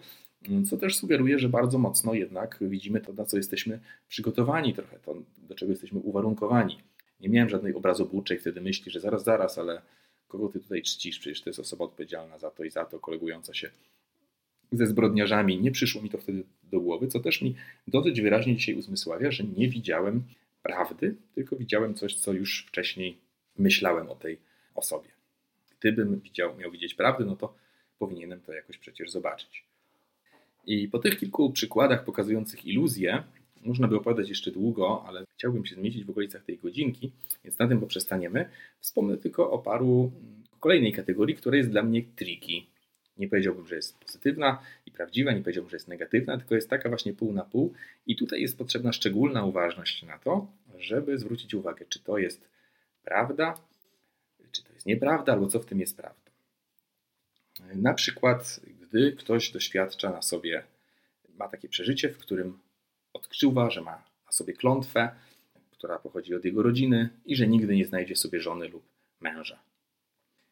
co 0.70 0.76
też 0.76 0.96
sugeruje, 0.96 1.38
że 1.38 1.48
bardzo 1.48 1.78
mocno 1.78 2.14
jednak 2.14 2.58
widzimy 2.60 3.00
to, 3.00 3.12
na 3.12 3.24
co 3.24 3.36
jesteśmy 3.36 3.80
przygotowani 4.08 4.74
trochę, 4.74 4.98
to, 4.98 5.14
do 5.38 5.54
czego 5.54 5.72
jesteśmy 5.72 5.98
uwarunkowani. 5.98 6.78
Nie 7.20 7.28
miałem 7.28 7.48
żadnej 7.48 7.74
obrazobójczej 7.74 8.38
wtedy 8.38 8.60
myśli, 8.60 8.92
że 8.92 9.00
zaraz, 9.00 9.24
zaraz, 9.24 9.58
ale 9.58 9.82
kogo 10.28 10.48
ty 10.48 10.60
tutaj 10.60 10.82
czcisz? 10.82 11.18
Przecież 11.18 11.42
to 11.42 11.50
jest 11.50 11.60
osoba 11.60 11.84
odpowiedzialna 11.84 12.38
za 12.38 12.50
to 12.50 12.64
i 12.64 12.70
za 12.70 12.84
to, 12.84 13.00
kolegująca 13.00 13.54
się 13.54 13.70
ze 14.72 14.86
zbrodniarzami. 14.86 15.60
Nie 15.60 15.70
przyszło 15.70 16.02
mi 16.02 16.10
to 16.10 16.18
wtedy 16.18 16.44
do 16.62 16.80
głowy, 16.80 17.08
co 17.08 17.20
też 17.20 17.42
mi 17.42 17.54
dosyć 17.88 18.20
wyraźnie 18.20 18.56
dzisiaj 18.56 18.74
uzmysławia, 18.74 19.30
że 19.30 19.44
nie 19.44 19.68
widziałem 19.68 20.22
prawdy, 20.62 21.16
tylko 21.34 21.56
widziałem 21.56 21.94
coś, 21.94 22.14
co 22.14 22.32
już 22.32 22.66
wcześniej 22.68 23.18
myślałem 23.58 24.10
o 24.10 24.14
tej 24.14 24.38
osobie. 24.74 25.08
Gdybym 25.80 26.20
widział, 26.20 26.56
miał 26.56 26.70
widzieć 26.70 26.94
prawdę, 26.94 27.24
no 27.24 27.36
to 27.36 27.54
powinienem 28.00 28.40
to 28.40 28.52
jakoś 28.52 28.78
przecież 28.78 29.10
zobaczyć. 29.10 29.64
I 30.66 30.88
po 30.88 30.98
tych 30.98 31.18
kilku 31.18 31.50
przykładach 31.50 32.04
pokazujących 32.04 32.66
iluzję, 32.66 33.22
można 33.64 33.88
by 33.88 33.96
opowiadać 33.96 34.28
jeszcze 34.28 34.50
długo, 34.50 35.04
ale 35.06 35.24
chciałbym 35.34 35.66
się 35.66 35.74
zmieścić 35.74 36.04
w 36.04 36.10
okolicach 36.10 36.44
tej 36.44 36.58
godzinki, 36.58 37.12
więc 37.44 37.58
na 37.58 37.68
tym 37.68 37.80
poprzestaniemy. 37.80 38.48
Wspomnę 38.80 39.16
tylko 39.16 39.50
o 39.50 39.58
paru 39.58 40.12
o 40.52 40.56
kolejnej 40.56 40.92
kategorii, 40.92 41.36
która 41.36 41.56
jest 41.56 41.70
dla 41.70 41.82
mnie 41.82 42.02
tricky. 42.16 42.62
Nie 43.18 43.28
powiedziałbym, 43.28 43.66
że 43.66 43.76
jest 43.76 43.98
pozytywna 43.98 44.62
i 44.86 44.90
prawdziwa, 44.90 45.32
nie 45.32 45.40
powiedziałbym, 45.40 45.70
że 45.70 45.76
jest 45.76 45.88
negatywna, 45.88 46.38
tylko 46.38 46.54
jest 46.54 46.70
taka 46.70 46.88
właśnie 46.88 47.12
pół 47.12 47.32
na 47.32 47.44
pół. 47.44 47.72
I 48.06 48.16
tutaj 48.16 48.40
jest 48.40 48.58
potrzebna 48.58 48.92
szczególna 48.92 49.44
uważność 49.44 50.02
na 50.02 50.18
to, 50.18 50.46
żeby 50.78 51.18
zwrócić 51.18 51.54
uwagę, 51.54 51.84
czy 51.88 51.98
to 51.98 52.18
jest 52.18 52.48
prawda, 53.04 53.54
czy 54.52 54.64
to 54.64 54.72
jest 54.72 54.86
nieprawda, 54.86 55.32
albo 55.32 55.46
co 55.46 55.60
w 55.60 55.66
tym 55.66 55.80
jest 55.80 55.96
prawda. 55.96 56.29
Na 57.74 57.94
przykład, 57.94 58.60
gdy 58.80 59.12
ktoś 59.12 59.50
doświadcza 59.50 60.10
na 60.10 60.22
sobie, 60.22 60.64
ma 61.28 61.48
takie 61.48 61.68
przeżycie, 61.68 62.08
w 62.08 62.18
którym 62.18 62.58
odczuwa, 63.12 63.70
że 63.70 63.80
ma 63.80 64.04
na 64.26 64.32
sobie 64.32 64.52
klątwę, 64.52 65.10
która 65.70 65.98
pochodzi 65.98 66.34
od 66.34 66.44
jego 66.44 66.62
rodziny 66.62 67.08
i 67.24 67.36
że 67.36 67.46
nigdy 67.46 67.76
nie 67.76 67.86
znajdzie 67.86 68.16
sobie 68.16 68.40
żony 68.40 68.68
lub 68.68 68.82
męża. 69.20 69.62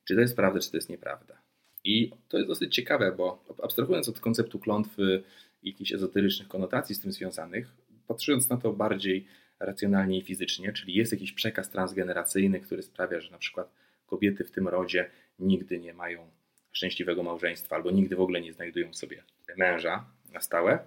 Czy 0.05 0.15
to 0.15 0.21
jest 0.21 0.37
prawda, 0.37 0.61
czy 0.61 0.71
to 0.71 0.77
jest 0.77 0.89
nieprawda? 0.89 1.43
I 1.85 2.11
to 2.29 2.37
jest 2.37 2.49
dosyć 2.49 2.75
ciekawe, 2.75 3.13
bo 3.13 3.45
abstrahując 3.63 4.09
od 4.09 4.21
konceptu 4.21 4.59
klątwy 4.59 5.23
i 5.63 5.71
jakichś 5.71 5.93
ezoterycznych 5.93 6.49
konotacji 6.49 6.95
z 6.95 7.01
tym 7.01 7.13
związanych, 7.13 7.69
patrząc 8.07 8.49
na 8.49 8.57
to 8.57 8.73
bardziej 8.73 9.27
racjonalnie 9.61 10.19
i 10.19 10.23
fizycznie, 10.23 10.73
czyli 10.73 10.95
jest 10.95 11.13
jakiś 11.13 11.33
przekaz 11.33 11.71
transgeneracyjny, 11.71 12.61
który 12.61 12.83
sprawia, 12.83 13.21
że 13.21 13.31
na 13.31 13.39
przykład 13.39 13.73
kobiety 14.07 14.45
w 14.45 14.51
tym 14.51 14.69
rodzie 14.69 15.11
nigdy 15.39 15.79
nie 15.79 15.95
mają 15.95 16.31
szczęśliwego 16.73 17.23
małżeństwa 17.23 17.77
albo 17.77 17.91
nigdy 17.91 18.17
w 18.17 18.21
ogóle 18.21 18.41
nie 18.41 18.53
znajdują 18.53 18.95
sobie 18.95 19.23
męża 19.57 20.05
na 20.33 20.41
stałe. 20.41 20.79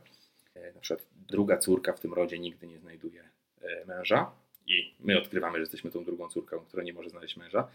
E, 0.55 0.73
na 0.73 0.79
przykład 0.79 1.07
druga 1.29 1.57
córka 1.57 1.93
w 1.93 1.99
tym 1.99 2.13
rodzie 2.13 2.39
nigdy 2.39 2.67
nie 2.67 2.79
znajduje 2.79 3.29
e, 3.61 3.85
męża 3.85 4.31
i 4.67 4.95
my 4.99 5.17
odkrywamy, 5.17 5.57
że 5.57 5.61
jesteśmy 5.61 5.91
tą 5.91 6.03
drugą 6.03 6.29
córką, 6.29 6.59
która 6.59 6.83
nie 6.83 6.93
może 6.93 7.09
znaleźć 7.09 7.37
męża. 7.37 7.67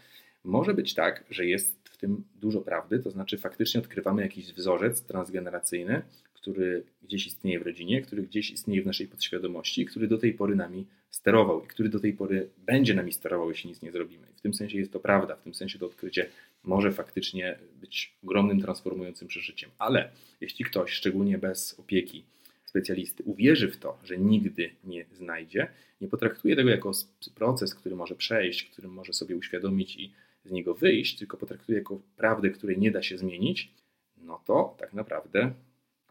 Może 0.43 0.73
być 0.73 0.93
tak, 0.93 1.23
że 1.29 1.45
jest 1.45 1.89
w 1.89 1.97
tym 1.97 2.23
dużo 2.35 2.61
prawdy, 2.61 2.99
to 2.99 3.11
znaczy 3.11 3.37
faktycznie 3.37 3.81
odkrywamy 3.81 4.21
jakiś 4.21 4.53
wzorzec 4.53 5.01
transgeneracyjny, 5.01 6.01
który 6.33 6.83
gdzieś 7.01 7.27
istnieje 7.27 7.59
w 7.59 7.61
rodzinie, 7.61 8.01
który 8.01 8.23
gdzieś 8.23 8.51
istnieje 8.51 8.81
w 8.81 8.85
naszej 8.85 9.07
podświadomości, 9.07 9.85
który 9.85 10.07
do 10.07 10.17
tej 10.17 10.33
pory 10.33 10.55
nami 10.55 10.87
sterował 11.09 11.63
i 11.65 11.67
który 11.67 11.89
do 11.89 11.99
tej 11.99 12.13
pory 12.13 12.49
będzie 12.57 12.93
nami 12.93 13.13
sterował, 13.13 13.49
jeśli 13.49 13.69
nic 13.69 13.81
nie 13.81 13.91
zrobimy. 13.91 14.27
W 14.35 14.41
tym 14.41 14.53
sensie 14.53 14.77
jest 14.77 14.93
to 14.93 14.99
prawda, 14.99 15.35
w 15.35 15.41
tym 15.41 15.53
sensie 15.53 15.79
to 15.79 15.85
odkrycie 15.85 16.29
może 16.67 16.91
faktycznie 16.91 17.59
być 17.81 18.17
ogromnym 18.23 18.61
transformującym 18.61 19.27
przeżyciem. 19.27 19.69
Ale 19.77 20.11
jeśli 20.41 20.65
ktoś, 20.65 20.91
szczególnie 20.91 21.37
bez 21.37 21.79
opieki 21.79 22.23
specjalisty, 22.65 23.23
uwierzy 23.23 23.71
w 23.71 23.77
to, 23.77 23.99
że 24.03 24.17
nigdy 24.17 24.71
nie 24.83 25.05
znajdzie, 25.11 25.67
nie 26.01 26.07
potraktuje 26.07 26.55
tego 26.55 26.69
jako 26.69 26.91
proces, 27.35 27.75
który 27.75 27.95
może 27.95 28.15
przejść, 28.15 28.63
którym 28.63 28.91
może 28.91 29.13
sobie 29.13 29.37
uświadomić 29.37 29.95
i 29.95 30.13
z 30.45 30.51
niego 30.51 30.73
wyjść, 30.73 31.17
tylko 31.17 31.37
potraktuje 31.37 31.77
jako 31.77 32.01
prawdę, 32.17 32.49
której 32.49 32.77
nie 32.77 32.91
da 32.91 33.03
się 33.03 33.17
zmienić, 33.17 33.71
no 34.17 34.41
to 34.45 34.75
tak 34.79 34.93
naprawdę 34.93 35.53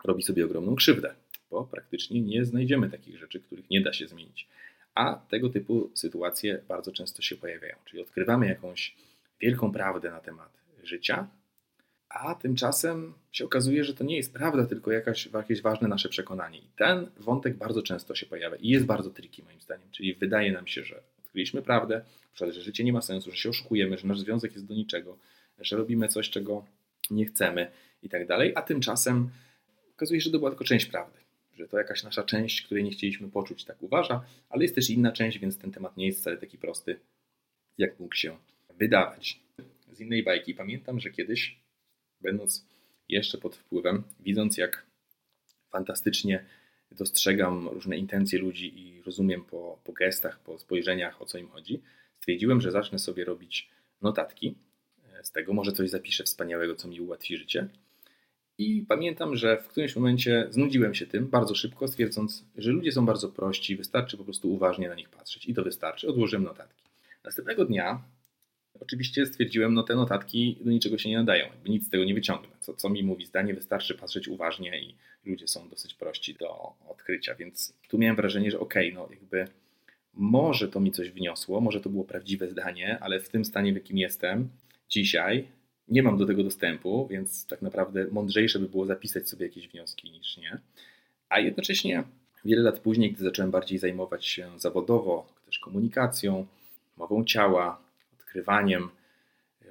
robi 0.05 0.23
sobie 0.23 0.45
ogromną 0.45 0.75
krzywdę, 0.75 1.15
bo 1.51 1.65
praktycznie 1.65 2.21
nie 2.21 2.45
znajdziemy 2.45 2.91
takich 2.91 3.19
rzeczy, 3.19 3.41
których 3.41 3.71
nie 3.71 3.81
da 3.81 3.93
się 3.93 4.09
zmienić. 4.09 4.49
A 4.95 5.15
tego 5.15 5.49
typu 5.49 5.91
sytuacje 5.95 6.63
bardzo 6.69 6.93
często 6.93 7.23
się 7.23 7.37
pojawiają. 7.37 7.77
Czyli 7.85 8.03
odkrywamy 8.03 8.47
jakąś 8.47 8.97
wielką 9.41 9.73
prawdę 9.73 10.11
na 10.11 10.21
temat 10.21 10.59
życia, 10.83 11.29
a 12.09 12.35
tymczasem 12.35 13.15
się 13.33 13.45
okazuje, 13.45 13.85
że 13.85 13.95
to 13.95 14.05
nie 14.05 14.17
jest 14.17 14.33
prawda, 14.33 14.67
tylko 14.67 14.93
jakaś, 14.93 15.27
jakieś 15.27 15.63
ważne 15.63 15.89
nasze 15.89 16.09
przekonanie. 16.09 16.59
I 16.59 16.69
ten 16.77 17.11
wątek 17.17 17.57
bardzo 17.57 17.83
często 17.83 18.15
się 18.15 18.27
pojawia 18.27 18.57
i 18.57 18.69
jest 18.69 18.87
bardzo 18.87 19.11
tricky 19.11 19.43
moim 19.43 19.61
zdaniem. 19.61 19.91
Czyli 19.91 20.15
wydaje 20.15 20.53
nam 20.53 20.67
się, 20.67 20.85
że 20.85 21.03
odkryliśmy 21.19 21.63
prawdę, 21.63 22.05
że 22.35 22.53
życie 22.53 22.85
nie 22.85 22.93
ma 22.93 23.03
sensu, 23.03 23.31
że 23.31 23.37
się 23.37 23.49
oszukujemy, 23.49 23.99
że 23.99 24.09
nasz 24.09 24.21
związek 24.21 24.53
jest 24.53 24.67
do 24.67 24.75
niczego, 24.75 25.19
że 25.59 25.77
robimy 25.77 26.09
coś, 26.09 26.31
czego 26.31 26.65
nie 27.11 27.27
chcemy 27.27 27.71
i 28.03 28.09
tak 28.09 28.27
dalej, 28.27 28.53
a 28.55 28.63
tymczasem 28.63 29.31
okazuje 29.95 30.21
się, 30.21 30.25
że 30.25 30.31
to 30.31 30.39
była 30.39 30.51
tylko 30.51 30.65
część 30.65 30.87
prawdy. 30.87 31.19
Że 31.55 31.69
to 31.69 31.79
jakaś 31.79 32.03
nasza 32.03 32.23
część, 32.23 32.63
której 32.63 32.85
nie 32.85 32.91
chcieliśmy 32.91 33.31
poczuć, 33.31 33.65
tak 33.65 33.83
uważa, 33.83 34.25
ale 34.49 34.63
jest 34.63 34.75
też 34.75 34.91
inna 34.91 35.13
część, 35.13 35.39
więc 35.39 35.59
ten 35.59 35.73
temat 35.73 35.97
nie 35.97 36.07
jest 36.07 36.21
wcale 36.21 36.37
taki 36.37 36.59
prosty, 36.59 37.01
jak 37.79 38.01
mógł 38.01 38.15
się 38.15 38.37
wydawać. 38.79 39.41
Z 39.93 40.01
innej 40.01 40.23
bajki 40.23 40.55
pamiętam, 40.55 41.01
że 41.01 41.11
kiedyś, 41.11 41.61
będąc 42.21 42.67
jeszcze 43.09 43.39
pod 43.39 43.57
wpływem, 43.57 44.03
widząc 44.21 44.57
jak 44.57 44.87
fantastycznie 45.71 46.45
dostrzegam 46.91 47.69
różne 47.69 47.99
intencje 47.99 48.39
ludzi 48.39 48.81
i 48.81 49.03
rozumiem 49.03 49.45
po, 49.45 49.81
po 49.85 49.93
gestach, 49.93 50.41
po 50.41 50.59
spojrzeniach, 50.59 51.23
o 51.23 51.25
co 51.25 51.39
im 51.39 51.49
chodzi, 51.49 51.83
stwierdziłem, 52.21 52.61
że 52.61 52.71
zacznę 52.71 52.99
sobie 52.99 53.25
robić 53.25 53.71
notatki 54.03 54.55
z 55.23 55.33
tego, 55.33 55.53
może 55.53 55.73
coś 55.73 55.91
zapiszę 55.91 56.25
wspaniałego, 56.25 56.75
co 56.75 56.89
mi 56.89 57.01
ułatwi 57.01 57.37
życie. 57.37 57.69
I 58.59 58.85
pamiętam, 58.89 59.37
że 59.37 59.57
w 59.57 59.69
którymś 59.69 59.97
momencie 59.97 60.47
znudziłem 60.51 60.95
się 60.95 61.07
tym 61.07 61.29
bardzo 61.29 61.55
szybko, 61.55 61.89
stwierdząc, 61.89 62.45
że 62.57 62.71
ludzie 62.71 62.93
są 62.93 63.07
bardzo 63.07 63.29
prości, 63.29 63.77
wystarczy 63.77 64.17
po 64.17 64.25
prostu 64.25 64.53
uważnie 64.53 64.89
na 64.89 64.95
nich 64.95 65.09
patrzeć. 65.09 65.47
I 65.47 65.55
to 65.55 65.63
wystarczy. 65.63 66.09
Odłożyłem 66.09 66.45
notatki. 66.45 66.83
Następnego 67.25 67.65
dnia 67.65 68.03
Oczywiście 68.81 69.27
stwierdziłem, 69.27 69.75
no 69.75 69.83
te 69.83 69.95
notatki 69.95 70.59
do 70.61 70.71
niczego 70.71 70.99
się 70.99 71.09
nie 71.09 71.17
nadają, 71.17 71.47
jakby 71.47 71.71
nic 71.71 71.87
z 71.87 71.91
tego 71.91 72.05
nie 72.05 72.15
wyciągnę. 72.15 72.57
Co, 72.61 72.75
co 72.75 72.89
mi 72.89 73.03
mówi 73.03 73.27
zdanie, 73.27 73.55
wystarczy 73.55 73.95
patrzeć 73.95 74.29
uważnie 74.29 74.81
i 74.81 74.95
ludzie 75.27 75.49
są 75.49 75.69
dosyć 75.69 75.95
prości 75.95 76.35
do 76.35 76.73
odkrycia, 76.89 77.35
więc 77.35 77.75
tu 77.89 77.99
miałem 77.99 78.17
wrażenie, 78.17 78.51
że 78.51 78.61
okej, 78.61 78.93
okay, 78.93 79.03
no 79.03 79.15
jakby 79.15 79.45
może 80.15 80.69
to 80.69 80.81
mi 80.81 80.93
coś 80.93 81.11
wniosło, 81.11 81.61
może 81.61 81.81
to 81.81 81.91
było 81.91 82.05
prawdziwe 82.05 82.49
zdanie, 82.49 82.99
ale 83.01 83.21
w 83.21 83.29
tym 83.29 83.45
stanie, 83.45 83.73
w 83.73 83.75
jakim 83.75 83.99
jestem 83.99 84.49
dzisiaj, 84.89 85.49
nie 85.89 86.03
mam 86.03 86.19
do 86.19 86.27
tego 86.27 86.43
dostępu, 86.43 87.09
więc 87.11 87.47
tak 87.47 87.63
naprawdę 87.63 88.07
mądrzejsze 88.11 88.59
by 88.59 88.69
było 88.69 88.87
zapisać 88.87 89.29
sobie 89.29 89.47
jakieś 89.47 89.69
wnioski 89.69 90.11
niż 90.11 90.37
nie. 90.37 90.59
A 91.29 91.41
jednocześnie 91.41 92.05
wiele 92.45 92.63
lat 92.63 92.79
później, 92.79 93.13
gdy 93.13 93.25
zacząłem 93.25 93.51
bardziej 93.51 93.79
zajmować 93.79 94.27
się 94.27 94.51
zawodowo, 94.57 95.27
też 95.47 95.59
komunikacją, 95.59 96.47
mową 96.97 97.25
ciała, 97.25 97.86
odkrywaniem 98.37 98.89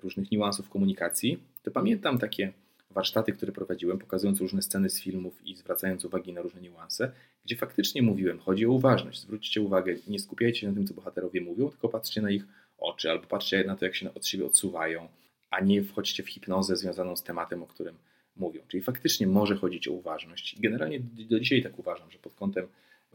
różnych 0.04 0.32
niuansów 0.32 0.70
komunikacji, 0.70 1.40
to 1.64 1.72
pamiętam 1.72 2.18
takie 2.18 2.54
warsztaty, 2.92 3.32
które 3.32 3.52
prowadziłem, 3.52 4.00
pokazując 4.00 4.42
różne 4.42 4.62
sceny 4.62 4.90
z 4.90 5.02
filmów 5.02 5.46
i 5.46 5.56
zwracając 5.56 6.06
uwagi 6.06 6.34
na 6.34 6.42
różne 6.42 6.62
niuanse, 6.62 7.12
gdzie 7.46 7.56
faktycznie 7.56 8.02
mówiłem, 8.02 8.40
chodzi 8.40 8.66
o 8.66 8.72
uważność, 8.72 9.22
zwróćcie 9.22 9.62
uwagę, 9.62 9.96
nie 10.08 10.20
skupiajcie 10.20 10.60
się 10.60 10.68
na 10.68 10.74
tym, 10.74 10.88
co 10.88 10.94
bohaterowie 10.94 11.42
mówią, 11.42 11.70
tylko 11.70 11.90
patrzcie 11.90 12.22
na 12.22 12.32
ich 12.32 12.46
oczy, 12.78 13.12
albo 13.12 13.28
patrzcie 13.28 13.64
na 13.64 13.76
to, 13.76 13.86
jak 13.86 13.96
się 13.96 14.14
od 14.14 14.28
siebie 14.28 14.46
odsuwają, 14.46 15.08
a 15.50 15.60
nie 15.60 15.84
wchodźcie 15.84 16.24
w 16.24 16.30
hipnozę 16.30 16.76
związaną 16.76 17.16
z 17.16 17.24
tematem, 17.24 17.64
o 17.64 17.68
którym 17.68 17.96
mówią. 18.36 18.62
Czyli 18.68 18.84
faktycznie 18.84 19.28
może 19.28 19.56
chodzić 19.56 19.88
o 19.88 19.92
uważność. 19.92 20.56
Generalnie 20.60 21.00
do 21.30 21.40
dzisiaj 21.40 21.64
tak 21.64 21.80
uważam, 21.80 22.12
że 22.12 22.20
pod 22.20 22.34
kątem 22.34 22.68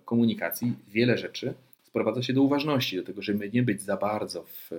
komunikacji 0.04 0.72
wiele 0.88 1.18
rzeczy 1.18 1.54
sprowadza 1.84 2.22
się 2.22 2.32
do 2.32 2.42
uważności, 2.42 2.96
do 2.96 3.02
tego, 3.02 3.22
żeby 3.22 3.50
nie 3.50 3.62
być 3.62 3.82
za 3.82 3.96
bardzo 3.96 4.42
w 4.42 4.70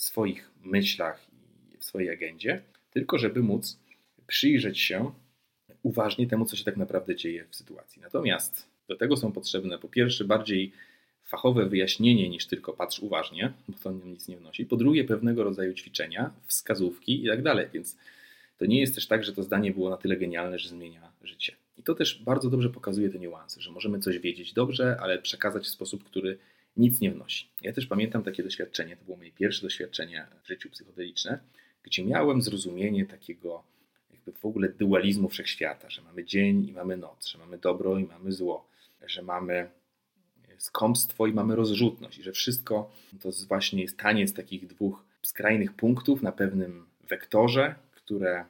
swoich 0.00 0.50
myślach 0.64 1.26
i 1.74 1.76
w 1.78 1.84
swojej 1.84 2.10
agendzie, 2.10 2.62
tylko 2.90 3.18
żeby 3.18 3.42
móc 3.42 3.78
przyjrzeć 4.26 4.80
się 4.80 5.12
uważnie 5.82 6.26
temu, 6.26 6.44
co 6.44 6.56
się 6.56 6.64
tak 6.64 6.76
naprawdę 6.76 7.16
dzieje 7.16 7.44
w 7.50 7.56
sytuacji. 7.56 8.02
Natomiast 8.02 8.68
do 8.88 8.96
tego 8.96 9.16
są 9.16 9.32
potrzebne 9.32 9.78
po 9.78 9.88
pierwsze 9.88 10.24
bardziej 10.24 10.72
fachowe 11.24 11.66
wyjaśnienie 11.66 12.28
niż 12.28 12.46
tylko 12.46 12.72
patrz 12.72 13.00
uważnie, 13.00 13.52
bo 13.68 13.78
to 13.78 13.92
nic 13.92 14.28
nie 14.28 14.36
wnosi. 14.36 14.66
Po 14.66 14.76
drugie 14.76 15.04
pewnego 15.04 15.44
rodzaju 15.44 15.74
ćwiczenia, 15.74 16.30
wskazówki 16.46 17.24
i 17.24 17.28
tak 17.28 17.42
dalej, 17.42 17.68
więc 17.72 17.96
to 18.58 18.66
nie 18.66 18.80
jest 18.80 18.94
też 18.94 19.06
tak, 19.06 19.24
że 19.24 19.32
to 19.32 19.42
zdanie 19.42 19.72
było 19.72 19.90
na 19.90 19.96
tyle 19.96 20.16
genialne, 20.16 20.58
że 20.58 20.68
zmienia 20.68 21.12
życie. 21.22 21.56
I 21.76 21.82
to 21.82 21.94
też 21.94 22.22
bardzo 22.22 22.50
dobrze 22.50 22.70
pokazuje 22.70 23.10
te 23.10 23.18
niuanse, 23.18 23.60
że 23.60 23.70
możemy 23.70 23.98
coś 23.98 24.18
wiedzieć 24.18 24.52
dobrze, 24.52 24.96
ale 25.00 25.18
przekazać 25.18 25.64
w 25.64 25.68
sposób, 25.68 26.04
który 26.04 26.38
nic 26.78 27.00
nie 27.00 27.10
wnosi. 27.10 27.48
Ja 27.62 27.72
też 27.72 27.86
pamiętam 27.86 28.22
takie 28.22 28.42
doświadczenie, 28.42 28.96
to 28.96 29.04
było 29.04 29.16
moje 29.16 29.32
pierwsze 29.32 29.62
doświadczenie 29.62 30.26
w 30.44 30.48
życiu 30.48 30.70
psychodeliczne, 30.70 31.38
gdzie 31.82 32.04
miałem 32.04 32.42
zrozumienie 32.42 33.06
takiego 33.06 33.64
jakby 34.10 34.32
w 34.32 34.44
ogóle 34.44 34.68
dualizmu 34.68 35.28
wszechświata, 35.28 35.90
że 35.90 36.02
mamy 36.02 36.24
dzień 36.24 36.68
i 36.68 36.72
mamy 36.72 36.96
noc, 36.96 37.26
że 37.26 37.38
mamy 37.38 37.58
dobro 37.58 37.98
i 37.98 38.04
mamy 38.04 38.32
zło, 38.32 38.68
że 39.06 39.22
mamy 39.22 39.70
skąpstwo 40.58 41.26
i 41.26 41.32
mamy 41.32 41.56
rozrzutność, 41.56 42.18
i 42.18 42.22
że 42.22 42.32
wszystko 42.32 42.90
to 43.22 43.30
właśnie 43.48 43.82
jest 43.82 43.96
taniec 43.96 44.32
takich 44.32 44.66
dwóch 44.66 45.04
skrajnych 45.22 45.72
punktów 45.72 46.22
na 46.22 46.32
pewnym 46.32 46.86
wektorze, 47.08 47.74
które 47.90 48.44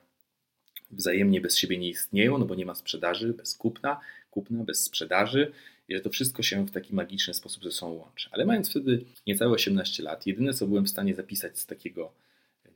wzajemnie 0.91 1.41
bez 1.41 1.57
siebie 1.57 1.79
nie 1.79 1.89
istnieją, 1.89 2.39
no 2.39 2.47
bo 2.47 2.55
nie 2.55 2.67
ma 2.67 2.75
sprzedaży 2.75 3.33
bez 3.33 3.55
kupna, 3.55 4.01
kupna 4.31 4.65
bez 4.65 4.85
sprzedaży, 4.85 5.53
i 5.89 5.95
że 5.95 6.01
to 6.01 6.11
wszystko 6.11 6.43
się 6.43 6.67
w 6.67 6.71
taki 6.71 6.95
magiczny 6.95 7.35
sposób 7.35 7.65
ze 7.65 7.73
sobą 7.73 7.93
łączy. 7.93 8.29
Ale 8.33 8.47
mając 8.47 8.71
wtedy 8.71 9.05
niecałe 9.27 9.53
18 9.53 10.03
lat, 10.03 10.27
jedyne 10.27 10.55
co 10.55 10.67
byłem 10.67 10.85
w 10.85 10.91
stanie 10.91 11.15
zapisać 11.15 11.59
z 11.59 11.67
takiego 11.67 12.13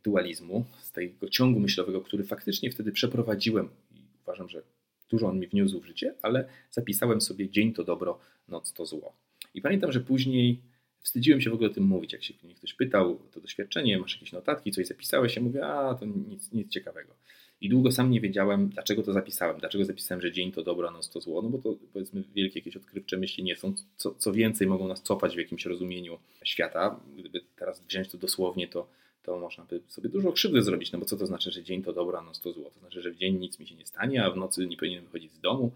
dualizmu, 0.05 0.65
z 0.83 0.93
tego 0.93 1.29
ciągu 1.29 1.61
myślowego, 1.61 2.01
który 2.01 2.25
faktycznie 2.25 2.71
wtedy 2.71 2.93
przeprowadziłem 2.93 3.69
i 3.91 4.01
uważam, 4.23 4.49
że 4.49 4.63
dużo 5.11 5.29
on 5.29 5.39
mi 5.39 5.47
wniósł 5.47 5.81
w 5.81 5.87
życie, 5.87 6.15
ale 6.23 6.49
zapisałem 6.71 7.21
sobie 7.21 7.51
dzień 7.51 7.73
to 7.73 7.85
dobro, 7.85 8.19
noc 8.49 8.73
to 8.73 8.87
zło. 8.87 9.17
I 9.55 9.61
pamiętam, 9.61 9.93
że 9.93 10.01
później 10.01 10.61
wstydziłem 11.01 11.41
się 11.41 11.51
w 11.51 11.55
ogóle 11.55 11.71
o 11.71 11.73
tym 11.73 11.85
mówić. 11.85 12.13
Jak 12.13 12.23
się 12.23 12.35
mnie 12.43 12.55
ktoś 12.55 12.75
pytał 12.75 13.19
to 13.33 13.41
doświadczenie, 13.41 13.99
masz 13.99 14.15
jakieś 14.15 14.33
notatki, 14.33 14.71
coś 14.71 14.87
zapisałeś, 14.87 15.37
ja 15.37 15.43
mówię, 15.43 15.67
a 15.67 15.95
to 15.95 16.07
nic, 16.07 16.53
nic 16.53 16.73
ciekawego. 16.73 17.15
I 17.63 17.69
długo 17.69 17.93
sam 17.93 18.11
nie 18.11 18.21
wiedziałem, 18.21 18.69
dlaczego 18.69 19.03
to 19.03 19.13
zapisałem. 19.13 19.59
Dlaczego 19.59 19.85
zapisałem, 19.85 20.23
że 20.23 20.33
dzień 20.33 20.53
to 20.53 20.63
dobro, 20.63 20.91
noc 20.91 21.11
to 21.11 21.21
zło. 21.21 21.43
No 21.43 21.49
bo 21.49 21.59
to 21.59 21.77
powiedzmy 21.93 22.23
wielkie 22.35 22.59
jakieś 22.59 22.77
odkrywcze 22.77 23.17
myśli 23.17 23.45
nie 23.45 23.57
są. 23.57 23.75
Co, 23.97 24.15
co 24.15 24.33
więcej, 24.33 24.67
mogą 24.67 24.89
nas 24.89 25.03
cofać 25.03 25.35
w 25.35 25.39
jakimś 25.39 25.67
rozumieniu 25.67 26.19
świata. 26.45 27.01
Gdyby 27.17 27.41
teraz 27.57 27.81
wziąć 27.81 28.09
to 28.09 28.19
dosłownie, 28.19 28.69
to, 28.69 28.89
to 29.23 29.39
można 29.39 29.65
by 29.65 29.81
sobie 29.89 30.09
dużo 30.09 30.33
krzywdy 30.33 30.63
zrobić. 30.63 30.93
No 30.93 30.99
bo 30.99 31.05
co 31.05 31.17
to 31.17 31.27
znaczy, 31.27 31.51
że 31.51 31.63
dzień 31.63 31.83
to 31.83 31.93
dobro, 31.93 32.19
a 32.19 32.23
noc 32.23 32.41
to 32.41 32.53
zło? 32.53 32.71
To 32.71 32.81
znaczy, 32.81 33.03
że 33.03 33.11
w 33.11 33.17
dzień 33.17 33.39
nic 33.39 33.59
mi 33.59 33.67
się 33.67 33.75
nie 33.75 33.87
stanie, 33.87 34.25
a 34.25 34.31
w 34.31 34.37
nocy 34.37 34.67
nie 34.67 34.77
powinienem 34.77 35.05
wychodzić 35.05 35.33
z 35.33 35.41
domu. 35.41 35.73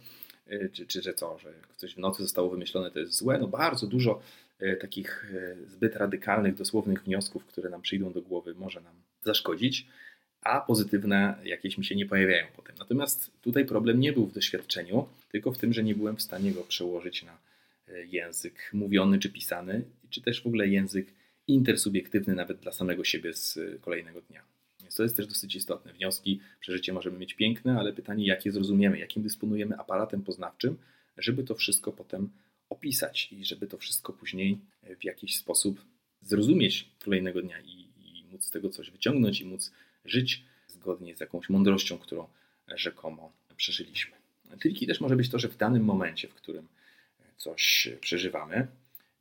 Y, 0.52 0.70
czy, 0.72 0.86
czy 0.86 1.02
że 1.02 1.14
co, 1.14 1.38
że 1.38 1.52
coś 1.76 1.94
w 1.94 1.98
nocy 1.98 2.22
zostało 2.22 2.50
wymyślone, 2.50 2.90
to 2.90 2.98
jest 2.98 3.12
złe. 3.12 3.38
No 3.38 3.48
bardzo 3.48 3.86
dużo 3.86 4.20
y, 4.62 4.78
takich 4.80 5.34
y, 5.34 5.68
zbyt 5.68 5.96
radykalnych, 5.96 6.54
dosłownych 6.54 7.04
wniosków, 7.04 7.44
które 7.44 7.70
nam 7.70 7.82
przyjdą 7.82 8.12
do 8.12 8.22
głowy, 8.22 8.54
może 8.54 8.80
nam 8.80 8.94
zaszkodzić 9.22 9.86
a 10.46 10.60
pozytywne 10.60 11.34
jakieś 11.44 11.78
mi 11.78 11.84
się 11.84 11.96
nie 11.96 12.06
pojawiają 12.06 12.46
potem. 12.56 12.76
Natomiast 12.78 13.30
tutaj 13.40 13.64
problem 13.64 14.00
nie 14.00 14.12
był 14.12 14.26
w 14.26 14.32
doświadczeniu, 14.32 15.08
tylko 15.32 15.52
w 15.52 15.58
tym, 15.58 15.72
że 15.72 15.84
nie 15.84 15.94
byłem 15.94 16.16
w 16.16 16.22
stanie 16.22 16.52
go 16.52 16.62
przełożyć 16.62 17.22
na 17.22 17.38
e, 17.88 18.06
język 18.06 18.70
mówiony 18.72 19.18
czy 19.18 19.30
pisany, 19.30 19.84
czy 20.10 20.22
też 20.22 20.42
w 20.42 20.46
ogóle 20.46 20.68
język 20.68 21.06
intersubiektywny 21.46 22.34
nawet 22.34 22.58
dla 22.58 22.72
samego 22.72 23.04
siebie 23.04 23.34
z 23.34 23.56
e, 23.56 23.78
kolejnego 23.78 24.20
dnia. 24.20 24.42
Więc 24.80 24.94
to 24.94 25.02
jest 25.02 25.16
też 25.16 25.26
dosyć 25.26 25.56
istotne. 25.56 25.92
Wnioski, 25.92 26.40
przeżycie 26.60 26.92
możemy 26.92 27.18
mieć 27.18 27.34
piękne, 27.34 27.78
ale 27.78 27.92
pytanie, 27.92 28.26
jak 28.26 28.46
je 28.46 28.52
zrozumiemy, 28.52 28.98
jakim 28.98 29.22
dysponujemy 29.22 29.78
aparatem 29.78 30.22
poznawczym, 30.22 30.76
żeby 31.18 31.44
to 31.44 31.54
wszystko 31.54 31.92
potem 31.92 32.30
opisać 32.70 33.32
i 33.32 33.44
żeby 33.44 33.66
to 33.66 33.78
wszystko 33.78 34.12
później 34.12 34.58
w 35.00 35.04
jakiś 35.04 35.36
sposób 35.36 35.84
zrozumieć 36.20 36.90
kolejnego 37.04 37.42
dnia 37.42 37.60
i, 37.60 37.88
i 38.04 38.24
móc 38.32 38.44
z 38.44 38.50
tego 38.50 38.70
coś 38.70 38.90
wyciągnąć 38.90 39.40
i 39.40 39.44
móc 39.44 39.72
żyć 40.08 40.44
zgodnie 40.68 41.16
z 41.16 41.20
jakąś 41.20 41.48
mądrością, 41.48 41.98
którą 41.98 42.28
rzekomo 42.68 43.32
przeżyliśmy. 43.56 44.16
Triki 44.60 44.86
też 44.86 45.00
może 45.00 45.16
być 45.16 45.28
to, 45.28 45.38
że 45.38 45.48
w 45.48 45.56
danym 45.56 45.84
momencie, 45.84 46.28
w 46.28 46.34
którym 46.34 46.68
coś 47.36 47.88
przeżywamy, 48.00 48.66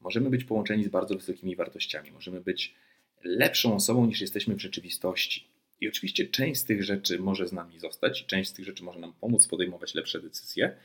możemy 0.02 0.30
być 0.30 0.44
połączeni 0.44 0.84
z 0.84 0.88
bardzo 0.90 1.16
wysokimi 1.16 1.56
wartościami, 1.56 2.12
możemy 2.12 2.42
być 2.42 2.76
lepszą 3.24 3.76
osobą 3.76 4.06
niż 4.06 4.22
jesteśmy 4.22 4.56
w 4.56 4.62
rzeczywistości. 4.62 5.48
I 5.82 5.88
oczywiście 5.88 6.28
część 6.28 6.62
z 6.62 6.66
tych 6.66 6.84
rzeczy 6.84 7.20
może 7.20 7.48
z 7.48 7.52
nami 7.52 7.80
zostać, 7.80 8.26
część 8.26 8.50
z 8.50 8.54
tych 8.54 8.66
rzeczy 8.66 8.84
może 8.84 9.00
nam 9.00 9.14
pomóc 9.14 9.48
podejmować 9.48 9.96
lepsze 9.96 10.22
decyzje, 10.22 10.76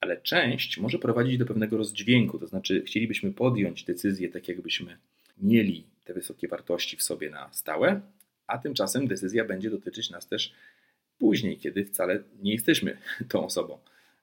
ale 0.00 0.20
część 0.20 0.78
może 0.78 0.98
prowadzić 0.98 1.38
do 1.38 1.46
pewnego 1.46 1.76
rozdźwięku, 1.76 2.38
to 2.38 2.46
znaczy 2.46 2.82
chcielibyśmy 2.86 3.32
podjąć 3.32 3.84
decyzję 3.84 4.28
tak, 4.28 4.48
jakbyśmy 4.48 4.98
mieli 5.38 5.84
te 6.04 6.14
wysokie 6.14 6.48
wartości 6.48 6.96
w 6.96 7.02
sobie 7.02 7.30
na 7.30 7.52
stałe, 7.52 8.00
a 8.50 8.58
tymczasem 8.58 9.08
decyzja 9.08 9.44
będzie 9.44 9.70
dotyczyć 9.70 10.10
nas 10.10 10.26
też 10.26 10.52
później, 11.18 11.58
kiedy 11.58 11.84
wcale 11.84 12.22
nie 12.42 12.52
jesteśmy 12.52 12.96
tą 13.30 13.44
osobą 13.44 13.78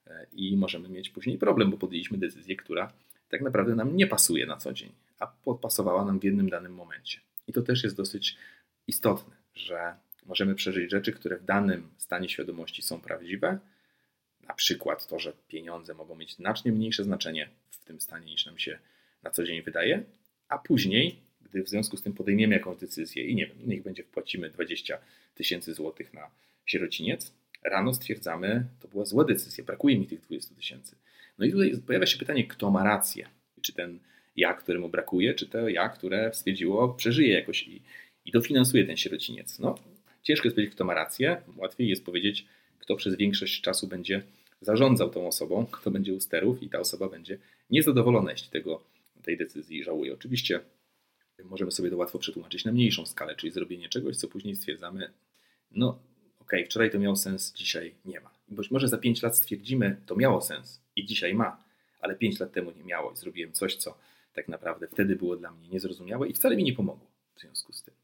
e, 0.06 0.26
i 0.32 0.56
możemy 0.56 0.88
mieć 0.88 1.10
później 1.10 1.38
problem, 1.38 1.70
bo 1.70 1.76
podjęliśmy 1.76 2.18
decyzję, 2.18 2.56
która 2.56 2.92
tak 3.28 3.40
naprawdę 3.40 3.74
nam 3.74 3.96
nie 3.96 4.06
pasuje 4.06 4.46
na 4.46 4.56
co 4.56 4.72
dzień, 4.72 4.92
a 5.18 5.26
podpasowała 5.26 6.04
nam 6.04 6.20
w 6.20 6.24
jednym 6.24 6.48
danym 6.48 6.74
momencie. 6.74 7.20
I 7.46 7.52
to 7.52 7.62
też 7.62 7.84
jest 7.84 7.96
dosyć 7.96 8.36
istotne, 8.86 9.36
że 9.54 9.94
możemy 10.26 10.54
przeżyć 10.54 10.90
rzeczy, 10.90 11.12
które 11.12 11.36
w 11.36 11.44
danym 11.44 11.88
stanie 11.98 12.28
świadomości 12.28 12.82
są 12.82 13.00
prawdziwe, 13.00 13.58
na 14.48 14.54
przykład 14.54 15.06
to, 15.06 15.18
że 15.18 15.32
pieniądze 15.48 15.94
mogą 15.94 16.16
mieć 16.16 16.34
znacznie 16.34 16.72
mniejsze 16.72 17.04
znaczenie 17.04 17.48
w 17.70 17.84
tym 17.84 18.00
stanie 18.00 18.26
niż 18.26 18.46
nam 18.46 18.58
się 18.58 18.78
na 19.22 19.30
co 19.30 19.44
dzień 19.44 19.62
wydaje, 19.62 20.04
a 20.48 20.58
później 20.58 21.27
gdy 21.50 21.62
w 21.62 21.68
związku 21.68 21.96
z 21.96 22.02
tym 22.02 22.12
podejmiemy 22.12 22.54
jakąś 22.54 22.78
decyzję 22.78 23.24
i 23.24 23.34
nie 23.34 23.46
wiem, 23.46 23.56
niech 23.66 23.82
będzie 23.82 24.02
wpłacimy 24.02 24.50
20 24.50 24.98
tysięcy 25.34 25.74
złotych 25.74 26.14
na 26.14 26.30
sierociniec, 26.66 27.32
rano 27.64 27.94
stwierdzamy, 27.94 28.66
to 28.80 28.88
była 28.88 29.04
zła 29.04 29.24
decyzja, 29.24 29.64
brakuje 29.64 29.98
mi 29.98 30.06
tych 30.06 30.20
20 30.20 30.54
tysięcy. 30.54 30.96
No 31.38 31.46
i 31.46 31.50
tutaj 31.50 31.72
pojawia 31.86 32.06
się 32.06 32.18
pytanie, 32.18 32.46
kto 32.46 32.70
ma 32.70 32.84
rację? 32.84 33.28
Czy 33.62 33.72
ten 33.72 33.98
ja, 34.36 34.54
któremu 34.54 34.88
brakuje, 34.88 35.34
czy 35.34 35.46
to 35.46 35.68
ja, 35.68 35.88
które 35.88 36.30
stwierdziło, 36.34 36.88
przeżyje 36.88 37.34
jakoś 37.34 37.68
i, 37.68 37.82
i 38.24 38.30
dofinansuje 38.30 38.86
ten 38.86 38.96
sierociniec? 38.96 39.58
No, 39.58 39.74
ciężko 40.22 40.46
jest 40.46 40.56
powiedzieć, 40.56 40.74
kto 40.74 40.84
ma 40.84 40.94
rację, 40.94 41.42
łatwiej 41.56 41.88
jest 41.88 42.04
powiedzieć, 42.04 42.46
kto 42.78 42.96
przez 42.96 43.16
większość 43.16 43.60
czasu 43.60 43.86
będzie 43.86 44.22
zarządzał 44.60 45.10
tą 45.10 45.28
osobą, 45.28 45.66
kto 45.66 45.90
będzie 45.90 46.14
u 46.14 46.20
sterów 46.20 46.62
i 46.62 46.68
ta 46.68 46.78
osoba 46.78 47.08
będzie 47.08 47.38
niezadowolona, 47.70 48.30
jeśli 48.30 48.50
tego, 48.50 48.82
tej 49.28 49.36
decyzji 49.36 49.84
żałuje. 49.84 50.14
Oczywiście 50.14 50.60
możemy 51.44 51.70
sobie 51.70 51.90
to 51.90 51.96
łatwo 51.96 52.18
przetłumaczyć 52.18 52.64
na 52.64 52.72
mniejszą 52.72 53.06
skalę, 53.06 53.36
czyli 53.36 53.52
zrobienie 53.52 53.88
czegoś, 53.88 54.16
co 54.16 54.28
później 54.28 54.56
stwierdzamy, 54.56 55.10
no 55.70 55.88
okej, 56.40 56.60
okay, 56.60 56.64
wczoraj 56.64 56.90
to 56.90 56.98
miało 56.98 57.16
sens, 57.16 57.52
dzisiaj 57.52 57.94
nie 58.04 58.20
ma. 58.20 58.30
Być 58.48 58.70
może 58.70 58.88
za 58.88 58.98
5 58.98 59.22
lat 59.22 59.36
stwierdzimy, 59.36 59.96
to 60.06 60.16
miało 60.16 60.40
sens 60.40 60.80
i 60.96 61.06
dzisiaj 61.06 61.34
ma, 61.34 61.64
ale 62.00 62.14
5 62.14 62.40
lat 62.40 62.52
temu 62.52 62.70
nie 62.70 62.84
miało 62.84 63.12
i 63.12 63.16
zrobiłem 63.16 63.52
coś, 63.52 63.76
co 63.76 63.98
tak 64.34 64.48
naprawdę 64.48 64.88
wtedy 64.88 65.16
było 65.16 65.36
dla 65.36 65.50
mnie 65.50 65.68
niezrozumiałe 65.68 66.28
i 66.28 66.32
wcale 66.32 66.56
mi 66.56 66.64
nie 66.64 66.72
pomogło 66.72 67.06
w 67.34 67.40
związku 67.40 67.72
z 67.72 67.82
tym. 67.82 67.94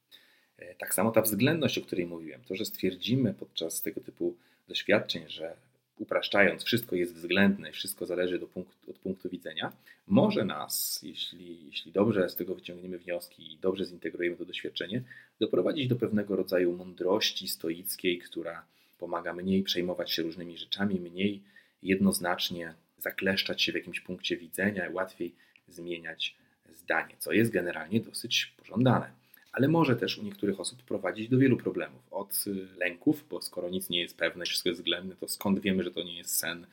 E, 0.59 0.75
tak 0.75 0.95
samo 0.95 1.11
ta 1.11 1.23
względność, 1.23 1.79
o 1.79 1.83
której 1.83 2.07
mówiłem, 2.07 2.45
to, 2.45 2.57
że 2.57 2.65
stwierdzimy 2.65 3.35
podczas 3.35 3.83
tego 3.83 4.01
typu 4.01 4.37
doświadczeń, 4.69 5.29
że 5.29 5.57
upraszczając, 5.99 6.65
wszystko 6.65 6.97
jest 6.97 7.15
względne 7.15 7.73
wszystko 7.73 8.07
zależy 8.07 8.39
do 8.39 8.47
punktu, 8.47 8.91
od 8.91 8.99
punktu 8.99 9.29
widzenia, 9.29 9.73
może 10.07 10.45
nas, 10.45 11.01
jeśli, 11.03 11.67
jeśli 11.67 11.93
dobrze 11.93 12.29
z 12.29 12.37
tego 12.37 12.55
wyciągniemy 12.55 12.99
wnioski 12.99 13.53
i 13.53 13.59
dobrze 13.59 13.85
zintegrujemy 13.85 14.37
to 14.37 14.45
doświadczenie, 14.45 15.03
doprowadzić 15.41 15.89
do 15.89 15.97
pewnego 15.97 16.37
rodzaju 16.37 16.77
mądrości 16.77 17.49
stoickiej, 17.49 18.19
która 18.19 18.65
pomaga 18.99 19.33
mniej 19.33 19.63
przejmować 19.63 20.13
się 20.13 20.23
różnymi 20.23 20.59
rzeczami, 20.59 21.01
mniej 21.01 21.43
jednoznacznie 21.83 22.75
zakleszczać 22.99 23.63
się 23.63 23.73
w 23.73 23.75
jakimś 23.75 24.01
punkcie 24.01 24.37
widzenia 24.37 24.91
łatwiej 24.93 25.35
zmieniać 25.69 26.37
zdanie, 26.73 27.15
co 27.19 27.33
jest 27.33 27.51
generalnie 27.51 28.01
dosyć 28.01 28.55
pożądane 28.57 29.25
ale 29.55 29.69
może 29.69 29.97
też 29.97 30.19
u 30.19 30.23
niektórych 30.23 30.61
osób 30.61 30.83
prowadzić 30.83 31.29
do 31.29 31.39
wielu 31.39 31.57
problemów. 31.57 32.03
Od 32.11 32.45
lęków, 32.77 33.25
bo 33.31 33.43
skoro 33.43 33.71
nic 33.71 33.89
nie 33.89 34.01
jest 34.01 34.17
pewne, 34.17 34.45
wszystko 34.45 34.69
jest 34.69 34.81
względne, 34.81 35.17
to 35.17 35.29
skąd 35.29 35.61
wiemy, 35.61 35.83
że 35.83 35.91
to 35.91 36.03
nie 36.03 36.19
jest 36.19 36.37
sen 36.37 36.67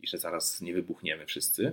i 0.00 0.06
że 0.06 0.18
zaraz 0.18 0.60
nie 0.60 0.74
wybuchniemy 0.74 1.26
wszyscy, 1.26 1.72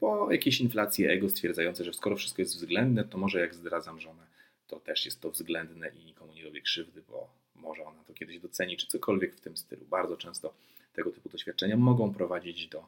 po 0.00 0.32
jakieś 0.32 0.60
inflacje 0.60 1.10
ego 1.10 1.28
stwierdzające, 1.28 1.84
że 1.84 1.92
skoro 1.92 2.16
wszystko 2.16 2.42
jest 2.42 2.56
względne, 2.56 3.04
to 3.04 3.18
może 3.18 3.40
jak 3.40 3.54
zdradzam 3.54 4.00
żonę, 4.00 4.22
to 4.66 4.80
też 4.80 5.04
jest 5.04 5.20
to 5.20 5.30
względne 5.30 5.88
i 5.88 6.04
nikomu 6.04 6.32
nie 6.32 6.44
robię 6.44 6.60
krzywdy, 6.60 7.02
bo 7.08 7.28
może 7.54 7.84
ona 7.84 8.04
to 8.04 8.14
kiedyś 8.14 8.40
doceni, 8.40 8.76
czy 8.76 8.86
cokolwiek 8.86 9.36
w 9.36 9.40
tym 9.40 9.56
stylu. 9.56 9.86
Bardzo 9.86 10.16
często 10.16 10.54
tego 10.94 11.10
typu 11.10 11.28
doświadczenia 11.28 11.76
mogą 11.76 12.14
prowadzić 12.14 12.68
do 12.68 12.86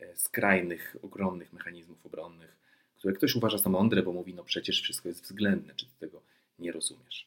e, 0.00 0.16
skrajnych, 0.16 0.96
ogromnych 1.02 1.52
mechanizmów 1.52 2.06
obronnych, 2.06 2.56
które 2.96 3.14
ktoś 3.14 3.34
uważa 3.34 3.58
za 3.58 3.70
mądre, 3.70 4.02
bo 4.02 4.12
mówi, 4.12 4.34
no 4.34 4.44
przecież 4.44 4.82
wszystko 4.82 5.08
jest 5.08 5.22
względne, 5.22 5.74
czy 5.76 5.86
ty 5.86 5.92
tego 6.00 6.20
nie 6.58 6.72
rozumiesz. 6.72 7.26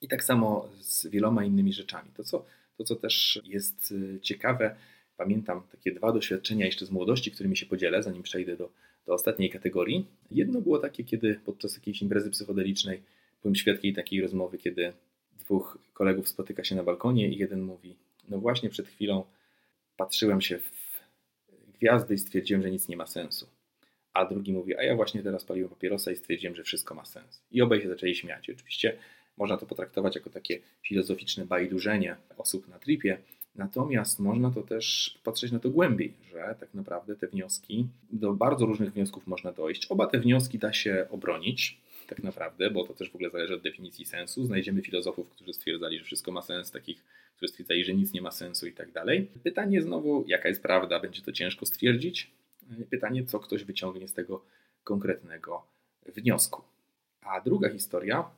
I 0.00 0.08
tak 0.08 0.24
samo 0.24 0.68
z 0.80 1.06
wieloma 1.06 1.44
innymi 1.44 1.72
rzeczami. 1.72 2.10
To, 2.16 2.24
co, 2.24 2.44
to, 2.76 2.84
co 2.84 2.96
też 2.96 3.40
jest 3.44 3.94
e, 4.16 4.20
ciekawe, 4.20 4.76
pamiętam 5.18 5.62
takie 5.72 5.92
dwa 5.92 6.12
doświadczenia 6.12 6.66
jeszcze 6.66 6.86
z 6.86 6.90
młodości, 6.90 7.30
którymi 7.30 7.56
się 7.56 7.66
podzielę, 7.66 8.02
zanim 8.02 8.22
przejdę 8.22 8.56
do, 8.56 8.70
do 9.06 9.14
ostatniej 9.14 9.50
kategorii. 9.50 10.06
Jedno 10.30 10.60
było 10.60 10.78
takie, 10.78 11.04
kiedy 11.04 11.40
podczas 11.44 11.74
jakiejś 11.74 12.02
imprezy 12.02 12.30
psychodelicznej 12.30 13.02
byłem 13.42 13.54
świadkiem 13.54 13.94
takiej 13.94 14.20
rozmowy, 14.20 14.58
kiedy 14.58 14.92
dwóch 15.38 15.78
kolegów 15.92 16.28
spotyka 16.28 16.64
się 16.64 16.76
na 16.76 16.82
balkonie 16.82 17.28
i 17.28 17.36
jeden 17.36 17.62
mówi: 17.62 17.96
No 18.28 18.38
właśnie 18.38 18.70
przed 18.70 18.88
chwilą 18.88 19.24
patrzyłem 19.96 20.40
się 20.40 20.58
w 20.58 20.88
gwiazdy 21.78 22.14
i 22.14 22.18
stwierdziłem, 22.18 22.62
że 22.62 22.70
nic 22.70 22.88
nie 22.88 22.96
ma 22.96 23.06
sensu. 23.06 23.46
A 24.12 24.24
drugi 24.24 24.52
mówi: 24.52 24.76
A 24.76 24.82
ja 24.82 24.96
właśnie 24.96 25.22
teraz 25.22 25.44
paliłem 25.44 25.70
papierosa 25.70 26.12
i 26.12 26.16
stwierdziłem, 26.16 26.56
że 26.56 26.64
wszystko 26.64 26.94
ma 26.94 27.04
sens. 27.04 27.42
I 27.50 27.62
obaj 27.62 27.82
się 27.82 27.88
zaczęli 27.88 28.14
śmiać. 28.14 28.50
oczywiście 28.50 28.96
można 29.36 29.56
to 29.56 29.66
potraktować 29.66 30.14
jako 30.14 30.30
takie 30.30 30.60
filozoficzne 30.82 31.46
bajdurzenie 31.46 32.16
osób 32.36 32.68
na 32.68 32.78
tripie, 32.78 33.18
Natomiast 33.58 34.20
można 34.20 34.50
to 34.50 34.62
też 34.62 35.18
patrzeć 35.24 35.52
na 35.52 35.58
to 35.58 35.70
głębiej, 35.70 36.12
że 36.30 36.56
tak 36.60 36.74
naprawdę 36.74 37.16
te 37.16 37.26
wnioski, 37.26 37.86
do 38.10 38.32
bardzo 38.32 38.66
różnych 38.66 38.92
wniosków 38.92 39.26
można 39.26 39.52
dojść. 39.52 39.86
Oba 39.86 40.06
te 40.06 40.18
wnioski 40.18 40.58
da 40.58 40.72
się 40.72 41.06
obronić, 41.10 41.80
tak 42.06 42.22
naprawdę, 42.22 42.70
bo 42.70 42.84
to 42.84 42.94
też 42.94 43.10
w 43.10 43.14
ogóle 43.14 43.30
zależy 43.30 43.54
od 43.54 43.62
definicji 43.62 44.04
sensu. 44.04 44.44
Znajdziemy 44.44 44.82
filozofów, 44.82 45.30
którzy 45.30 45.52
stwierdzali, 45.52 45.98
że 45.98 46.04
wszystko 46.04 46.32
ma 46.32 46.42
sens, 46.42 46.70
takich, 46.70 47.04
którzy 47.36 47.52
stwierdzali, 47.52 47.84
że 47.84 47.94
nic 47.94 48.12
nie 48.12 48.22
ma 48.22 48.30
sensu 48.30 48.66
i 48.66 48.72
tak 48.72 48.92
dalej. 48.92 49.28
Pytanie 49.42 49.82
znowu, 49.82 50.24
jaka 50.26 50.48
jest 50.48 50.62
prawda, 50.62 51.00
będzie 51.00 51.22
to 51.22 51.32
ciężko 51.32 51.66
stwierdzić. 51.66 52.30
Pytanie, 52.90 53.24
co 53.24 53.38
ktoś 53.40 53.64
wyciągnie 53.64 54.08
z 54.08 54.12
tego 54.12 54.44
konkretnego 54.84 55.62
wniosku. 56.06 56.62
A 57.22 57.40
druga 57.40 57.68
historia, 57.70 58.30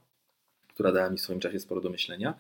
która 0.69 0.93
dała 0.93 1.11
mi 1.11 1.17
w 1.17 1.21
swoim 1.21 1.41
czasie 1.41 1.61
sporo 1.61 1.81
do 1.81 1.91
myślenia, 1.91 2.35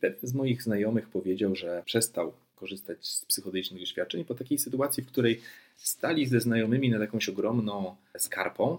Pewien 0.00 0.18
z 0.22 0.34
moich 0.34 0.62
znajomych 0.62 1.08
powiedział, 1.08 1.56
że 1.56 1.82
przestał 1.84 2.32
korzystać 2.54 3.06
z 3.06 3.24
psychodelicznych 3.24 3.80
doświadczeń 3.80 4.24
po 4.24 4.34
takiej 4.34 4.58
sytuacji, 4.58 5.02
w 5.02 5.06
której 5.06 5.40
stali 5.76 6.26
ze 6.26 6.40
znajomymi 6.40 6.90
nad 6.90 7.00
jakąś 7.00 7.28
ogromną 7.28 7.96
skarpą, 8.18 8.78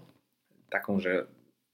taką, 0.70 1.00
że 1.00 1.26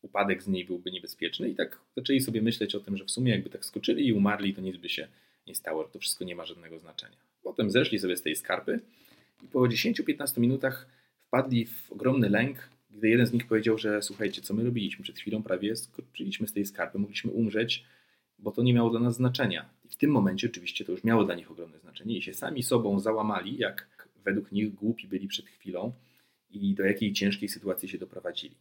upadek 0.03 0.43
z 0.43 0.49
niej 0.49 0.65
byłby 0.65 0.91
niebezpieczny 0.91 1.49
i 1.49 1.55
tak 1.55 1.81
zaczęli 1.97 2.21
sobie 2.21 2.43
myśleć 2.43 2.75
o 2.75 2.81
tym, 2.81 2.97
że 2.97 3.05
w 3.05 3.11
sumie 3.11 3.33
jakby 3.33 3.51
tak 3.51 3.65
skoczyli 3.65 4.07
i 4.07 4.13
umarli, 4.13 4.55
to 4.55 4.61
nic 4.61 4.77
by 4.77 4.89
się 4.89 5.09
nie 5.47 5.55
stało, 5.55 5.85
to 5.85 5.99
wszystko 5.99 6.25
nie 6.25 6.37
ma 6.37 6.47
żadnego 6.47 6.79
znaczenia. 6.79 7.17
Potem 7.43 7.71
zeszli 7.71 7.99
sobie 7.99 8.17
z 8.17 8.23
tej 8.23 8.37
skarpy 8.37 8.81
i 9.45 9.47
po 9.47 9.59
10-15 9.59 10.41
minutach 10.41 10.87
wpadli 11.19 11.67
w 11.67 11.93
ogromny 11.93 12.29
lęk, 12.29 12.69
gdy 12.91 13.09
jeden 13.09 13.27
z 13.27 13.33
nich 13.33 13.47
powiedział, 13.47 13.79
że 13.79 14.03
słuchajcie, 14.03 14.43
co 14.43 14.55
my 14.55 14.65
robiliśmy 14.65 15.03
przed 15.03 15.19
chwilą, 15.19 15.43
prawie 15.43 15.77
skoczyliśmy 15.77 16.49
z 16.49 16.53
tej 16.53 16.67
skarpy, 16.67 16.99
mogliśmy 16.99 17.31
umrzeć, 17.31 17.85
bo 18.39 18.53
to 18.53 18.63
nie 18.63 18.75
miało 18.75 18.91
dla 18.91 19.01
nas 19.01 19.15
znaczenia. 19.15 19.69
I 19.85 19.89
w 19.89 19.97
tym 19.97 20.11
momencie 20.11 20.47
oczywiście 20.47 20.85
to 20.85 20.93
już 20.93 21.05
miało 21.05 21.25
dla 21.25 21.35
nich 21.35 21.51
ogromne 21.51 21.79
znaczenie 21.79 22.19
i 22.19 22.23
się 22.23 22.35
sami 22.35 22.63
sobą 22.63 23.01
załamali, 23.01 23.59
jak 23.59 24.09
według 24.25 24.53
nich 24.53 24.75
głupi 24.75 25.09
byli 25.09 25.29
przed 25.29 25.47
chwilą 25.47 25.93
i 26.51 26.75
do 26.75 26.85
jakiej 26.85 27.13
ciężkiej 27.13 27.49
sytuacji 27.49 27.89
się 27.89 27.99
doprowadzili. 27.99 28.55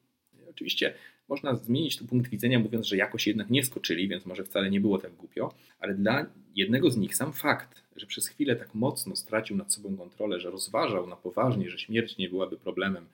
Oczywiście 0.49 0.93
można 1.27 1.55
zmienić 1.55 1.97
tu 1.97 2.05
punkt 2.05 2.29
widzenia, 2.29 2.59
mówiąc, 2.59 2.85
że 2.87 2.97
jakoś 2.97 3.27
jednak 3.27 3.49
nie 3.49 3.63
skoczyli, 3.63 4.07
więc 4.07 4.25
może 4.25 4.43
wcale 4.43 4.69
nie 4.69 4.81
było 4.81 4.97
tak 4.97 5.13
głupio, 5.13 5.53
ale 5.79 5.93
dla 5.93 6.25
jednego 6.55 6.91
z 6.91 6.97
nich 6.97 7.15
sam 7.15 7.33
fakt, 7.33 7.83
że 7.95 8.05
przez 8.05 8.27
chwilę 8.27 8.55
tak 8.55 8.75
mocno 8.75 9.15
stracił 9.15 9.57
nad 9.57 9.73
sobą 9.73 9.97
kontrolę, 9.97 10.39
że 10.39 10.49
rozważał 10.49 11.07
na 11.07 11.15
poważnie, 11.15 11.69
że 11.69 11.79
śmierć 11.79 12.17
nie 12.17 12.29
byłaby 12.29 12.57
problemem, 12.57 13.05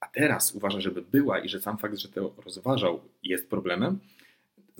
a 0.00 0.08
teraz 0.08 0.54
uważa, 0.54 0.80
żeby 0.80 1.02
była 1.02 1.38
i 1.38 1.48
że 1.48 1.60
sam 1.60 1.78
fakt, 1.78 1.98
że 1.98 2.08
to 2.08 2.34
rozważał, 2.44 3.00
jest 3.22 3.50
problemem, 3.50 3.98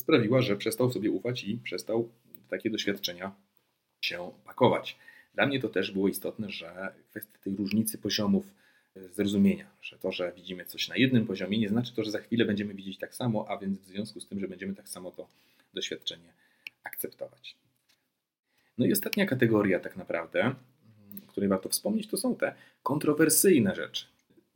sprawiła, 0.01 0.42
że 0.42 0.57
przestał 0.57 0.92
sobie 0.92 1.11
ufać 1.11 1.44
i 1.44 1.57
przestał 1.57 2.09
takie 2.48 2.70
doświadczenia 2.70 3.34
się 4.01 4.30
pakować. 4.44 4.96
Dla 5.34 5.46
mnie 5.46 5.61
to 5.61 5.68
też 5.68 5.90
było 5.90 6.09
istotne, 6.09 6.51
że 6.51 6.94
kwestia 7.11 7.38
tej 7.38 7.57
różnicy 7.57 7.98
poziomów 7.98 8.55
e, 8.96 9.09
zrozumienia, 9.09 9.66
że 9.82 9.98
to, 9.98 10.12
że 10.12 10.32
widzimy 10.36 10.64
coś 10.64 10.88
na 10.88 10.96
jednym 10.96 11.26
poziomie, 11.26 11.59
nie 11.59 11.68
znaczy 11.68 11.94
to, 11.94 12.05
że 12.05 12.11
za 12.11 12.18
chwilę 12.18 12.44
będziemy 12.44 12.74
widzieć 12.74 12.98
tak 12.98 13.14
samo, 13.14 13.46
a 13.48 13.59
więc 13.59 13.80
w 13.80 13.86
związku 13.86 14.20
z 14.20 14.28
tym, 14.28 14.40
że 14.40 14.48
będziemy 14.48 14.74
tak 14.74 14.88
samo 14.88 15.11
to 15.11 15.28
doświadczenie 15.74 16.32
akceptować. 16.84 17.57
No 18.78 18.86
i 18.86 18.92
ostatnia 18.92 19.26
kategoria, 19.26 19.80
tak 19.80 19.96
naprawdę, 19.96 20.55
o 21.24 21.26
której 21.26 21.48
warto 21.48 21.68
wspomnieć, 21.68 22.07
to 22.07 22.16
są 22.16 22.36
te 22.36 22.55
kontrowersyjne 22.82 23.74
rzeczy, 23.74 24.07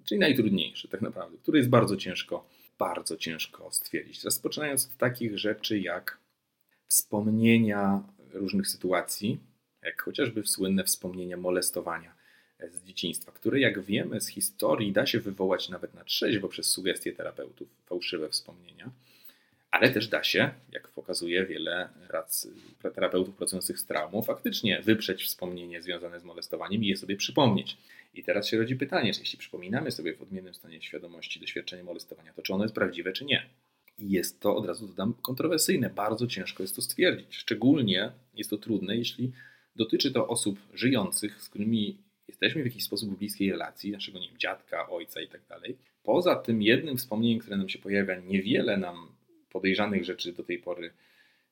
czyli 0.05 0.19
najtrudniejsze, 0.19 0.89
tak 0.89 1.03
naprawdę, 1.03 1.39
które 1.39 1.59
jest 1.59 1.71
bardzo 1.71 1.97
ciężko 1.97 2.49
bardzo 2.79 3.17
ciężko 3.17 3.73
stwierdzić. 3.73 4.25
Rozpoczynając 4.25 4.87
od 4.87 4.97
takich 4.97 5.39
rzeczy 5.39 5.79
jak 5.79 6.19
wspomnienia 6.87 8.03
różnych 8.33 8.69
sytuacji, 8.69 9.41
jak 9.83 10.03
chociażby 10.03 10.47
słynne 10.47 10.85
wspomnienia 10.85 11.37
molestowania 11.37 12.15
z 12.73 12.85
dzieciństwa, 12.85 13.33
które 13.33 13.61
jak 13.61 13.81
wiemy 13.81 14.21
z 14.21 14.29
historii 14.29 14.93
da 14.93 15.07
się 15.07 15.21
wywołać 15.21 15.69
nawet 15.69 15.95
na 15.95 16.05
trzeźwo 16.05 16.49
przez 16.49 16.67
sugestie 16.67 17.13
terapeutów, 17.13 17.69
fałszywe 17.87 18.29
wspomnienia, 18.29 18.91
ale 19.75 19.91
też 19.91 20.09
da 20.09 20.23
się, 20.23 20.51
jak 20.73 20.89
pokazuje 20.89 21.47
wiele 21.47 21.89
prac, 22.09 22.49
terapeutów 22.95 23.37
pracujących 23.37 23.79
z 23.79 23.87
traumą, 23.87 24.23
faktycznie 24.23 24.83
wyprzeć 24.83 25.25
wspomnienie 25.25 25.83
związane 25.83 26.21
z 26.21 26.25
molestowaniem 26.25 26.85
i 26.85 26.87
je 26.87 26.97
sobie 26.97 27.17
przypomnieć. 27.17 27.77
I 28.15 28.23
teraz 28.23 28.49
się 28.49 28.59
rodzi 28.59 28.77
pytanie, 28.77 29.13
czy 29.13 29.21
jeśli 29.21 29.39
przypominamy 29.39 29.91
sobie 29.91 30.17
w 30.17 30.23
odmiennym 30.23 30.55
stanie 30.55 30.83
świadomości 30.83 31.41
doświadczenie 31.41 31.85
molestowania, 31.85 32.33
to 32.33 32.43
czy 32.43 32.55
ono 32.55 32.65
jest 32.65 32.75
prawdziwe, 32.75 33.13
czy 33.13 33.25
nie. 33.25 33.47
I 33.99 34.11
jest 34.11 34.41
to, 34.41 34.57
od 34.57 34.67
razu 34.67 34.89
dodam, 34.89 35.15
kontrowersyjne. 35.23 35.91
Bardzo 35.91 36.27
ciężko 36.27 36.63
jest 36.63 36.77
to 36.77 36.83
stwierdzić. 36.83 37.37
Szczególnie 37.37 38.13
jest 38.35 38.51
to 38.51 38.59
trudne, 38.59 38.97
jeśli 38.97 39.33
dotyczy 39.77 40.13
to 40.13 40.29
osób 40.29 40.59
żyjących, 40.75 41.43
z 41.43 41.49
którymi 41.49 41.99
jesteśmy 42.29 42.63
w 42.63 42.67
jakiś 42.67 42.85
sposób 42.85 43.11
w 43.11 43.19
bliskiej 43.19 43.51
relacji, 43.51 43.93
naszego 43.93 44.19
nie 44.19 44.29
wiem, 44.29 44.39
dziadka, 44.39 44.91
ojca 44.91 45.21
i 45.21 45.29
tak 45.29 45.41
dalej. 45.49 45.77
Poza 46.03 46.37
tym 46.37 46.63
jednym 46.63 46.97
wspomnieniem, 46.97 47.39
które 47.39 47.57
nam 47.57 47.69
się 47.69 47.79
pojawia, 47.79 48.21
niewiele 48.21 48.77
nam 48.77 49.14
podejrzanych 49.55 50.05
rzeczy 50.05 50.33
do 50.33 50.43
tej 50.45 50.59
pory 50.59 50.91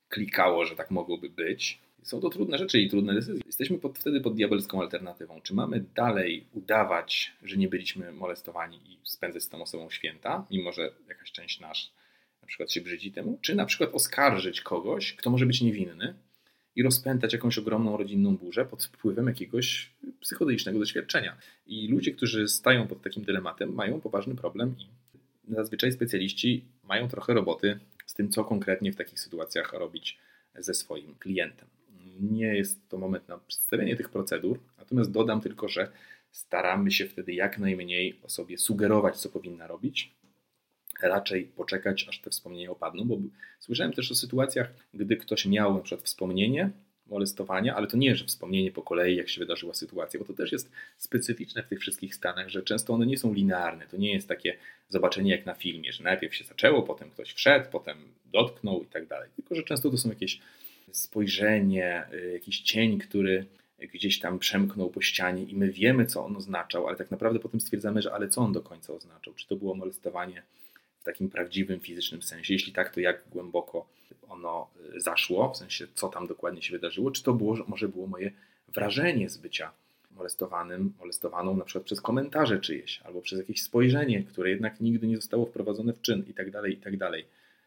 klikało, 0.09 0.65
że 0.65 0.77
tak 0.77 0.91
mogłoby 0.91 1.31
być. 1.31 1.79
Są 2.03 2.21
to 2.21 2.31
trudne 2.31 2.59
rzeczy 2.59 2.81
i 2.81 2.91
trudne 2.91 3.15
decyzje. 3.15 3.43
Jesteśmy 3.47 3.79
pod, 3.79 3.99
wtedy 3.99 4.21
pod 4.21 4.35
diabelską 4.35 4.81
alternatywą. 4.81 5.41
Czy 5.41 5.55
mamy 5.55 5.85
dalej 5.95 6.47
udawać, 6.53 7.33
że 7.43 7.57
nie 7.57 7.69
byliśmy 7.69 8.13
molestowani 8.13 8.77
i 8.77 8.99
spędzać 9.03 9.43
z 9.43 9.49
tą 9.49 9.63
osobą 9.63 9.91
święta, 9.91 10.47
mimo 10.51 10.73
że 10.73 10.91
jakaś 11.09 11.33
część 11.33 11.61
nasz 11.61 11.93
na 12.43 12.49
przykład 12.49 12.73
się 12.73 12.81
brzydzi 12.81 13.13
temu, 13.13 13.39
czy 13.41 13.55
na 13.55 13.67
przykład 13.67 13.95
oskarżyć 13.95 14.61
kogoś, 14.61 15.15
kto 15.15 15.31
może 15.31 15.47
być 15.47 15.61
niewinny 15.61 16.15
i 16.77 16.83
rozpętać 16.83 17.33
jakąś 17.33 17.59
ogromną 17.59 17.97
rodzinną 17.97 18.37
burzę 18.37 18.65
pod 18.65 18.85
wpływem 18.85 19.27
jakiegoś 19.27 19.91
psychodelicznego 20.21 20.79
doświadczenia. 20.79 21.37
I 21.67 21.89
ludzie, 21.89 22.13
którzy 22.13 22.49
stają 22.49 22.87
pod 22.87 23.03
takim 23.03 23.25
dylematem, 23.25 23.75
mają 23.75 24.01
poważny 24.01 24.35
problem 24.35 24.75
i 25.49 25.55
zazwyczaj 25.55 25.93
specjaliści 25.93 26.65
mają 26.85 27.09
trochę 27.09 27.35
roboty 27.35 27.79
z 28.07 28.15
tym, 28.15 28.29
co 28.29 28.45
konkretnie 28.45 28.93
w 28.93 28.97
takich 28.97 29.21
sytuacjach 29.21 29.73
robić 29.73 30.19
ze 30.55 30.75
swoim 30.75 31.15
klientem. 31.15 31.69
Nie 32.21 32.55
jest 32.57 32.89
to 32.89 32.99
moment 32.99 33.29
na 33.29 33.39
przedstawienie 33.39 33.97
tych 33.97 34.09
procedur, 34.09 34.61
natomiast 34.79 35.11
dodam 35.11 35.41
tylko, 35.41 35.69
że 35.69 35.93
staramy 36.31 36.91
się 36.91 37.07
wtedy 37.07 37.33
jak 37.33 37.59
najmniej 37.59 38.19
osobie 38.23 38.59
sugerować, 38.59 39.17
co 39.17 39.29
powinna 39.29 39.67
robić. 39.67 40.15
Raczej 41.03 41.45
poczekać, 41.45 42.07
aż 42.09 42.21
te 42.21 42.31
wspomnienia 42.31 42.71
opadną, 42.71 43.05
bo 43.05 43.19
słyszałem 43.61 43.93
też 43.93 44.13
o 44.13 44.15
sytuacjach, 44.15 44.73
gdy 44.95 45.17
ktoś 45.17 45.47
miał 45.47 45.75
na 45.75 45.81
przykład 45.81 46.07
wspomnienie 46.07 46.71
molestowania, 47.07 47.77
ale 47.77 47.87
to 47.87 47.97
nie, 47.97 48.17
że 48.17 48.25
wspomnienie 48.25 48.73
po 48.73 48.83
kolei, 48.83 49.17
jak 49.17 49.29
się 49.29 49.39
wydarzyła 49.39 49.75
sytuacja, 49.75 50.21
bo 50.21 50.27
to 50.27 50.35
też 50.35 50.53
jest 50.53 50.71
specyficzne 50.97 51.63
w 51.63 51.69
tych 51.69 51.81
wszystkich 51.81 52.15
stanach, 52.15 52.49
że 52.49 52.63
często 52.63 52.95
one 52.95 53.07
nie 53.07 53.19
są 53.19 53.35
linearne. 53.35 53.87
To 53.87 53.97
nie 53.97 54.13
jest 54.13 54.29
takie 54.29 54.57
zobaczenie 54.93 55.31
jak 55.31 55.47
na 55.47 55.55
filmie, 55.55 55.93
że 55.93 56.05
najpierw 56.05 56.35
się 56.35 56.45
zaczęło, 56.45 56.83
potem 56.83 57.11
ktoś 57.11 57.33
wszedł, 57.33 57.71
potem 57.71 57.99
dotknął 58.33 58.83
i 58.83 58.87
tak 58.87 59.07
dalej. 59.07 59.29
Tylko, 59.37 59.55
że 59.55 59.63
często 59.63 59.91
to 59.91 59.97
są 59.97 60.09
jakieś 60.09 60.41
spojrzenie, 60.93 62.05
y, 62.13 62.33
jakiś 62.33 62.61
cień, 62.61 62.99
który 62.99 63.47
gdzieś 63.79 64.21
tam 64.21 64.39
przemknął 64.39 64.91
po 64.91 65.01
ścianie 65.01 65.43
i 65.43 65.57
my 65.57 65.71
wiemy, 65.71 66.07
co 66.07 66.25
on 66.25 66.37
oznaczał, 66.37 66.89
ale 66.89 66.97
tak 66.97 67.11
naprawdę 67.11 67.39
potem 67.39 67.61
stwierdzamy, 67.61 68.03
że 68.03 68.13
ale 68.13 68.29
co 68.29 68.41
on 68.41 68.53
do 68.53 68.61
końca 68.61 68.93
oznaczał? 68.93 69.35
Czy 69.35 69.47
to 69.47 69.57
było 69.57 69.75
molestowanie 69.75 70.43
w 71.01 71.05
takim 71.05 71.31
prawdziwym, 71.31 71.81
fizycznym 71.81 72.23
sensie? 72.23 72.53
Jeśli 72.53 72.73
tak, 72.73 72.95
to 72.95 73.01
jak 73.01 73.23
głęboko 73.31 73.87
ono 74.29 74.71
y, 74.97 75.01
zaszło, 75.01 75.53
w 75.53 75.57
sensie 75.57 75.87
co 75.95 76.09
tam 76.09 76.27
dokładnie 76.27 76.63
się 76.63 76.73
wydarzyło? 76.73 77.11
Czy 77.11 77.23
to 77.23 77.33
było, 77.33 77.57
może 77.67 77.89
było 77.89 78.07
moje 78.07 78.33
wrażenie 78.69 79.29
z 79.29 79.37
bycia 79.37 79.73
molestowanym, 80.17 80.93
molestowaną 80.99 81.57
na 81.57 81.65
przykład 81.65 81.85
przez 81.85 82.01
komentarze 82.01 82.61
czyjeś, 82.61 83.01
albo 83.05 83.21
przez 83.21 83.39
jakieś 83.39 83.63
spojrzenie, 83.63 84.25
które 84.25 84.51
jednak 84.51 84.81
nigdy 84.81 85.07
nie 85.07 85.17
zostało 85.17 85.47
wprowadzone 85.47 85.93
w 85.93 86.01
czyn 86.01 86.25
i 86.29 86.35
tak 86.35 86.51
dalej, 86.51 86.73
i 86.73 86.77
tak 86.77 86.97
dalej. 86.97 87.25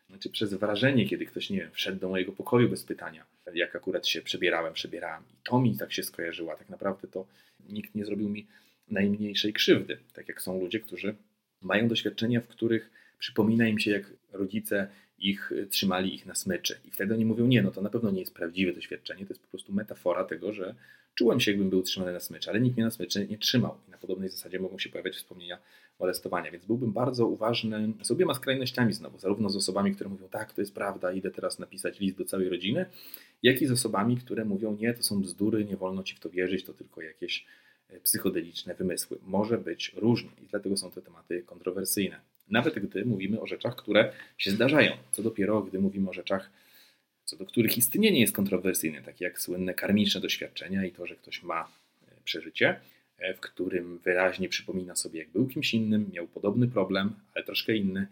znaczy 0.09 0.29
przez 0.29 0.53
wrażenie, 0.53 1.09
kiedy 1.09 1.25
ktoś, 1.25 1.49
nie 1.49 1.57
wiem, 1.57 1.71
wszedł 1.71 1.99
do 1.99 2.09
mojego 2.09 2.31
pokoju 2.31 2.69
bez 2.69 2.83
pytania, 2.83 3.25
jak 3.53 3.75
akurat 3.75 4.07
się 4.07 4.21
przebierałem, 4.21 4.73
przebierałem. 4.73 5.23
I 5.23 5.35
to 5.43 5.59
mi 5.59 5.77
tak 5.77 5.93
się 5.93 6.03
skojarzyło. 6.03 6.55
Tak 6.55 6.69
naprawdę 6.69 7.07
to 7.07 7.25
nikt 7.69 7.95
nie 7.95 8.05
zrobił 8.05 8.29
mi 8.29 8.47
najmniejszej 8.91 9.53
krzywdy. 9.53 9.97
Tak 10.13 10.27
jak 10.27 10.41
są 10.41 10.59
ludzie, 10.59 10.79
którzy 10.79 11.15
mają 11.61 11.87
doświadczenia, 11.87 12.41
w 12.41 12.47
których 12.47 12.89
przypomina 13.19 13.67
im 13.67 13.79
się, 13.79 13.91
jak 13.91 14.03
rodzice 14.33 14.87
ich 15.17 15.51
trzymali 15.69 16.15
ich 16.15 16.25
na 16.25 16.35
smyczy. 16.35 16.79
I 16.85 16.91
wtedy 16.91 17.13
oni 17.13 17.25
mówią, 17.25 17.47
nie, 17.47 17.61
no 17.61 17.71
to 17.71 17.81
na 17.81 17.89
pewno 17.89 18.11
nie 18.11 18.19
jest 18.19 18.33
prawdziwe 18.33 18.73
doświadczenie, 18.73 19.25
to 19.25 19.33
jest 19.33 19.41
po 19.41 19.47
prostu 19.47 19.73
metafora 19.73 20.23
tego, 20.23 20.53
że 20.53 20.75
czułem 21.15 21.39
się, 21.39 21.51
jakbym 21.51 21.69
był 21.69 21.81
trzymany 21.81 22.13
na 22.13 22.19
smyczy, 22.19 22.49
ale 22.49 22.59
nikt 22.59 22.77
mnie 22.77 22.85
na 22.85 22.91
smyczy 22.91 23.27
nie 23.27 23.37
trzymał. 23.37 23.77
I 23.87 23.91
na 23.91 23.97
podobnej 23.97 24.29
zasadzie 24.29 24.59
mogą 24.59 24.79
się 24.79 24.89
pojawiać 24.89 25.15
wspomnienia 25.15 25.57
molestowania, 25.99 26.51
więc 26.51 26.65
byłbym 26.65 26.91
bardzo 26.91 27.27
uważny 27.27 27.93
z 28.01 28.11
obiema 28.11 28.33
skrajnościami 28.33 28.93
znowu, 28.93 29.19
zarówno 29.19 29.49
z 29.49 29.55
osobami, 29.55 29.95
które 29.95 30.09
mówią, 30.09 30.27
tak, 30.29 30.53
to 30.53 30.61
jest 30.61 30.73
prawda, 30.73 31.11
idę 31.11 31.31
teraz 31.31 31.59
napisać 31.59 31.99
list 31.99 32.17
do 32.17 32.25
całej 32.25 32.49
rodziny, 32.49 32.85
jak 33.43 33.61
i 33.61 33.65
z 33.65 33.71
osobami, 33.71 34.17
które 34.17 34.45
mówią, 34.45 34.77
nie, 34.79 34.93
to 34.93 35.03
są 35.03 35.21
bzdury, 35.21 35.65
nie 35.65 35.77
wolno 35.77 36.03
ci 36.03 36.15
w 36.15 36.19
to 36.19 36.29
wierzyć, 36.29 36.63
to 36.63 36.73
tylko 36.73 37.01
jakieś 37.01 37.45
e, 37.89 37.99
psychodeliczne 37.99 38.75
wymysły. 38.75 39.17
Może 39.25 39.57
być 39.57 39.93
różnie 39.95 40.29
i 40.43 40.47
dlatego 40.47 40.77
są 40.77 40.91
te 40.91 41.01
tematy 41.01 41.43
kontrowersyjne. 41.43 42.19
Nawet 42.49 42.79
gdy 42.79 43.05
mówimy 43.05 43.41
o 43.41 43.47
rzeczach, 43.47 43.75
które 43.75 44.13
się 44.37 44.51
zdarzają, 44.51 44.91
co 45.11 45.23
dopiero 45.23 45.61
gdy 45.61 45.79
mówimy 45.79 46.09
o 46.09 46.13
rzeczach, 46.13 46.49
co 47.25 47.37
do 47.37 47.45
których 47.45 47.77
istnienie 47.77 48.19
jest 48.19 48.35
kontrowersyjne, 48.35 49.01
takie 49.01 49.25
jak 49.25 49.39
słynne 49.39 49.73
karmiczne 49.73 50.21
doświadczenia 50.21 50.85
i 50.85 50.91
to, 50.91 51.07
że 51.07 51.15
ktoś 51.15 51.43
ma 51.43 51.71
e, 52.07 52.21
przeżycie, 52.23 52.79
e, 53.17 53.33
w 53.33 53.39
którym 53.39 53.97
wyraźnie 53.97 54.49
przypomina 54.49 54.95
sobie, 54.95 55.19
jak 55.19 55.29
był 55.29 55.47
kimś 55.47 55.73
innym, 55.73 56.09
miał 56.13 56.27
podobny 56.27 56.67
problem, 56.67 57.13
ale 57.33 57.45
troszkę 57.45 57.75
inny 57.75 58.07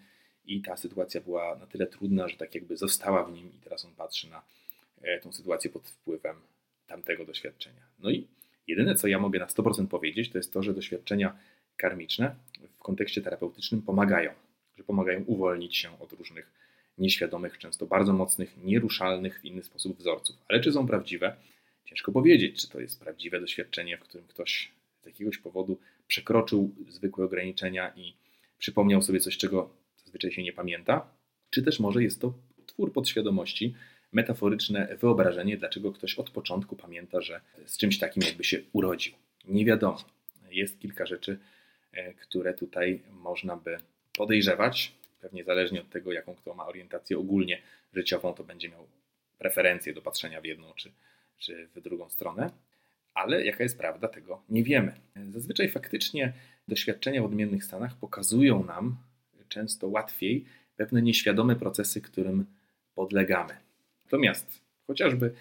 i 0.46 0.62
ta 0.62 0.78
sytuacja 0.78 1.22
była 1.22 1.56
na 1.56 1.68
tyle 1.68 1.88
trudna, 1.88 2.28
że 2.28 2.38
tak 2.38 2.56
jakby 2.56 2.78
została 2.78 3.24
w 3.24 3.34
nim 3.34 3.48
i 3.48 3.64
teraz 3.64 3.86
on 3.86 3.92
patrzy 3.96 4.30
na 4.30 4.42
e, 5.02 5.20
tą 5.20 5.32
sytuację 5.32 5.70
pod 5.70 5.88
wpływem 5.88 6.36
tamtego 6.88 7.26
doświadczenia. 7.26 7.82
No 8.00 8.10
i 8.10 8.28
jedyne, 8.68 8.96
co 8.96 9.08
ja 9.08 9.20
mogę 9.20 9.40
na 9.40 9.46
100% 9.46 9.88
powiedzieć, 9.88 10.30
to 10.30 10.38
jest 10.38 10.54
to, 10.54 10.64
że 10.64 10.74
doświadczenia 10.74 11.38
karmiczne 11.78 12.36
w 12.78 12.78
kontekście 12.78 13.22
terapeutycznym 13.22 13.82
pomagają, 13.82 14.32
że 14.78 14.84
pomagają 14.84 15.24
uwolnić 15.24 15.78
się 15.78 16.00
od 16.00 16.14
różnych 16.14 16.63
nieświadomych, 16.98 17.58
często 17.58 17.86
bardzo 17.86 18.14
mocnych, 18.14 18.58
nieruszalnych 18.64 19.42
w 19.42 19.46
inny 19.46 19.64
sposób 19.64 19.98
wzorców. 19.98 20.36
Ale 20.50 20.60
czy 20.60 20.72
są 20.72 20.88
prawdziwe? 20.88 21.36
Ciężko 21.86 22.12
powiedzieć, 22.12 22.62
czy 22.62 22.70
to 22.70 22.80
jest 22.80 23.00
prawdziwe 23.00 23.40
doświadczenie, 23.40 23.98
w 23.98 24.02
którym 24.02 24.28
ktoś 24.28 24.72
z 25.04 25.06
jakiegoś 25.06 25.38
powodu 25.38 25.80
przekroczył 26.08 26.76
zwykłe 26.90 27.26
ograniczenia 27.26 27.94
i 27.96 28.14
przypomniał 28.58 29.02
sobie 29.02 29.20
coś, 29.20 29.38
czego 29.38 29.70
zazwyczaj 29.98 30.32
się 30.32 30.44
nie 30.44 30.54
pamięta, 30.54 31.08
czy 31.50 31.64
też 31.64 31.80
może 31.80 32.04
jest 32.04 32.22
to 32.22 32.34
twór 32.66 32.94
podświadomości, 32.94 33.76
metaforyczne 34.12 34.98
wyobrażenie, 35.02 35.58
dlaczego 35.58 35.92
ktoś 35.92 36.16
od 36.16 36.30
początku 36.30 36.76
pamięta, 36.76 37.22
że 37.22 37.42
z 37.66 37.78
czymś 37.78 38.00
takim 38.00 38.24
jakby 38.24 38.44
się 38.44 38.62
urodził. 38.74 39.14
Nie 39.48 39.66
wiadomo. 39.66 40.04
Jest 40.52 40.80
kilka 40.80 41.06
rzeczy, 41.06 41.40
E, 41.94 42.14
które 42.14 42.54
tutaj 42.54 43.02
można 43.12 43.56
by 43.56 43.78
podejrzewać. 44.18 44.92
Pewnie 45.24 45.44
zależnie 45.44 45.82
od 45.82 45.90
tego, 45.90 46.12
jaką 46.12 46.36
kto 46.36 46.54
ma 46.54 46.68
orientację 46.68 47.18
ogólnie 47.18 47.62
życiową, 47.94 48.34
to 48.34 48.44
będzie 48.44 48.70
miał 48.70 48.88
preferencję 49.38 49.94
do 49.94 50.02
patrzenia 50.02 50.42
w 50.42 50.46
jedną 50.46 50.74
czy, 50.74 50.92
czy 51.38 51.68
w 51.68 51.82
drugą 51.82 52.10
stronę. 52.10 52.52
Ale 53.14 53.46
jaka 53.46 53.64
jest 53.64 53.78
prawda, 53.78 54.08
tego 54.08 54.44
nie 54.50 54.64
wiemy. 54.64 54.94
Zazwyczaj 55.30 55.70
faktycznie 55.70 56.34
doświadczenia 56.68 57.22
w 57.22 57.26
odmiennych 57.26 57.64
stanach 57.64 57.96
pokazują 57.96 58.64
nam 58.64 58.98
często 59.50 59.88
łatwiej 59.88 60.46
pewne 60.76 61.02
nieświadome 61.02 61.56
procesy, 61.56 62.02
którym 62.02 62.46
podlegamy. 62.96 63.58
Natomiast 64.06 64.62
chociażby 64.88 65.34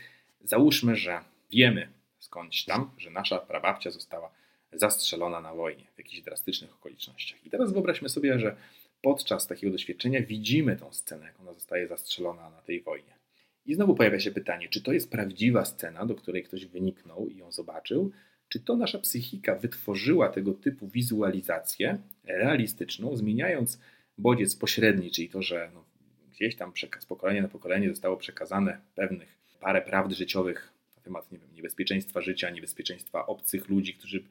załóżmy, 0.45 0.97
że 0.97 1.21
wiemy 1.51 1.89
skądś 2.19 2.65
tam, 2.65 2.91
że 2.99 3.11
nasza 3.11 3.39
prababcia 3.39 3.91
została 3.91 4.31
zastrzelona 4.73 5.41
na 5.41 5.55
wojnie 5.55 5.85
w 5.95 5.99
jakichś 5.99 6.21
drastycznych 6.23 6.75
okolicznościach. 6.75 7.47
I 7.47 7.51
teraz 7.51 7.73
wyobraźmy 7.73 8.09
sobie, 8.09 8.39
że 8.39 8.57
podczas 9.03 9.47
takiego 9.47 9.73
doświadczenia 9.73 10.23
widzimy 10.23 10.77
tą 10.77 10.93
scenę, 10.93 11.27
jak 11.27 11.41
ona 11.41 11.53
zostaje 11.53 11.89
zastrzelona 11.89 12.51
na 12.51 12.63
tej 12.63 12.83
wojnie. 12.83 13.19
I 13.67 13.75
znowu 13.75 13.95
pojawia 13.95 14.21
się 14.21 14.31
pytanie, 14.31 14.69
czy 14.69 14.83
to 14.83 14.93
jest 14.93 15.11
prawdziwa 15.11 15.65
scena, 15.65 16.07
do 16.07 16.15
której 16.15 16.43
ktoś 16.43 16.67
wyniknął 16.67 17.29
i 17.29 17.37
ją 17.37 17.53
zobaczył, 17.53 18.13
czy 18.49 18.61
to 18.61 18.77
nasza 18.77 18.99
psychika 18.99 19.55
wytworzyła 19.55 20.29
tego 20.29 20.55
typu 20.55 20.89
wizualizację 20.89 21.99
realistyczną, 22.25 23.17
zmieniając 23.17 23.81
bodziec 24.19 24.57
pośredni, 24.57 25.11
czyli 25.11 25.29
to, 25.29 25.43
że 25.43 25.71
no, 25.75 25.85
gdzieś 26.33 26.57
tam 26.57 26.73
z 26.99 27.07
pokolenia 27.07 27.43
na 27.43 27.49
pokolenie 27.49 27.89
zostało 27.89 28.17
przekazane 28.17 28.81
pewnych 28.95 29.39
parę 29.61 29.83
prawd 29.83 30.15
życiowych 30.15 30.73
na 30.97 31.03
temat 31.03 31.33
nie 31.33 31.39
wiem, 31.39 31.55
niebezpieczeństwa 31.55 32.21
życia, 32.21 32.51
niebezpieczeństwa 32.51 33.27
obcych 33.27 33.69
ludzi, 33.69 33.95
którzy 33.95 34.25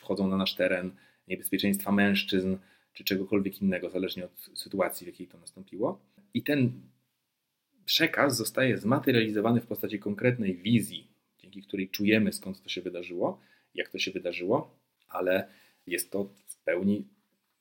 wchodzą 0.00 0.28
na 0.28 0.36
nasz 0.36 0.54
teren, 0.54 0.96
niebezpieczeństwa 1.28 1.92
mężczyzn 1.92 2.56
czy 2.94 3.04
czegokolwiek 3.04 3.62
innego, 3.62 3.90
zależnie 3.90 4.24
od 4.24 4.50
sytuacji, 4.54 5.04
w 5.04 5.08
jakiej 5.08 5.26
to 5.26 5.38
nastąpiło. 5.38 6.00
I 6.34 6.42
ten 6.42 6.72
przekaz 7.84 8.36
zostaje 8.36 8.78
zmaterializowany 8.78 9.60
w 9.60 9.66
postaci 9.66 9.98
konkretnej 9.98 10.56
wizji, 10.56 11.08
dzięki 11.38 11.62
której 11.62 11.88
czujemy 11.88 12.32
skąd 12.32 12.62
to 12.62 12.68
się 12.68 12.82
wydarzyło, 12.82 13.40
jak 13.74 13.88
to 13.88 13.98
się 13.98 14.10
wydarzyło, 14.10 14.78
ale 15.08 15.48
jest 15.86 16.10
to 16.10 16.24
w 16.46 16.56
pełni 16.56 17.04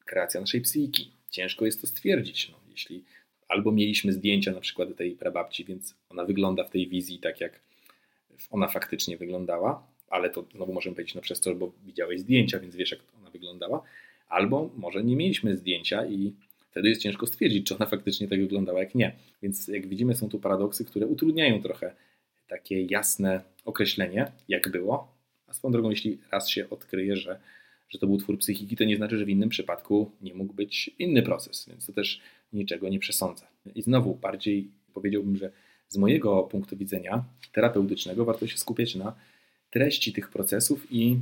kreacja 0.05 0.41
naszej 0.41 0.61
psychiki. 0.61 1.11
Ciężko 1.29 1.65
jest 1.65 1.81
to 1.81 1.87
stwierdzić. 1.87 2.49
No, 2.49 2.59
jeśli 2.69 3.03
albo 3.47 3.71
mieliśmy 3.71 4.13
zdjęcia 4.13 4.51
na 4.51 4.59
przykład 4.59 4.95
tej 4.97 5.15
prababci, 5.15 5.65
więc 5.65 5.95
ona 6.09 6.25
wygląda 6.25 6.63
w 6.63 6.69
tej 6.69 6.87
wizji 6.87 7.19
tak, 7.19 7.41
jak 7.41 7.59
ona 8.49 8.67
faktycznie 8.67 9.17
wyglądała, 9.17 9.87
ale 10.07 10.29
to 10.29 10.45
znowu 10.55 10.73
możemy 10.73 10.95
powiedzieć, 10.95 11.15
no 11.15 11.21
przez 11.21 11.39
to, 11.39 11.55
bo 11.55 11.73
widziałeś 11.85 12.19
zdjęcia, 12.19 12.59
więc 12.59 12.75
wiesz, 12.75 12.91
jak 12.91 12.99
ona 13.19 13.29
wyglądała. 13.29 13.83
Albo 14.33 14.69
może 14.77 15.03
nie 15.03 15.15
mieliśmy 15.15 15.57
zdjęcia 15.57 16.05
i 16.05 16.33
wtedy 16.71 16.89
jest 16.89 17.01
ciężko 17.01 17.27
stwierdzić, 17.27 17.67
czy 17.67 17.75
ona 17.75 17.85
faktycznie 17.85 18.27
tak 18.27 18.39
wyglądała, 18.39 18.79
jak 18.79 18.95
nie. 18.95 19.15
Więc 19.41 19.67
jak 19.67 19.87
widzimy, 19.87 20.15
są 20.15 20.29
tu 20.29 20.39
paradoksy, 20.39 20.85
które 20.85 21.07
utrudniają 21.07 21.61
trochę 21.61 21.95
takie 22.47 22.81
jasne 22.81 23.41
określenie, 23.65 24.31
jak 24.47 24.69
było. 24.71 25.13
A 25.47 25.53
swoją 25.53 25.71
drogą, 25.71 25.89
jeśli 25.89 26.17
raz 26.31 26.49
się 26.49 26.69
odkryje, 26.69 27.15
że, 27.15 27.39
że 27.89 27.99
to 27.99 28.07
był 28.07 28.17
twór 28.17 28.37
psychiki, 28.37 28.75
to 28.75 28.83
nie 28.83 28.97
znaczy, 28.97 29.17
że 29.17 29.25
w 29.25 29.29
innym 29.29 29.49
przypadku 29.49 30.11
nie 30.21 30.33
mógł 30.33 30.53
być 30.53 30.91
inny 30.99 31.21
proces, 31.21 31.65
więc 31.69 31.85
to 31.85 31.93
też 31.93 32.21
niczego 32.53 32.89
nie 32.89 32.99
przesądza. 32.99 33.47
I 33.75 33.81
znowu 33.81 34.15
bardziej 34.15 34.71
powiedziałbym, 34.93 35.37
że 35.37 35.51
z 35.89 35.97
mojego 35.97 36.43
punktu 36.43 36.77
widzenia 36.77 37.23
terapeutycznego 37.51 38.25
warto 38.25 38.47
się 38.47 38.57
skupiać 38.57 38.95
na 38.95 39.15
treści 39.69 40.13
tych 40.13 40.29
procesów 40.29 40.87
i 40.91 41.17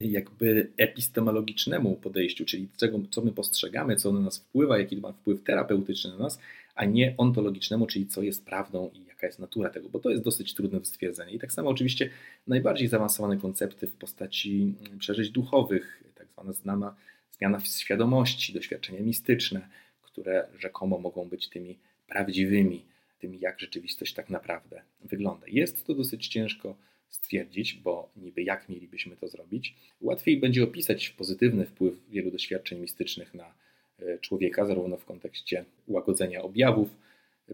jakby 0.00 0.70
epistemologicznemu 0.76 1.96
podejściu, 1.96 2.44
czyli 2.44 2.68
czego, 2.76 3.00
co 3.10 3.20
my 3.20 3.32
postrzegamy, 3.32 3.96
co 3.96 4.12
na 4.12 4.20
nas 4.20 4.38
wpływa, 4.38 4.78
jaki 4.78 4.96
ma 4.96 5.12
wpływ 5.12 5.42
terapeutyczny 5.42 6.10
na 6.10 6.18
nas, 6.18 6.38
a 6.74 6.84
nie 6.84 7.14
ontologicznemu, 7.16 7.86
czyli 7.86 8.06
co 8.06 8.22
jest 8.22 8.44
prawdą 8.44 8.90
i 8.94 9.04
jaka 9.08 9.26
jest 9.26 9.38
natura 9.38 9.70
tego, 9.70 9.88
bo 9.88 9.98
to 9.98 10.10
jest 10.10 10.22
dosyć 10.22 10.54
trudne 10.54 10.78
do 10.78 10.84
stwierdzenia. 10.84 11.30
I 11.30 11.38
tak 11.38 11.52
samo 11.52 11.70
oczywiście 11.70 12.10
najbardziej 12.46 12.88
zaawansowane 12.88 13.36
koncepty 13.36 13.86
w 13.86 13.92
postaci 13.92 14.74
przeżyć 14.98 15.30
duchowych, 15.30 16.02
tak 16.14 16.28
zwana 16.28 16.52
znana 16.52 16.94
zmiana 17.38 17.60
świadomości, 17.60 18.52
doświadczenia 18.52 19.00
mistyczne, 19.00 19.68
które 20.02 20.48
rzekomo 20.58 20.98
mogą 20.98 21.28
być 21.28 21.48
tymi 21.48 21.78
prawdziwymi, 22.06 22.84
tymi 23.18 23.40
jak 23.40 23.60
rzeczywistość 23.60 24.14
tak 24.14 24.30
naprawdę 24.30 24.82
wygląda. 25.04 25.46
Jest 25.46 25.86
to 25.86 25.94
dosyć 25.94 26.28
ciężko 26.28 26.76
stwierdzić, 27.14 27.74
bo 27.74 28.08
niby 28.16 28.42
jak 28.42 28.68
mielibyśmy 28.68 29.16
to 29.16 29.28
zrobić. 29.28 29.74
Łatwiej 30.00 30.36
będzie 30.36 30.64
opisać 30.64 31.10
pozytywny 31.10 31.66
wpływ 31.66 31.94
wielu 32.10 32.30
doświadczeń 32.30 32.80
mistycznych 32.80 33.34
na 33.34 33.54
e, 33.98 34.18
człowieka, 34.18 34.66
zarówno 34.66 34.96
w 34.96 35.04
kontekście 35.04 35.64
łagodzenia 35.88 36.42
objawów 36.42 36.96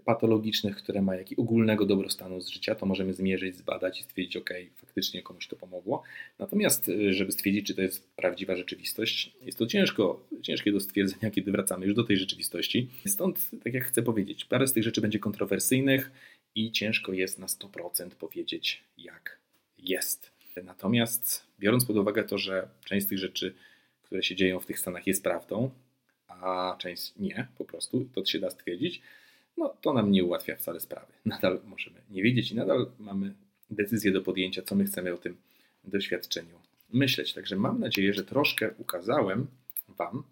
patologicznych, 0.04 0.76
które 0.76 1.02
ma, 1.02 1.16
jak 1.16 1.32
i 1.32 1.36
ogólnego 1.36 1.86
dobrostanu 1.86 2.40
z 2.40 2.48
życia, 2.48 2.74
to 2.74 2.86
możemy 2.86 3.14
zmierzyć, 3.14 3.56
zbadać 3.56 4.00
i 4.00 4.02
stwierdzić, 4.02 4.36
ok, 4.36 4.50
faktycznie 4.76 5.22
komuś 5.22 5.46
to 5.46 5.56
pomogło. 5.56 6.02
Natomiast, 6.38 6.88
e, 6.88 7.12
żeby 7.12 7.32
stwierdzić, 7.32 7.66
czy 7.66 7.74
to 7.74 7.82
jest 7.82 8.08
prawdziwa 8.16 8.56
rzeczywistość, 8.56 9.32
jest 9.42 9.58
to 9.58 9.66
ciężko, 9.66 10.26
ciężkie 10.42 10.72
do 10.72 10.80
stwierdzenia, 10.80 11.30
kiedy 11.34 11.52
wracamy 11.52 11.86
już 11.86 11.94
do 11.94 12.04
tej 12.04 12.16
rzeczywistości. 12.16 12.88
Stąd, 13.06 13.50
tak 13.64 13.74
jak 13.74 13.84
chcę 13.84 14.02
powiedzieć, 14.02 14.44
parę 14.44 14.66
z 14.66 14.72
tych 14.72 14.82
rzeczy 14.82 15.00
będzie 15.00 15.18
kontrowersyjnych 15.18 16.10
i 16.54 16.72
ciężko 16.72 17.12
jest 17.12 17.38
na 17.38 17.46
100% 17.46 18.10
powiedzieć, 18.10 18.84
jak 18.98 19.39
jest. 19.84 20.30
Natomiast 20.64 21.46
biorąc 21.58 21.84
pod 21.84 21.96
uwagę 21.96 22.24
to, 22.24 22.38
że 22.38 22.68
część 22.84 23.06
z 23.06 23.08
tych 23.08 23.18
rzeczy, 23.18 23.54
które 24.02 24.22
się 24.22 24.36
dzieją 24.36 24.60
w 24.60 24.66
tych 24.66 24.78
stanach 24.78 25.06
jest 25.06 25.22
prawdą, 25.22 25.70
a 26.28 26.76
część 26.78 27.12
nie, 27.16 27.48
po 27.58 27.64
prostu, 27.64 28.08
to 28.14 28.24
się 28.24 28.38
da 28.38 28.50
stwierdzić, 28.50 29.02
no 29.56 29.76
to 29.80 29.92
nam 29.92 30.10
nie 30.10 30.24
ułatwia 30.24 30.56
wcale 30.56 30.80
sprawy. 30.80 31.12
Nadal 31.24 31.60
możemy 31.64 32.00
nie 32.10 32.22
wiedzieć 32.22 32.52
i 32.52 32.54
nadal 32.54 32.90
mamy 32.98 33.34
decyzję 33.70 34.12
do 34.12 34.22
podjęcia, 34.22 34.62
co 34.62 34.74
my 34.74 34.84
chcemy 34.84 35.14
o 35.14 35.18
tym 35.18 35.36
doświadczeniu 35.84 36.60
myśleć. 36.92 37.32
Także 37.32 37.56
mam 37.56 37.80
nadzieję, 37.80 38.14
że 38.14 38.24
troszkę 38.24 38.70
ukazałem 38.78 39.46
Wam 39.88 40.24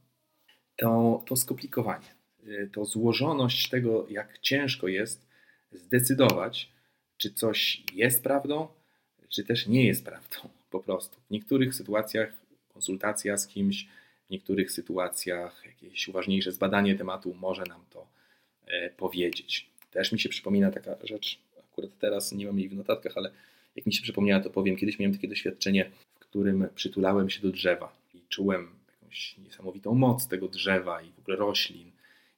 to, 0.76 1.22
to 1.26 1.36
skomplikowanie. 1.36 2.14
y, 2.46 2.70
to 2.72 2.84
złożoność 2.84 3.68
tego, 3.68 4.06
jak 4.10 4.38
ciężko 4.38 4.88
jest 4.88 5.28
zdecydować, 5.72 6.72
czy 7.16 7.32
coś 7.32 7.82
jest 7.94 8.22
prawdą, 8.22 8.68
czy 9.28 9.44
też 9.44 9.66
nie 9.66 9.86
jest 9.86 10.04
prawdą 10.04 10.48
po 10.70 10.80
prostu. 10.80 11.20
W 11.28 11.30
niektórych 11.30 11.74
sytuacjach 11.74 12.32
konsultacja 12.72 13.36
z 13.36 13.46
kimś, 13.46 13.88
w 14.26 14.30
niektórych 14.30 14.72
sytuacjach 14.72 15.62
jakieś 15.66 16.08
uważniejsze 16.08 16.52
zbadanie 16.52 16.94
tematu 16.94 17.34
może 17.34 17.62
nam 17.68 17.80
to 17.90 18.06
e, 18.66 18.90
powiedzieć. 18.90 19.70
Też 19.90 20.12
mi 20.12 20.20
się 20.20 20.28
przypomina 20.28 20.70
taka 20.70 20.96
rzecz, 21.04 21.38
akurat 21.58 21.90
teraz 21.98 22.32
nie 22.32 22.46
mam 22.46 22.58
jej 22.58 22.68
w 22.68 22.76
notatkach, 22.76 23.12
ale 23.16 23.30
jak 23.76 23.86
mi 23.86 23.92
się 23.92 24.02
przypomniała, 24.02 24.42
to 24.42 24.50
powiem. 24.50 24.76
Kiedyś 24.76 24.98
miałem 24.98 25.14
takie 25.14 25.28
doświadczenie, 25.28 25.90
w 26.14 26.18
którym 26.18 26.68
przytulałem 26.74 27.30
się 27.30 27.42
do 27.42 27.50
drzewa 27.50 27.96
i 28.14 28.20
czułem 28.28 28.68
jakąś 28.92 29.38
niesamowitą 29.38 29.94
moc 29.94 30.28
tego 30.28 30.48
drzewa 30.48 31.02
i 31.02 31.10
w 31.10 31.18
ogóle 31.18 31.36
roślin 31.36 31.90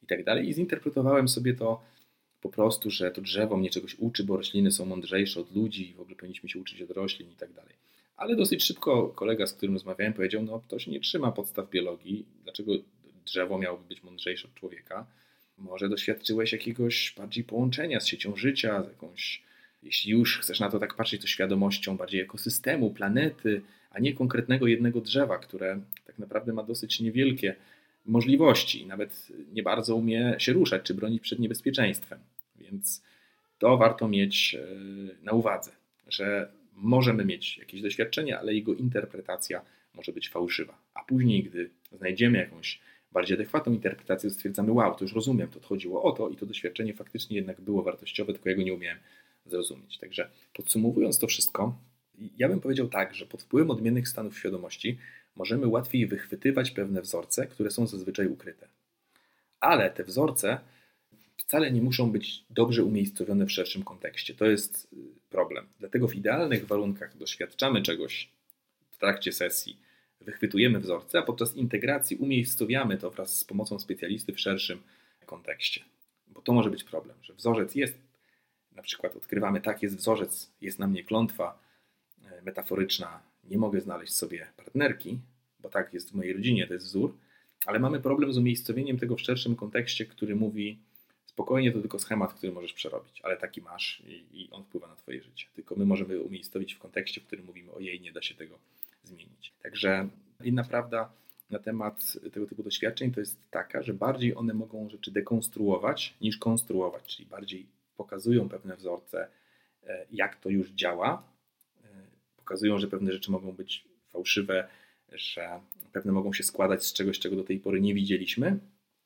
i 0.02 0.06
tak 0.06 0.24
dalej. 0.24 0.48
I 0.48 0.54
zinterpretowałem 0.54 1.28
sobie 1.28 1.54
to 1.54 1.82
po 2.40 2.48
prostu, 2.48 2.90
że 2.90 3.10
to 3.10 3.20
drzewo 3.20 3.56
mnie 3.56 3.70
czegoś 3.70 3.96
uczy, 3.98 4.24
bo 4.24 4.36
rośliny 4.36 4.72
są 4.72 4.84
mądrzejsze 4.86 5.40
od 5.40 5.54
ludzi 5.56 5.90
i 5.90 5.94
w 5.94 6.00
ogóle 6.00 6.16
powinniśmy 6.16 6.48
się 6.48 6.58
uczyć 6.58 6.82
od 6.82 6.90
roślin 6.90 7.30
i 7.30 7.36
tak 7.36 7.52
dalej. 7.52 7.74
Ale 8.16 8.36
dosyć 8.36 8.64
szybko 8.64 9.08
kolega, 9.08 9.46
z 9.46 9.52
którym 9.52 9.74
rozmawiałem, 9.74 10.12
powiedział: 10.12 10.42
No, 10.42 10.62
to 10.68 10.78
się 10.78 10.90
nie 10.90 11.00
trzyma 11.00 11.32
podstaw 11.32 11.70
biologii. 11.70 12.26
Dlaczego 12.44 12.72
drzewo 13.24 13.58
miałoby 13.58 13.88
być 13.88 14.02
mądrzejsze 14.02 14.48
od 14.48 14.54
człowieka? 14.54 15.06
Może 15.58 15.88
doświadczyłeś 15.88 16.52
jakiegoś 16.52 17.14
bardziej 17.18 17.44
połączenia 17.44 18.00
z 18.00 18.06
siecią 18.06 18.36
życia, 18.36 18.82
z 18.82 18.88
jakąś, 18.88 19.42
jeśli 19.82 20.10
już 20.12 20.38
chcesz 20.38 20.60
na 20.60 20.70
to 20.70 20.78
tak 20.78 20.94
patrzeć, 20.94 21.20
to 21.20 21.26
świadomością 21.26 21.96
bardziej 21.96 22.20
ekosystemu, 22.20 22.90
planety, 22.90 23.62
a 23.90 24.00
nie 24.00 24.14
konkretnego 24.14 24.66
jednego 24.66 25.00
drzewa, 25.00 25.38
które 25.38 25.80
tak 26.06 26.18
naprawdę 26.18 26.52
ma 26.52 26.62
dosyć 26.62 27.00
niewielkie 27.00 27.56
możliwości 28.10 28.86
nawet 28.86 29.28
nie 29.52 29.62
bardzo 29.62 29.96
umie 29.96 30.36
się 30.38 30.52
ruszać 30.52 30.82
czy 30.82 30.94
bronić 30.94 31.22
przed 31.22 31.38
niebezpieczeństwem. 31.38 32.18
Więc 32.56 33.02
to 33.58 33.76
warto 33.76 34.08
mieć 34.08 34.54
e, 34.54 34.66
na 35.22 35.32
uwadze, 35.32 35.70
że 36.08 36.52
możemy 36.74 37.24
mieć 37.24 37.58
jakieś 37.58 37.82
doświadczenie, 37.82 38.38
ale 38.38 38.54
jego 38.54 38.74
interpretacja 38.74 39.62
może 39.94 40.12
być 40.12 40.28
fałszywa. 40.28 40.78
A 40.94 41.04
później, 41.04 41.42
gdy 41.42 41.70
znajdziemy 41.92 42.38
jakąś 42.38 42.80
bardziej 43.12 43.34
adekwatną 43.34 43.72
interpretację, 43.72 44.30
stwierdzamy, 44.30 44.72
wow, 44.72 44.94
to 44.94 45.04
już 45.04 45.14
rozumiem, 45.14 45.48
to 45.48 45.60
chodziło 45.60 46.02
o 46.02 46.12
to 46.12 46.28
i 46.28 46.36
to 46.36 46.46
doświadczenie 46.46 46.94
faktycznie 46.94 47.36
jednak 47.36 47.60
było 47.60 47.82
wartościowe, 47.82 48.32
tylko 48.32 48.48
ja 48.48 48.56
go 48.56 48.62
nie 48.62 48.74
umiałem 48.74 48.98
zrozumieć. 49.46 49.98
Także 49.98 50.30
podsumowując 50.54 51.18
to 51.18 51.26
wszystko, 51.26 51.78
ja 52.38 52.48
bym 52.48 52.60
powiedział 52.60 52.88
tak, 52.88 53.14
że 53.14 53.26
pod 53.26 53.42
wpływem 53.42 53.70
odmiennych 53.70 54.08
stanów 54.08 54.38
świadomości 54.38 54.98
możemy 55.36 55.66
łatwiej 55.66 56.06
wychwytywać 56.06 56.70
pewne 56.70 57.02
wzorce, 57.02 57.46
które 57.46 57.70
są 57.70 57.86
zazwyczaj 57.86 58.26
ukryte. 58.26 58.68
Ale 59.60 59.90
te 59.90 60.04
wzorce 60.04 60.60
wcale 61.36 61.72
nie 61.72 61.82
muszą 61.82 62.12
być 62.12 62.44
dobrze 62.50 62.84
umiejscowione 62.84 63.46
w 63.46 63.52
szerszym 63.52 63.82
kontekście. 63.82 64.34
To 64.34 64.46
jest 64.46 64.88
y, 64.92 64.96
problem. 65.30 65.66
Dlatego 65.78 66.08
w 66.08 66.14
idealnych 66.14 66.66
warunkach 66.66 67.16
doświadczamy 67.16 67.82
czegoś 67.82 68.30
w 68.90 68.98
trakcie 68.98 69.32
sesji, 69.32 69.76
wychwytujemy 70.20 70.80
wzorce, 70.80 71.18
a 71.18 71.22
podczas 71.22 71.56
integracji 71.56 72.16
umiejscowiamy 72.16 72.98
to 72.98 73.10
wraz 73.10 73.38
z 73.38 73.44
pomocą 73.44 73.78
specjalisty 73.78 74.32
w 74.32 74.40
szerszym 74.40 74.82
kontekście. 75.26 75.84
Bo 76.26 76.42
to 76.42 76.52
może 76.52 76.70
być 76.70 76.84
problem, 76.84 77.16
że 77.22 77.34
wzorzec 77.34 77.74
jest, 77.74 77.98
na 78.72 78.82
przykład 78.82 79.16
odkrywamy, 79.16 79.60
tak, 79.60 79.82
jest 79.82 79.96
wzorzec, 79.96 80.52
jest 80.60 80.78
na 80.78 80.86
mnie 80.86 81.04
klątwa 81.04 81.58
e, 82.24 82.42
metaforyczna, 82.42 83.20
nie 83.44 83.58
mogę 83.58 83.80
znaleźć 83.80 84.12
sobie 84.12 84.46
partnerki, 84.56 85.18
bo 85.60 85.68
tak 85.68 85.94
jest 85.94 86.10
w 86.10 86.14
mojej 86.14 86.32
rodzinie, 86.32 86.66
to 86.66 86.74
jest 86.74 86.86
wzór, 86.86 87.16
ale 87.66 87.78
mamy 87.78 88.00
problem 88.00 88.32
z 88.32 88.38
umiejscowieniem 88.38 88.98
tego 88.98 89.16
w 89.16 89.20
szerszym 89.20 89.56
kontekście, 89.56 90.06
który 90.06 90.36
mówi 90.36 90.78
spokojnie, 91.26 91.72
to 91.72 91.80
tylko 91.80 91.98
schemat, 91.98 92.34
który 92.34 92.52
możesz 92.52 92.72
przerobić, 92.72 93.20
ale 93.22 93.36
taki 93.36 93.60
masz 93.60 94.02
i, 94.06 94.42
i 94.42 94.50
on 94.50 94.64
wpływa 94.64 94.88
na 94.88 94.96
Twoje 94.96 95.22
życie. 95.22 95.46
Tylko 95.54 95.76
my 95.76 95.86
możemy 95.86 96.20
umiejscowić 96.20 96.74
w 96.74 96.78
kontekście, 96.78 97.20
w 97.20 97.26
którym 97.26 97.44
mówimy, 97.46 97.72
ojej, 97.72 98.00
nie 98.00 98.12
da 98.12 98.22
się 98.22 98.34
tego 98.34 98.58
zmienić. 99.04 99.52
Także 99.62 100.08
inna 100.44 100.64
prawda 100.64 101.12
na 101.50 101.58
temat 101.58 102.18
tego 102.32 102.46
typu 102.46 102.62
doświadczeń 102.62 103.12
to 103.12 103.20
jest 103.20 103.50
taka, 103.50 103.82
że 103.82 103.94
bardziej 103.94 104.36
one 104.36 104.54
mogą 104.54 104.88
rzeczy 104.88 105.10
dekonstruować 105.10 106.14
niż 106.20 106.38
konstruować, 106.38 107.16
czyli 107.16 107.28
bardziej 107.28 107.66
pokazują 107.96 108.48
pewne 108.48 108.76
wzorce, 108.76 109.28
e, 109.86 110.06
jak 110.12 110.36
to 110.36 110.48
już 110.48 110.70
działa, 110.70 111.22
pokazują, 112.50 112.78
że 112.78 112.88
pewne 112.88 113.12
rzeczy 113.12 113.30
mogą 113.30 113.52
być 113.52 113.84
fałszywe, 114.12 114.68
że 115.12 115.60
pewne 115.92 116.12
mogą 116.12 116.32
się 116.32 116.42
składać 116.42 116.86
z 116.86 116.92
czegoś, 116.92 117.18
czego 117.18 117.36
do 117.36 117.44
tej 117.44 117.58
pory 117.60 117.80
nie 117.80 117.94
widzieliśmy, 117.94 118.58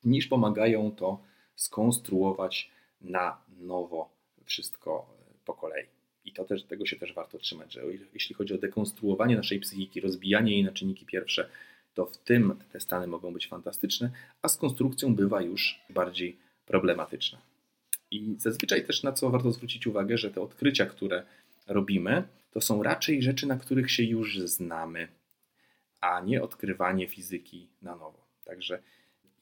niż 0.03 0.27
pomagają 0.27 0.91
to 0.91 1.23
skonstruować 1.55 2.71
na 3.01 3.37
nowo 3.59 4.09
wszystko 4.45 5.05
po 5.45 5.53
kolei. 5.53 5.85
I 6.25 6.31
to 6.31 6.45
też, 6.45 6.63
tego 6.63 6.85
się 6.85 6.95
też 6.95 7.13
warto 7.13 7.37
trzymać, 7.37 7.73
że 7.73 7.81
jeśli 8.13 8.35
chodzi 8.35 8.53
o 8.53 8.57
dekonstruowanie 8.57 9.35
naszej 9.35 9.59
psychiki, 9.59 10.01
rozbijanie 10.01 10.51
jej 10.51 10.63
na 10.63 10.71
czynniki 10.71 11.05
pierwsze, 11.05 11.49
to 11.93 12.05
w 12.05 12.17
tym 12.17 12.55
te 12.71 12.79
stany 12.79 13.07
mogą 13.07 13.33
być 13.33 13.47
fantastyczne, 13.47 14.11
a 14.41 14.47
z 14.47 14.57
konstrukcją 14.57 15.15
bywa 15.15 15.41
już 15.41 15.79
bardziej 15.89 16.37
problematyczne. 16.65 17.37
I 18.11 18.35
zazwyczaj 18.37 18.85
też 18.85 19.03
na 19.03 19.11
co 19.11 19.29
warto 19.29 19.51
zwrócić 19.51 19.87
uwagę, 19.87 20.17
że 20.17 20.31
te 20.31 20.41
odkrycia, 20.41 20.85
które 20.85 21.23
robimy, 21.67 22.23
to 22.51 22.61
są 22.61 22.83
raczej 22.83 23.21
rzeczy, 23.21 23.47
na 23.47 23.57
których 23.57 23.91
się 23.91 24.03
już 24.03 24.39
znamy, 24.39 25.07
a 26.01 26.21
nie 26.21 26.41
odkrywanie 26.41 27.07
fizyki 27.07 27.67
na 27.81 27.95
nowo. 27.95 28.27
Także 28.43 28.79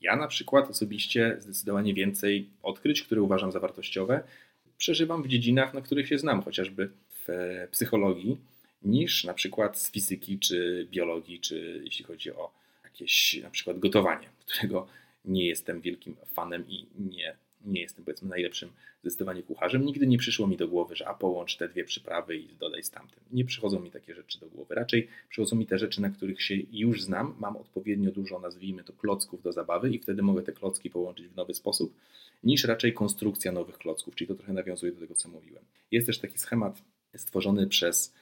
ja 0.02 0.16
na 0.16 0.28
przykład 0.28 0.70
osobiście 0.70 1.36
zdecydowanie 1.40 1.94
więcej 1.94 2.50
odkryć, 2.64 3.02
które 3.02 3.22
uważam 3.22 3.52
za 3.52 3.60
wartościowe, 3.60 4.24
przeżywam 4.78 5.24
w 5.24 5.28
dziedzinach, 5.28 5.74
na 5.74 5.82
których 5.82 6.08
się 6.08 6.18
znam, 6.18 6.42
chociażby 6.42 6.90
w 7.10 7.28
psychologii, 7.72 8.38
niż 8.82 9.24
na 9.24 9.34
przykład 9.34 9.80
z 9.80 9.92
fizyki 9.92 10.40
czy 10.40 10.88
biologii, 10.92 11.40
czy 11.40 11.82
jeśli 11.84 12.06
chodzi 12.06 12.32
o 12.32 12.52
jakieś 12.84 13.40
na 13.44 13.50
przykład 13.50 13.80
gotowanie, 13.80 14.30
którego 14.46 14.88
nie 15.26 15.48
jestem 15.48 15.82
wielkim 15.82 16.16
fanem 16.34 16.66
i 16.70 16.88
nie 16.96 17.36
nie 17.66 17.82
jestem 17.82 18.06
powiedzmy 18.06 18.30
najlepszym 18.30 18.70
zdecydowanie 19.02 19.44
kucharzem. 19.44 19.86
Nigdy 19.86 20.08
nie 20.08 20.18
przyszło 20.18 20.48
mi 20.48 20.58
do 20.58 20.68
głowy, 20.68 20.96
że 20.96 21.08
a 21.08 21.14
połącz 21.14 21.58
te 21.58 21.70
dwie 21.70 21.86
przyprawy 21.86 22.38
i 22.38 22.56
dodaj 22.60 22.84
z 22.84 22.90
tamtym. 22.90 23.24
Nie 23.32 23.46
przychodzą 23.46 23.80
mi 23.80 23.92
takie 23.92 24.16
rzeczy 24.16 24.40
do 24.40 24.48
głowy. 24.48 24.76
Raczej 24.76 25.08
przychodzą 25.30 25.56
mi 25.56 25.66
te 25.66 25.78
rzeczy, 25.78 26.02
na 26.02 26.10
których 26.10 26.42
się 26.42 26.56
już 26.72 27.02
znam, 27.02 27.36
mam 27.40 27.58
odpowiednio 27.58 28.12
dużo, 28.12 28.40
nazwijmy 28.40 28.84
to, 28.84 28.94
klocków 28.94 29.42
do 29.42 29.52
zabawy 29.52 29.90
i 29.90 30.00
wtedy 30.00 30.22
mogę 30.22 30.44
te 30.44 30.52
klocki 30.52 30.90
połączyć 30.90 31.28
w 31.28 31.36
nowy 31.36 31.54
sposób, 31.54 31.94
niż 32.44 32.64
raczej 32.64 32.94
konstrukcja 32.94 33.52
nowych 33.52 33.78
klocków, 33.78 34.16
czyli 34.16 34.28
to 34.28 34.36
trochę 34.36 34.54
nawiązuje 34.54 34.92
do 34.92 35.00
tego, 35.00 35.16
co 35.16 35.30
mówiłem. 35.30 35.64
Jest 35.92 36.08
też 36.08 36.20
taki 36.20 36.38
schemat 36.38 36.82
stworzony 37.16 37.68
przez 37.68 38.14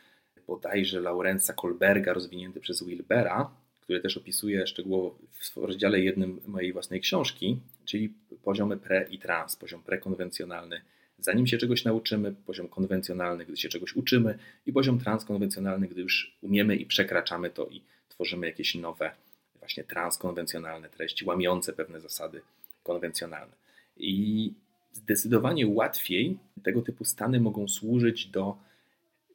bodajże 0.47 1.01
Laurensa 1.01 1.53
Kolberga, 1.53 2.13
rozwinięty 2.13 2.59
przez 2.59 2.83
Wilbera, 2.83 3.51
który 3.91 4.01
też 4.01 4.17
opisuje 4.17 4.67
szczegółowo 4.67 5.17
w 5.33 5.57
rozdziale 5.57 5.99
jednym 5.99 6.41
mojej 6.47 6.73
własnej 6.73 7.01
książki, 7.01 7.59
czyli 7.85 8.13
poziomy 8.43 8.77
pre 8.77 9.07
i 9.09 9.19
trans, 9.19 9.55
poziom 9.55 9.83
prekonwencjonalny, 9.83 10.81
zanim 11.19 11.47
się 11.47 11.57
czegoś 11.57 11.83
nauczymy, 11.83 12.35
poziom 12.45 12.67
konwencjonalny, 12.67 13.45
gdy 13.45 13.57
się 13.57 13.69
czegoś 13.69 13.95
uczymy 13.95 14.37
i 14.65 14.73
poziom 14.73 14.99
transkonwencjonalny, 14.99 15.87
gdy 15.87 16.01
już 16.01 16.37
umiemy 16.41 16.75
i 16.75 16.85
przekraczamy 16.85 17.49
to 17.49 17.67
i 17.67 17.81
tworzymy 18.09 18.47
jakieś 18.47 18.75
nowe, 18.75 19.11
właśnie 19.59 19.83
transkonwencjonalne 19.83 20.89
treści, 20.89 21.25
łamiące 21.25 21.73
pewne 21.73 21.99
zasady 21.99 22.41
konwencjonalne. 22.83 23.53
I 23.97 24.53
zdecydowanie 24.91 25.67
łatwiej 25.67 26.37
tego 26.63 26.81
typu 26.81 27.05
stany 27.05 27.39
mogą 27.39 27.67
służyć 27.67 28.25
do 28.25 28.57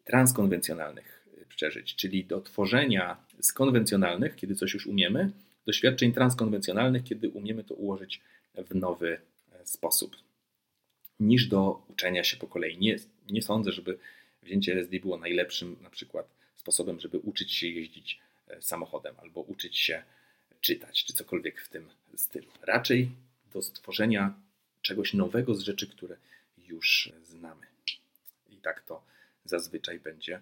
transkonwencjonalnych 0.05 1.17
przeżyć, 1.57 1.95
czyli 1.95 2.25
do 2.25 2.41
tworzenia 2.41 3.17
z 3.41 3.53
konwencjonalnych, 3.53 4.37
kiedy 4.37 4.55
coś 4.55 4.75
już 4.75 4.87
umiemy, 4.87 5.31
doświadczeń 5.67 6.13
transkonwencjonalnych, 6.13 7.05
kiedy 7.05 7.29
umiemy 7.29 7.65
to 7.65 7.75
ułożyć 7.75 8.21
w 8.55 8.75
nowy 8.75 9.21
e, 9.53 9.67
sposób, 9.67 10.17
niż 11.21 11.47
do 11.47 11.83
uczenia 11.89 12.25
się 12.25 12.37
po 12.37 12.47
kolei. 12.47 12.79
Nie, 12.79 12.97
nie 13.31 13.43
sądzę, 13.43 13.73
żeby 13.73 13.99
wzięcie 14.43 14.73
LSD 14.73 15.01
było 15.01 15.19
najlepszym 15.19 15.77
na 15.83 15.91
przykład 15.91 16.29
sposobem, 16.57 17.01
żeby 17.01 17.19
uczyć 17.19 17.53
się 17.53 17.69
jeździć 17.69 18.21
e, 18.49 18.63
samochodem 18.63 19.15
albo 19.19 19.41
uczyć 19.41 19.79
się 19.79 20.03
czytać, 20.61 21.05
czy 21.05 21.13
cokolwiek 21.13 21.61
w 21.61 21.69
tym 21.69 21.89
stylu. 22.17 22.47
Raczej 22.63 23.11
do 23.53 23.63
stworzenia 23.63 24.35
czegoś 24.83 25.15
nowego 25.15 25.55
z 25.55 25.61
rzeczy, 25.61 25.87
które 25.87 26.17
już 26.69 27.13
znamy. 27.25 27.67
I 28.51 28.57
tak 28.57 28.81
to 28.81 29.03
zazwyczaj 29.45 30.01
będzie 30.01 30.41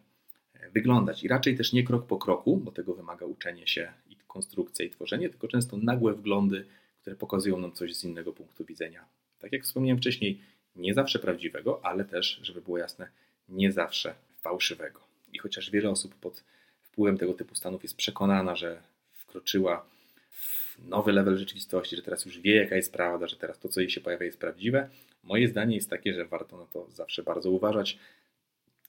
wyglądać. 0.72 1.24
I 1.24 1.28
raczej 1.28 1.56
też 1.56 1.72
nie 1.72 1.84
krok 1.84 2.06
po 2.06 2.18
kroku, 2.18 2.56
bo 2.56 2.72
tego 2.72 2.94
wymaga 2.94 3.26
uczenie 3.26 3.66
się 3.66 3.92
i 4.10 4.16
konstrukcja 4.28 4.84
i 4.84 4.90
tworzenie, 4.90 5.28
tylko 5.28 5.48
często 5.48 5.76
nagłe 5.76 6.12
wglądy, 6.12 6.64
które 7.00 7.16
pokazują 7.16 7.58
nam 7.58 7.72
coś 7.72 7.96
z 7.96 8.04
innego 8.04 8.32
punktu 8.32 8.64
widzenia. 8.64 9.04
Tak 9.38 9.52
jak 9.52 9.62
wspomniałem 9.62 9.98
wcześniej, 9.98 10.40
nie 10.76 10.94
zawsze 10.94 11.18
prawdziwego, 11.18 11.80
ale 11.82 12.04
też, 12.04 12.40
żeby 12.42 12.62
było 12.62 12.78
jasne, 12.78 13.08
nie 13.48 13.72
zawsze 13.72 14.14
fałszywego. 14.40 15.00
I 15.32 15.38
chociaż 15.38 15.70
wiele 15.70 15.90
osób 15.90 16.14
pod 16.14 16.44
wpływem 16.82 17.18
tego 17.18 17.34
typu 17.34 17.54
stanów 17.54 17.82
jest 17.82 17.96
przekonana, 17.96 18.56
że 18.56 18.82
wkroczyła 19.12 19.86
w 20.30 20.78
nowy 20.88 21.12
level 21.12 21.38
rzeczywistości, 21.38 21.96
że 21.96 22.02
teraz 22.02 22.24
już 22.24 22.38
wie, 22.38 22.56
jaka 22.56 22.76
jest 22.76 22.92
prawda, 22.92 23.28
że 23.28 23.36
teraz 23.36 23.58
to, 23.58 23.68
co 23.68 23.80
jej 23.80 23.90
się 23.90 24.00
pojawia, 24.00 24.26
jest 24.26 24.38
prawdziwe. 24.38 24.88
Moje 25.22 25.48
zdanie 25.48 25.74
jest 25.76 25.90
takie, 25.90 26.14
że 26.14 26.24
warto 26.24 26.58
na 26.58 26.66
to 26.66 26.86
zawsze 26.90 27.22
bardzo 27.22 27.50
uważać. 27.50 27.98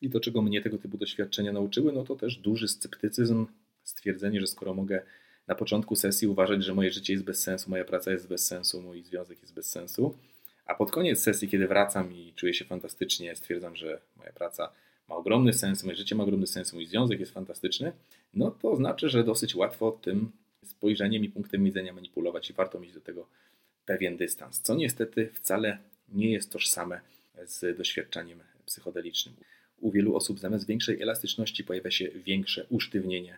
I 0.01 0.09
to, 0.09 0.19
czego 0.19 0.41
mnie 0.41 0.61
tego 0.61 0.77
typu 0.77 0.97
doświadczenia 0.97 1.51
nauczyły, 1.51 1.91
no 1.91 2.03
to 2.03 2.15
też 2.15 2.37
duży 2.37 2.67
sceptycyzm, 2.67 3.47
stwierdzenie, 3.83 4.41
że 4.41 4.47
skoro 4.47 4.73
mogę 4.73 5.01
na 5.47 5.55
początku 5.55 5.95
sesji 5.95 6.27
uważać, 6.27 6.63
że 6.63 6.73
moje 6.73 6.91
życie 6.91 7.13
jest 7.13 7.25
bez 7.25 7.43
sensu, 7.43 7.69
moja 7.69 7.85
praca 7.85 8.11
jest 8.11 8.27
bez 8.27 8.47
sensu, 8.47 8.81
mój 8.81 9.03
związek 9.03 9.41
jest 9.41 9.53
bez 9.53 9.69
sensu, 9.69 10.17
a 10.65 10.75
pod 10.75 10.91
koniec 10.91 11.21
sesji, 11.23 11.47
kiedy 11.47 11.67
wracam 11.67 12.13
i 12.13 12.33
czuję 12.35 12.53
się 12.53 12.65
fantastycznie, 12.65 13.35
stwierdzam, 13.35 13.75
że 13.75 14.01
moja 14.17 14.31
praca 14.31 14.71
ma 15.09 15.15
ogromny 15.15 15.53
sens, 15.53 15.83
moje 15.83 15.95
życie 15.95 16.15
ma 16.15 16.23
ogromny 16.23 16.47
sens, 16.47 16.73
mój 16.73 16.85
związek 16.85 17.19
jest 17.19 17.31
fantastyczny, 17.31 17.91
no 18.33 18.51
to 18.51 18.75
znaczy, 18.75 19.09
że 19.09 19.23
dosyć 19.23 19.55
łatwo 19.55 19.91
tym 19.91 20.31
spojrzeniem 20.63 21.23
i 21.23 21.29
punktem 21.29 21.63
widzenia 21.63 21.93
manipulować 21.93 22.49
i 22.49 22.53
warto 22.53 22.79
mieć 22.79 22.93
do 22.93 23.01
tego 23.01 23.27
pewien 23.85 24.17
dystans, 24.17 24.61
co 24.61 24.75
niestety 24.75 25.29
wcale 25.33 25.77
nie 26.09 26.31
jest 26.31 26.51
tożsame 26.51 27.01
z 27.43 27.77
doświadczeniem 27.77 28.39
psychodelicznym. 28.65 29.35
U 29.79 29.91
wielu 29.91 30.15
osób 30.15 30.39
zamiast 30.39 30.67
większej 30.67 31.01
elastyczności 31.01 31.63
pojawia 31.63 31.91
się 31.91 32.09
większe 32.09 32.65
usztywnienie 32.69 33.37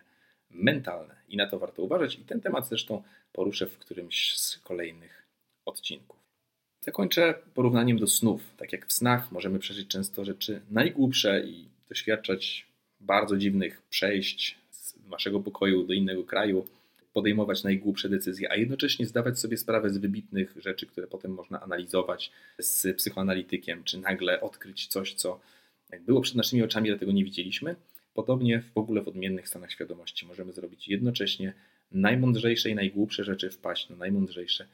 mentalne 0.50 1.14
i 1.28 1.36
na 1.36 1.46
to 1.46 1.58
warto 1.58 1.82
uważać 1.82 2.14
i 2.14 2.22
ten 2.22 2.40
temat 2.40 2.68
zresztą 2.68 3.02
poruszę 3.32 3.66
w 3.66 3.78
którymś 3.78 4.36
z 4.36 4.58
kolejnych 4.58 5.26
odcinków. 5.64 6.18
Zakończę 6.80 7.34
porównaniem 7.54 7.98
do 7.98 8.06
snów. 8.06 8.42
Tak 8.56 8.72
jak 8.72 8.86
w 8.86 8.92
snach 8.92 9.32
możemy 9.32 9.58
przeżyć 9.58 9.88
często 9.88 10.24
rzeczy 10.24 10.60
najgłupsze 10.70 11.46
i 11.46 11.68
doświadczać 11.88 12.66
bardzo 13.00 13.36
dziwnych 13.36 13.82
przejść 13.82 14.58
z 14.70 14.94
naszego 15.10 15.40
pokoju 15.40 15.86
do 15.86 15.92
innego 15.92 16.24
kraju, 16.24 16.66
podejmować 17.12 17.64
najgłupsze 17.64 18.08
decyzje, 18.08 18.52
a 18.52 18.56
jednocześnie 18.56 19.06
zdawać 19.06 19.38
sobie 19.38 19.56
sprawę 19.56 19.90
z 19.90 19.98
wybitnych 19.98 20.54
rzeczy, 20.56 20.86
które 20.86 21.06
potem 21.06 21.30
można 21.30 21.60
analizować 21.60 22.30
z 22.58 22.96
psychoanalitykiem, 22.96 23.84
czy 23.84 23.98
nagle 23.98 24.40
odkryć 24.40 24.86
coś, 24.86 25.14
co 25.14 25.40
było 26.00 26.20
przed 26.20 26.36
naszymi 26.36 26.62
oczami, 26.62 26.90
ale 26.90 26.98
tego 26.98 27.12
nie 27.12 27.24
widzieliśmy. 27.24 27.76
Podobnie 28.14 28.62
w 28.74 28.78
ogóle 28.78 29.02
w 29.02 29.08
odmiennych 29.08 29.48
stanach 29.48 29.72
świadomości 29.72 30.26
możemy 30.26 30.52
zrobić 30.52 30.88
jednocześnie 30.88 31.52
najmądrzejsze 31.92 32.70
i 32.70 32.74
najgłupsze 32.74 33.24
rzeczy, 33.24 33.50
wpaść 33.50 33.88
na 33.88 33.96
najmądrzejsze 33.96 34.66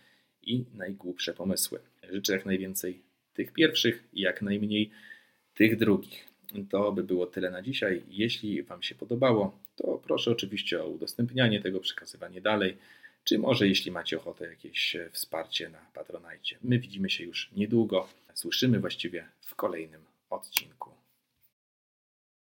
i 0.43 0.65
najgłupsze 0.75 1.35
pomysły. 1.35 1.79
Życzę 2.13 2.33
jak 2.33 2.47
najwięcej 2.47 3.03
tych 3.35 3.53
pierwszych 3.53 4.05
i 4.13 4.21
jak 4.21 4.43
najmniej 4.43 4.91
tych 5.55 5.77
drugich. 5.77 6.29
To 6.71 6.93
by 6.93 7.05
było 7.05 7.27
tyle 7.27 7.51
na 7.51 7.63
dzisiaj. 7.63 8.03
Jeśli 8.09 8.63
Wam 8.63 8.83
się 8.83 8.95
podobało, 8.95 9.59
to 9.77 10.01
proszę 10.05 10.31
oczywiście 10.31 10.83
o 10.83 10.89
udostępnianie 10.89 11.61
tego, 11.61 11.81
przekazywanie 11.81 12.41
dalej, 12.41 12.77
czy 13.25 13.39
może 13.39 13.69
jeśli 13.69 13.91
macie 13.91 14.17
ochotę 14.17 14.47
jakieś 14.47 14.97
wsparcie 15.13 15.69
na 15.69 15.79
Patronajcie. 15.95 16.59
My 16.63 16.79
widzimy 16.79 17.11
się 17.11 17.25
już 17.25 17.51
niedługo, 17.57 18.09
słyszymy 18.35 18.81
właściwie 18.81 19.29
w 19.41 19.55
kolejnym 19.55 20.01
odcinku. 20.31 21.04